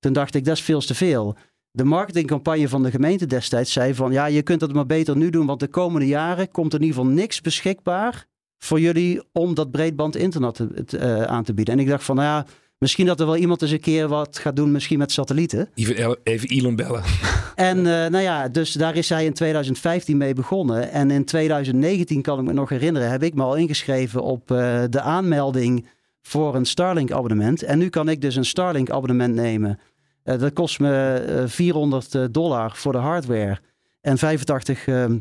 Toen 0.04 0.12
dacht 0.12 0.34
ik, 0.34 0.44
dat 0.44 0.56
is 0.56 0.62
veel 0.62 0.80
te 0.80 0.94
veel. 0.94 1.36
De 1.70 1.84
marketingcampagne 1.84 2.68
van 2.68 2.82
de 2.82 2.90
gemeente 2.90 3.26
destijds 3.26 3.72
zei 3.72 3.94
van... 3.94 4.12
ja, 4.12 4.26
je 4.26 4.42
kunt 4.42 4.60
dat 4.60 4.72
maar 4.72 4.86
beter 4.86 5.16
nu 5.16 5.30
doen, 5.30 5.46
want 5.46 5.60
de 5.60 5.68
komende 5.68 6.06
jaren 6.06 6.50
komt 6.50 6.72
er 6.72 6.78
in 6.78 6.84
ieder 6.84 7.00
geval 7.00 7.14
niks 7.14 7.40
beschikbaar 7.40 8.26
voor 8.58 8.80
jullie 8.80 9.22
om 9.32 9.54
dat 9.54 9.70
breedband 9.70 10.16
internet 10.16 10.54
te- 10.54 10.84
te, 10.84 10.98
eh, 10.98 11.22
aan 11.22 11.44
te 11.44 11.54
bieden. 11.54 11.74
En 11.74 11.80
ik 11.80 11.88
dacht 11.88 12.04
van, 12.04 12.16
nou 12.16 12.28
ja, 12.28 12.46
misschien 12.78 13.06
dat 13.06 13.20
er 13.20 13.26
wel 13.26 13.36
iemand 13.36 13.62
eens 13.62 13.70
een 13.70 13.80
keer 13.80 14.08
wat 14.08 14.38
gaat 14.38 14.56
doen, 14.56 14.72
misschien 14.72 14.98
met 14.98 15.12
satellieten. 15.12 15.68
Even, 15.74 16.16
even 16.22 16.48
Elon 16.48 16.76
bellen. 16.76 17.02
En 17.54 17.78
eh, 17.78 18.10
nou 18.10 18.18
ja, 18.18 18.48
dus 18.48 18.72
daar 18.72 18.96
is 18.96 19.08
hij 19.08 19.24
in 19.24 19.32
2015 19.34 20.16
mee 20.16 20.34
begonnen. 20.34 20.90
En 20.90 21.10
in 21.10 21.24
2019 21.24 22.22
kan 22.22 22.38
ik 22.38 22.44
me 22.44 22.52
nog 22.52 22.68
herinneren, 22.68 23.10
heb 23.10 23.22
ik 23.22 23.34
me 23.34 23.42
al 23.42 23.56
ingeschreven 23.56 24.22
op 24.22 24.50
eh, 24.50 24.82
de 24.90 25.00
aanmelding 25.00 25.86
voor 26.22 26.54
een 26.54 26.64
Starlink 26.66 27.12
abonnement. 27.12 27.62
En 27.62 27.78
nu 27.78 27.88
kan 27.88 28.08
ik 28.08 28.20
dus 28.20 28.36
een 28.36 28.44
Starlink 28.44 28.90
abonnement 28.90 29.34
nemen. 29.34 29.78
Eh, 30.24 30.38
dat 30.38 30.52
kost 30.52 30.80
me 30.80 31.14
eh, 31.14 31.42
400 31.46 32.14
eh, 32.14 32.24
dollar 32.30 32.76
voor 32.76 32.92
de 32.92 32.98
hardware. 32.98 33.58
En 34.00 34.18
85 34.18 34.86
ehm, 34.86 35.18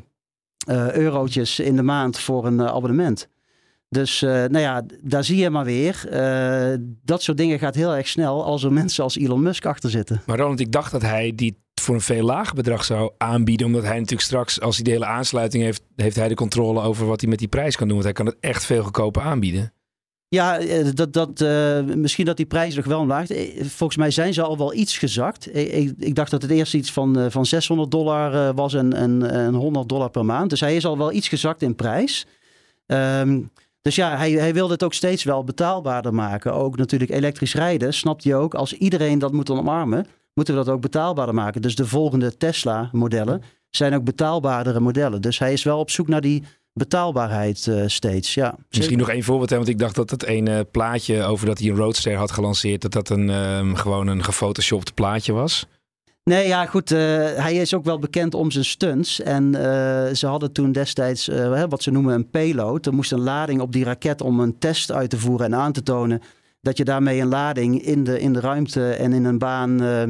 eh, 0.67 0.91
eurotjes 0.91 1.59
in 1.59 1.75
de 1.75 1.81
maand 1.83 2.19
voor 2.19 2.45
een 2.45 2.59
eh, 2.59 2.65
abonnement. 2.65 3.27
Dus 3.89 4.21
eh, 4.21 4.29
nou 4.29 4.59
ja, 4.59 4.83
daar 5.01 5.23
zie 5.23 5.37
je 5.37 5.49
maar 5.49 5.65
weer. 5.65 6.07
eh, 6.09 6.77
dat 7.03 7.21
soort 7.21 7.37
dingen 7.37 7.59
gaat 7.59 7.75
heel 7.75 7.95
erg 7.95 8.07
snel 8.07 8.43
als 8.43 8.63
er 8.63 8.73
mensen 8.73 9.03
als 9.03 9.17
Elon 9.17 9.41
Musk 9.41 9.65
achter 9.65 9.89
zitten. 9.89 10.21
Maar 10.25 10.37
Roland, 10.37 10.59
ik 10.59 10.71
dacht 10.71 10.91
dat 10.91 11.01
hij 11.01 11.31
die 11.35 11.61
voor 11.81 11.95
een 11.95 12.01
veel 12.01 12.23
lager 12.25 12.55
bedrag 12.55 12.83
zou 12.83 13.11
aanbieden. 13.17 13.67
Omdat 13.67 13.83
hij 13.83 13.93
natuurlijk 13.95 14.21
straks, 14.21 14.61
als 14.61 14.75
hij 14.75 14.83
de 14.83 14.91
hele 14.91 15.05
aansluiting 15.05 15.63
heeft, 15.63 15.83
heeft 15.95 16.15
hij 16.15 16.27
de 16.27 16.33
controle 16.35 16.81
over 16.81 17.05
wat 17.05 17.21
hij 17.21 17.29
met 17.29 17.39
die 17.39 17.47
prijs 17.47 17.75
kan 17.75 17.87
doen. 17.87 18.01
Want 18.01 18.15
hij 18.15 18.23
kan 18.23 18.25
het 18.25 18.37
echt 18.39 18.65
veel 18.65 18.83
goedkoper 18.83 19.21
aanbieden. 19.21 19.73
Ja, 20.33 20.59
eh, 20.59 20.87
dat, 20.93 21.13
dat, 21.13 21.41
eh, 21.41 21.81
misschien 21.83 22.25
dat 22.25 22.37
die 22.37 22.45
prijs 22.45 22.75
nog 22.75 22.85
wel 22.85 22.99
omlaag. 22.99 23.29
Eh, 23.29 23.65
Volgens 23.65 23.97
mij 23.97 24.11
zijn 24.11 24.33
ze 24.33 24.41
al 24.41 24.57
wel 24.57 24.73
iets 24.73 24.97
gezakt. 24.97 25.55
Ik, 25.55 25.93
ik, 25.97 26.15
dacht 26.15 26.31
dat 26.31 26.41
het 26.41 26.51
eerst 26.51 26.73
iets 26.73 26.91
van, 26.91 27.31
van 27.31 27.45
600 27.45 27.91
dollar 27.91 28.53
was 28.53 28.73
en, 28.73 28.93
en, 28.93 29.31
en 29.31 29.53
100 29.53 29.89
dollar 29.89 30.09
per 30.09 30.25
maand. 30.25 30.49
Dus 30.49 30.59
hij 30.59 30.75
is 30.75 30.85
al 30.85 30.97
wel 30.97 31.11
iets 31.11 31.27
gezakt 31.27 31.61
in 31.61 31.75
prijs. 31.75 32.25
Ehm, 32.85 33.41
dus 33.81 33.95
ja, 33.95 34.17
hij, 34.17 34.31
hij 34.31 34.53
wilde 34.53 34.73
het 34.73 34.83
ook 34.83 34.93
steeds 34.93 35.23
wel 35.23 35.43
betaalbaarder 35.43 36.13
maken. 36.13 36.53
Ook 36.53 36.77
natuurlijk 36.77 37.11
elektrisch 37.11 37.53
rijden, 37.53 37.93
snapt 37.93 38.23
hij 38.23 38.35
ook. 38.35 38.53
Als 38.53 38.73
iedereen 38.73 39.19
dat 39.19 39.31
moet 39.31 39.49
omarmen, 39.49 40.07
moeten 40.33 40.53
we 40.57 40.63
dat 40.63 40.73
ook 40.73 40.81
betaalbaarder 40.81 41.35
maken. 41.35 41.61
Dus 41.61 41.75
de 41.75 41.87
volgende 41.87 42.37
Tesla-modellen 42.37 43.41
zijn 43.69 43.95
ook 43.95 44.03
betaalbaardere 44.03 44.79
modellen. 44.79 45.21
Dus 45.21 45.39
hij 45.39 45.53
is 45.53 45.63
wel 45.63 45.79
op 45.79 45.89
zoek 45.89 46.07
naar 46.07 46.21
die 46.21 46.43
betaalbaarheid 46.73 47.67
eh, 47.67 47.83
steeds. 47.87 48.33
Ja, 48.33 48.55
Misschien 48.57 48.81
zeker. 48.83 48.97
nog 48.97 49.09
één 49.09 49.23
voorbeeld, 49.23 49.49
hè, 49.49 49.55
want 49.55 49.67
ik 49.67 49.79
dacht 49.79 49.95
dat 49.95 50.09
het 50.09 50.23
ene 50.23 50.63
plaatje 50.63 51.23
over 51.23 51.45
dat 51.45 51.59
hij 51.59 51.69
een 51.69 51.75
Roadster 51.75 52.15
had 52.15 52.31
gelanceerd, 52.31 52.81
dat 52.81 52.91
dat 52.91 53.09
een, 53.09 53.29
ehm, 53.29 53.73
gewoon 53.75 54.07
een 54.07 54.23
gefotoshopt 54.23 54.93
plaatje 54.93 55.33
was. 55.33 55.67
Nee, 56.23 56.47
ja, 56.47 56.65
goed. 56.65 56.91
eh, 56.91 56.97
hij 57.35 57.55
is 57.55 57.73
ook 57.73 57.85
wel 57.85 57.99
bekend 57.99 58.33
om 58.33 58.51
zijn 58.51 58.65
stunts. 58.65 59.21
En 59.21 59.55
eh, 59.55 60.13
ze 60.13 60.27
hadden 60.27 60.51
toen 60.51 60.71
destijds 60.71 61.29
wat 61.69 61.83
ze 61.83 61.91
noemen 61.91 62.13
een 62.13 62.29
payload. 62.29 62.85
Er 62.85 62.93
moest 62.93 63.11
een 63.11 63.19
lading 63.19 63.61
op 63.61 63.71
die 63.71 63.83
raket 63.83 64.21
om 64.21 64.39
een 64.39 64.57
test 64.57 64.91
uit 64.91 65.09
te 65.09 65.17
voeren 65.19 65.45
en 65.45 65.55
aan 65.55 65.71
te 65.71 65.83
tonen 65.83 66.21
dat 66.63 66.77
je 66.77 66.83
daarmee 66.83 67.19
een 67.21 67.27
lading 67.27 67.81
in 67.81 68.03
de, 68.03 68.19
in 68.19 68.33
de 68.33 68.39
ruimte 68.39 68.89
en 68.89 69.13
in 69.13 69.25
een 69.25 69.37
baan 69.37 69.81
eh, 69.81 70.03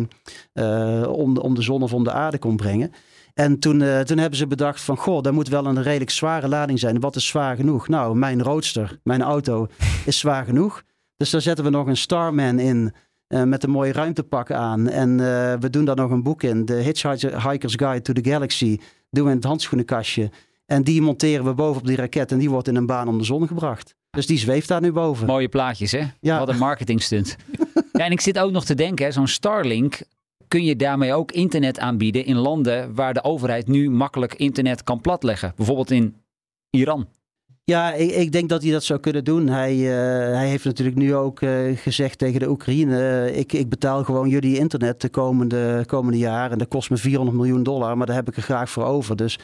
eh, 0.54 1.12
om, 1.12 1.34
de, 1.34 1.42
om 1.42 1.56
de 1.56 1.62
zon 1.62 1.84
of 1.84 1.94
om 1.94 2.04
de 2.04 2.12
aarde 2.12 2.38
kon 2.38 2.56
brengen. 2.56 2.92
En 3.34 3.60
toen, 3.60 3.82
eh, 3.82 4.00
toen 4.00 4.18
hebben 4.18 4.38
ze 4.38 4.48
bedacht 4.48 4.82
van, 4.82 4.98
goh, 4.98 5.22
daar 5.22 5.34
moet 5.34 5.48
wel 5.48 5.66
een 5.66 5.82
redelijk 5.82 6.12
zware 6.12 6.48
lading 6.48 6.80
zijn. 6.80 7.00
Wat 7.00 7.16
is 7.16 7.28
zwaar 7.28 7.56
genoeg? 7.56 7.88
Nou, 7.88 8.16
mijn 8.16 8.44
roadster, 8.44 9.00
mijn 9.04 9.22
auto, 9.22 9.68
is 10.06 10.20
zwaar 10.20 10.46
genoeg. 10.46 10.84
Dus 11.18 11.30
daar 11.30 11.42
zetten 11.42 11.66
we 11.66 11.72
nog 11.72 11.88
een 11.88 11.98
Starman 11.98 12.60
in 12.60 12.94
eh, 13.28 13.44
met 13.44 13.64
een 13.64 13.70
mooi 13.70 13.92
ruimtepak 13.92 14.52
aan. 14.52 14.90
En 14.90 15.10
eh, 15.20 15.54
we 15.60 15.70
doen 15.70 15.86
daar 15.86 15.96
nog 15.96 16.12
een 16.12 16.24
boek 16.24 16.44
in, 16.44 16.66
de 16.66 16.74
Hitchhiker's 16.74 17.76
Guide 17.76 18.02
to 18.02 18.14
the 18.14 18.30
Galaxy. 18.30 18.80
Doen 19.10 19.24
we 19.24 19.30
in 19.30 19.36
het 19.36 19.46
handskoenenkastje. 19.46 20.30
En 20.66 20.84
die 20.84 21.02
monteren 21.02 21.46
we 21.46 21.54
boven 21.54 21.82
op 21.82 21.88
die 21.88 21.96
raket 21.96 22.32
en 22.32 22.38
die 22.38 22.50
wordt 22.50 22.68
in 22.68 22.76
een 22.76 22.86
baan 22.86 23.08
om 23.08 23.18
de 23.18 23.24
zon 23.24 23.48
gebracht. 23.48 23.96
Dus 24.10 24.26
die 24.26 24.38
zweeft 24.38 24.68
daar 24.68 24.82
nu 24.82 24.92
boven. 24.92 25.28
Mooie 25.28 25.50
plaatjes, 25.50 25.92
hè? 25.92 26.04
Ja. 26.20 26.40
Wat 26.40 26.50
een 26.50 26.58
marketingstunt. 26.58 27.36
ja, 27.94 28.06
en 28.06 28.12
ik 28.12 28.22
zit 28.22 28.40
ook 28.40 28.52
nog 28.52 28.66
te 28.66 28.76
denken, 28.76 29.06
hè, 29.06 29.12
zo'n 29.12 29.28
Starlink 29.28 30.02
kun 30.54 30.64
je 30.64 30.76
daarmee 30.76 31.14
ook 31.14 31.32
internet 31.32 31.80
aanbieden 31.80 32.26
in 32.26 32.36
landen 32.36 32.96
waar 32.96 33.14
de 33.14 33.24
overheid 33.24 33.68
nu 33.68 33.90
makkelijk 33.90 34.34
internet 34.34 34.84
kan 34.84 35.02
platleggen. 35.02 35.54
Bijvoorbeeld 35.56 35.92
in 35.92 36.16
Iran. 36.70 37.08
Ja, 37.64 37.94
ik, 37.94 38.12
ik 38.12 38.32
denk 38.32 38.50
dat 38.50 38.64
hij 38.64 38.72
dat 38.72 38.84
zou 38.84 39.00
kunnen 39.00 39.24
doen. 39.24 39.48
Hij, 39.48 39.72
eh, 39.72 40.36
hij 40.36 40.48
heeft 40.48 40.66
natuurlijk 40.66 40.98
nu 40.98 41.16
ook 41.16 41.42
eh, 41.42 41.78
gezegd 41.78 42.18
tegen 42.18 42.40
de 42.40 42.50
Oekraïne: 42.50 42.98
eh, 42.98 43.38
ik, 43.38 43.54
ik 43.54 43.70
betaal 43.70 44.04
gewoon 44.04 44.30
jullie 44.30 44.58
internet 44.58 45.02
de 45.02 45.10
komende, 45.10 45.84
komende 45.86 46.18
jaren. 46.18 46.52
En 46.52 46.58
dat 46.58 46.68
kost 46.68 46.90
me 46.90 46.98
400 46.98 47.38
miljoen 47.38 47.64
dollar, 47.64 47.98
maar 47.98 48.08
daar 48.08 48.16
heb 48.16 48.28
ik 48.28 48.36
er 48.36 48.44
graag 48.44 48.70
voor 48.70 48.86
over. 48.86 49.16
Dus 49.16 49.40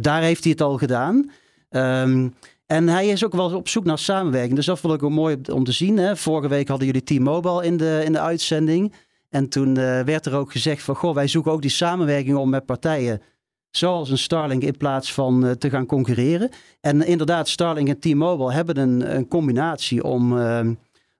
daar 0.00 0.22
heeft 0.22 0.42
hij 0.42 0.52
het 0.52 0.62
al 0.62 0.78
gedaan. 0.78 1.30
Ehm, 1.68 2.28
en 2.66 2.88
hij 2.88 3.08
is 3.08 3.24
ook 3.24 3.32
wel 3.32 3.54
op 3.54 3.68
zoek 3.68 3.84
naar 3.84 3.98
samenwerking. 3.98 4.54
Dus 4.54 4.66
dat 4.66 4.80
vond 4.80 4.94
ik 4.94 5.02
ook 5.02 5.10
mooi 5.10 5.36
om 5.52 5.64
te 5.64 5.72
zien. 5.72 5.96
Hè. 5.96 6.16
Vorige 6.16 6.48
week 6.48 6.68
hadden 6.68 6.86
jullie 6.86 7.02
T-Mobile 7.02 7.64
in 7.64 7.76
de, 7.76 8.02
in 8.04 8.12
de 8.12 8.20
uitzending. 8.20 8.92
En 9.30 9.48
toen 9.48 9.76
eh, 9.76 10.00
werd 10.00 10.26
er 10.26 10.34
ook 10.34 10.52
gezegd 10.52 10.82
van... 10.82 10.94
Goh, 10.94 11.14
wij 11.14 11.28
zoeken 11.28 11.52
ook 11.52 11.62
die 11.62 11.70
samenwerking 11.70 12.36
om 12.36 12.50
met 12.50 12.66
partijen... 12.66 13.22
zoals 13.70 14.10
een 14.10 14.18
Starlink 14.18 14.62
in 14.62 14.76
plaats 14.76 15.12
van 15.14 15.46
eh, 15.46 15.50
te 15.50 15.70
gaan 15.70 15.86
concurreren. 15.86 16.50
En 16.80 17.06
inderdaad, 17.06 17.48
Starlink 17.48 17.88
en 17.88 17.98
T-Mobile 17.98 18.52
hebben 18.52 18.76
een, 18.76 19.16
een 19.16 19.28
combinatie 19.28 20.04
om... 20.04 20.38
ehm, 20.38 20.74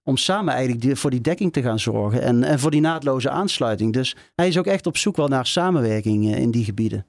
om 0.04 0.16
samen 0.16 0.54
eigenlijk 0.54 0.96
voor 0.98 1.10
die 1.10 1.20
dekking 1.20 1.52
te 1.52 1.62
gaan 1.62 1.78
zorgen. 1.78 2.22
En, 2.22 2.44
en 2.44 2.58
voor 2.58 2.70
die 2.70 2.80
naadloze 2.80 3.30
aansluiting. 3.30 3.92
Dus 3.92 4.16
hij 4.34 4.48
is 4.48 4.58
ook 4.58 4.66
echt 4.66 4.86
op 4.86 4.96
zoek 4.96 5.16
wel 5.16 5.28
naar 5.28 5.46
samenwerking 5.46 6.32
eh, 6.32 6.40
in 6.40 6.50
die 6.50 6.64
gebieden. 6.64 7.06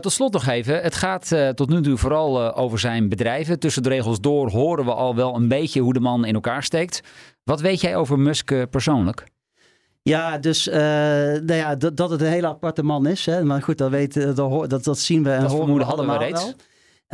Tot 0.00 0.12
slot 0.12 0.32
nog 0.32 0.46
even. 0.46 0.82
Het 0.82 0.94
gaat 0.94 1.34
tot 1.54 1.68
nu 1.68 1.82
toe 1.82 1.96
vooral 1.96 2.56
over 2.56 2.78
zijn 2.78 3.08
bedrijven. 3.08 3.58
Tussen 3.58 3.82
de 3.82 3.88
regels 3.88 4.20
door 4.20 4.50
horen 4.50 4.84
we 4.84 4.94
al 4.94 5.14
wel 5.14 5.34
een 5.34 5.48
beetje 5.48 5.80
hoe 5.80 5.92
de 5.92 6.00
man 6.00 6.24
in 6.24 6.34
elkaar 6.34 6.62
steekt. 6.62 7.00
Wat 7.44 7.60
weet 7.60 7.80
jij 7.80 7.96
over 7.96 8.18
Musk 8.18 8.70
persoonlijk? 8.70 9.26
Ja, 10.02 10.38
dus 10.38 10.68
eh, 10.68 10.80
nou 10.80 11.52
ja, 11.54 11.76
dat, 11.76 11.96
dat 11.96 12.10
het 12.10 12.20
een 12.20 12.26
hele 12.26 12.46
aparte 12.46 12.82
man 12.82 13.06
is. 13.06 13.26
Hè? 13.26 13.44
Maar 13.44 13.62
goed, 13.62 13.78
dat, 13.78 13.90
weten, 13.90 14.34
dat, 14.34 14.70
dat, 14.70 14.84
dat 14.84 14.98
zien 14.98 15.22
we 15.22 15.30
en 15.30 15.40
Dat 15.42 15.50
horen 15.50 15.74
we 15.74 15.82
hadden 15.82 16.06
we 16.06 16.12
allemaal 16.12 16.28
reeds. 16.28 16.44
wel. 16.44 16.54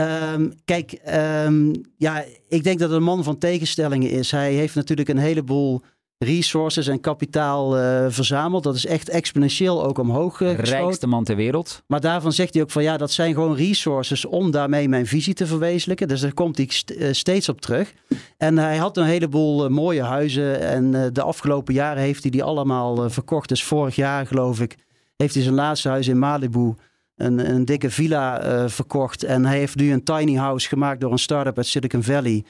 Ehm, 0.06 0.50
kijk, 0.64 0.92
ehm, 0.92 1.74
ja, 1.96 2.24
ik 2.48 2.64
denk 2.64 2.78
dat 2.78 2.88
het 2.88 2.98
een 2.98 3.04
man 3.04 3.24
van 3.24 3.38
tegenstellingen 3.38 4.10
is. 4.10 4.30
Hij 4.30 4.52
heeft 4.52 4.74
natuurlijk 4.74 5.08
een 5.08 5.18
heleboel 5.18 5.82
resources 6.18 6.86
en 6.86 7.00
kapitaal 7.00 7.76
eh, 7.78 8.06
verzameld. 8.08 8.62
Dat 8.64 8.74
is 8.74 8.86
echt 8.86 9.08
exponentieel 9.08 9.84
ook 9.84 9.98
omhoog 9.98 10.36
geschoten. 10.36 10.64
Rijkste 10.64 11.06
man 11.06 11.24
ter 11.24 11.36
wereld. 11.36 11.82
Maar 11.86 12.00
daarvan 12.00 12.32
zegt 12.32 12.54
hij 12.54 12.62
ook 12.62 12.70
van 12.70 12.82
ja, 12.82 12.96
dat 12.96 13.10
zijn 13.10 13.34
gewoon 13.34 13.56
resources 13.56 14.24
om 14.24 14.50
daarmee 14.50 14.88
mijn 14.88 15.06
visie 15.06 15.34
te 15.34 15.46
verwezenlijken. 15.46 16.08
Dus 16.08 16.20
daar 16.20 16.34
komt 16.34 16.56
hij 16.56 16.66
st- 16.68 16.90
eh, 16.90 17.12
steeds 17.12 17.48
op 17.48 17.60
terug. 17.60 17.92
En 18.36 18.58
hij 18.58 18.76
had 18.76 18.96
een 18.96 19.04
heleboel 19.04 19.68
mooie 19.70 20.02
huizen. 20.02 20.60
En 20.60 21.10
de 21.12 21.22
afgelopen 21.22 21.74
jaren 21.74 22.02
heeft 22.02 22.22
hij 22.22 22.30
die 22.30 22.42
allemaal 22.42 23.10
verkocht. 23.10 23.48
Dus 23.48 23.64
vorig 23.64 23.96
jaar 23.96 24.26
geloof 24.26 24.60
ik 24.60 24.76
heeft 25.16 25.34
hij 25.34 25.42
zijn 25.42 25.54
laatste 25.54 25.88
huis 25.88 26.08
in 26.08 26.18
Malibu. 26.18 26.74
Een, 27.16 27.50
een 27.50 27.64
dikke 27.64 27.90
villa 27.90 28.68
verkocht. 28.68 29.22
En 29.22 29.44
hij 29.44 29.58
heeft 29.58 29.76
nu 29.76 29.92
een 29.92 30.04
tiny 30.04 30.34
house 30.34 30.68
gemaakt 30.68 31.00
door 31.00 31.12
een 31.12 31.18
start-up 31.18 31.56
uit 31.56 31.66
Silicon 31.66 32.02
Valley. 32.02 32.44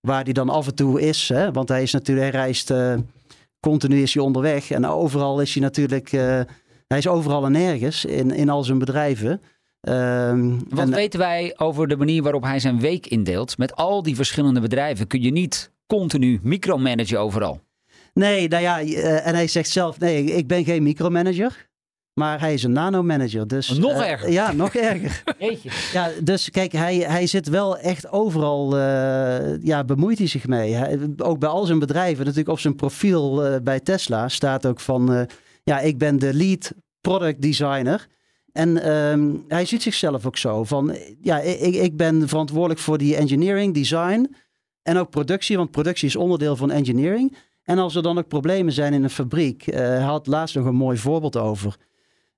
Waar 0.00 0.24
hij 0.24 0.32
dan 0.32 0.48
af 0.48 0.66
en 0.66 0.74
toe 0.74 1.00
is. 1.00 1.28
Hè? 1.28 1.52
Want 1.52 1.68
hij 1.68 1.82
is 1.82 1.92
natuurlijk, 1.92 2.32
hij 2.32 2.42
reist 2.42 2.70
eh, 2.70 2.94
continu 3.60 4.02
is 4.02 4.14
hij 4.14 4.22
onderweg. 4.22 4.70
En 4.70 4.86
overal 4.86 5.40
is 5.40 5.54
hij 5.54 5.62
natuurlijk. 5.62 6.12
eh, 6.12 6.40
hij 6.86 6.98
is 6.98 7.08
overal 7.08 7.44
en 7.44 7.52
nergens 7.52 8.04
in, 8.04 8.30
in 8.30 8.48
al 8.48 8.64
zijn 8.64 8.78
bedrijven. 8.78 9.40
Ehm, 9.80 10.48
Wat 10.68 10.78
en- 10.78 10.90
weten 10.94 11.18
wij 11.18 11.54
over 11.56 11.88
de 11.88 11.96
manier 11.96 12.22
waarop 12.22 12.42
hij 12.42 12.58
zijn 12.58 12.80
week 12.80 13.06
indeelt? 13.06 13.58
Met 13.58 13.76
al 13.76 14.02
die 14.02 14.16
verschillende 14.16 14.60
bedrijven 14.60 15.06
kun 15.06 15.22
je 15.22 15.30
niet 15.30 15.70
continu 15.86 16.40
micromanagen 16.42 17.20
overal. 17.20 17.60
Nee, 18.14 18.48
nou 18.48 18.62
ja, 18.62 18.80
eh, 18.80 19.26
en 19.26 19.34
hij 19.34 19.46
zegt 19.46 19.68
zelf: 19.68 19.98
nee, 19.98 20.24
ik 20.24 20.46
ben 20.46 20.64
geen 20.64 20.82
micromanager. 20.82 21.68
Maar 22.20 22.40
hij 22.40 22.52
is 22.52 22.62
een 22.62 22.72
nanomanager. 22.72 23.46
Dus, 23.46 23.68
Nog 23.68 23.92
eh, 23.92 24.10
erger. 24.10 24.30
Ja, 24.30 24.52
nog 24.52 24.74
erger. 24.74 25.22
Jeetje. 25.38 25.70
Ja, 25.92 26.10
dus 26.22 26.50
kijk, 26.50 26.72
hij, 26.72 26.96
hij 26.96 27.26
zit 27.26 27.48
wel 27.48 27.78
echt 27.78 28.10
overal, 28.10 28.76
eh, 28.76 29.62
ja, 29.62 29.84
bemoeit 29.84 30.18
hij 30.18 30.26
zich 30.26 30.46
mee. 30.46 30.72
Hij, 30.72 30.98
ook 31.16 31.38
bij 31.38 31.48
al 31.48 31.64
zijn 31.64 31.78
bedrijven, 31.78 32.18
natuurlijk 32.18 32.48
op 32.48 32.58
zijn 32.58 32.76
profiel 32.76 33.44
eh, 33.44 33.60
bij 33.62 33.80
Tesla 33.80 34.28
staat 34.28 34.66
ook 34.66 34.80
van, 34.80 35.28
ja, 35.62 35.80
ik 35.80 35.98
ben 35.98 36.18
de 36.18 36.34
lead 36.34 36.72
product 37.00 37.42
designer. 37.42 38.06
En 38.52 38.82
ehm, 38.82 39.30
hij 39.48 39.64
ziet 39.64 39.82
zichzelf 39.82 40.26
ook 40.26 40.36
zo 40.36 40.64
van, 40.64 40.96
ja, 41.20 41.38
ik, 41.38 41.74
ik 41.74 41.96
ben 41.96 42.28
verantwoordelijk 42.28 42.80
voor 42.80 42.98
die 42.98 43.16
engineering, 43.16 43.74
design 43.74 44.34
en 44.82 44.96
ook 44.96 45.10
productie, 45.10 45.56
want 45.56 45.70
productie 45.70 46.08
is 46.08 46.16
onderdeel 46.16 46.56
van 46.56 46.70
engineering. 46.70 47.36
En 47.62 47.78
als 47.78 47.94
er 47.94 48.02
dan 48.02 48.18
ook 48.18 48.28
problemen 48.28 48.72
zijn 48.72 48.92
in 48.92 49.02
een 49.02 49.10
fabriek, 49.10 49.64
hij 49.64 50.00
had 50.00 50.26
laatst 50.26 50.54
nog 50.54 50.66
een 50.66 50.74
mooi 50.74 50.98
voorbeeld 50.98 51.36
over. 51.36 51.76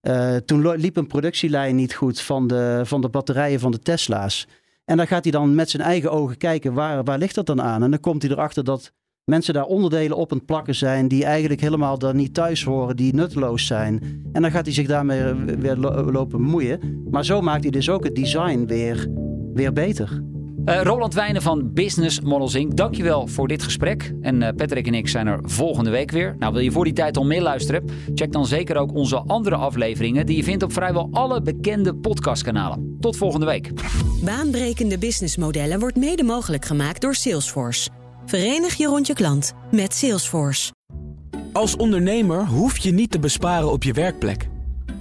Eh, 0.02 0.36
toen 0.36 0.76
liep 0.76 0.96
een 0.96 1.06
productielijn 1.06 1.77
niet 1.77 1.94
goed 1.94 2.20
van 2.20 2.46
de, 2.46 2.81
van 2.85 3.00
de 3.00 3.08
batterijen 3.08 3.60
van 3.60 3.70
de 3.70 3.79
Tesla's. 3.79 4.48
En 4.85 4.96
dan 4.96 5.06
gaat 5.06 5.22
hij 5.22 5.33
dan 5.33 5.54
met 5.54 5.70
zijn 5.70 5.83
eigen 5.83 6.12
ogen 6.12 6.37
kijken, 6.37 6.72
waar, 6.72 7.04
waar 7.04 7.18
ligt 7.18 7.35
dat 7.35 7.46
dan 7.46 7.62
aan? 7.62 7.83
En 7.83 7.90
dan 7.90 8.00
komt 8.00 8.22
hij 8.22 8.31
erachter 8.31 8.64
dat 8.64 8.92
mensen 9.24 9.54
daar 9.54 9.64
onderdelen 9.64 10.16
op 10.16 10.31
aan 10.33 10.37
het 10.37 10.46
plakken 10.46 10.74
zijn... 10.74 11.08
die 11.08 11.24
eigenlijk 11.24 11.60
helemaal 11.60 11.98
daar 11.98 12.14
niet 12.14 12.35
thuis 12.35 12.64
horen, 12.64 12.96
die 12.96 13.14
nutteloos 13.14 13.66
zijn. 13.66 14.22
En 14.33 14.42
dan 14.42 14.50
gaat 14.50 14.64
hij 14.64 14.74
zich 14.74 14.87
daarmee 14.87 15.35
weer 15.35 15.77
lo- 15.77 16.10
lopen 16.10 16.38
bemoeien. 16.38 17.02
Maar 17.10 17.24
zo 17.24 17.40
maakt 17.40 17.62
hij 17.62 17.70
dus 17.70 17.90
ook 17.90 18.04
het 18.04 18.14
design 18.14 18.64
weer, 18.66 19.06
weer 19.54 19.72
beter. 19.72 20.22
Eh, 20.65 20.83
Roland 20.83 21.15
Wijnen 21.15 21.42
van 21.42 21.73
Business 21.73 22.21
Models 22.21 22.54
Inc. 22.54 22.77
Dankjewel 22.77 23.27
voor 23.27 23.48
dit 23.48 23.63
gesprek. 23.63 24.13
En 24.21 24.42
eh, 24.42 24.54
Patrick 24.56 24.87
en 24.87 24.94
ik 24.94 25.08
zijn 25.08 25.27
er 25.27 25.38
volgende 25.42 25.90
week 25.90 26.10
weer. 26.10 26.37
Nou, 26.38 26.52
wil 26.52 26.63
je 26.63 26.71
voor 26.71 26.85
die 26.85 26.92
tijd 26.92 27.17
al 27.17 27.25
meer 27.25 27.42
luisteren? 27.42 27.85
Check 28.15 28.33
dan 28.33 28.46
zeker 28.46 28.77
ook 28.77 28.94
onze 28.94 29.17
andere 29.17 29.56
afleveringen... 29.56 30.27
die 30.27 30.37
je 30.37 30.44
vindt 30.44 30.63
op 30.63 30.73
vrijwel 30.73 31.08
alle 31.13 31.42
bekende 31.42 31.94
podcastkanalen. 31.94 32.96
Tot 33.00 33.17
volgende 33.17 33.46
week. 33.46 33.71
Baanbrekende 34.25 34.98
businessmodellen 34.98 35.79
wordt 35.79 35.96
mede 35.96 36.23
mogelijk 36.23 36.65
gemaakt 36.65 37.00
door 37.00 37.15
Salesforce. 37.15 37.90
Verenig 38.27 38.75
je 38.75 38.87
rond 38.87 39.06
je 39.06 39.15
klant 39.15 39.52
met 39.71 39.94
Salesforce. 39.94 40.73
Als 41.52 41.77
ondernemer 41.77 42.46
hoef 42.46 42.79
je 42.79 42.92
niet 42.92 43.10
te 43.10 43.19
besparen 43.19 43.73
op 43.73 43.83
je 43.83 43.92
werkplek. 43.92 44.48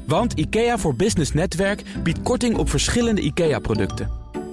Want 0.08 0.34
IKEA 0.34 0.78
voor 0.78 0.96
Business 0.96 1.34
Netwerk 1.34 1.84
biedt 2.04 2.22
korting 2.22 2.58
op 2.58 2.70
verschillende 2.70 3.22
IKEA-producten. 3.22 4.21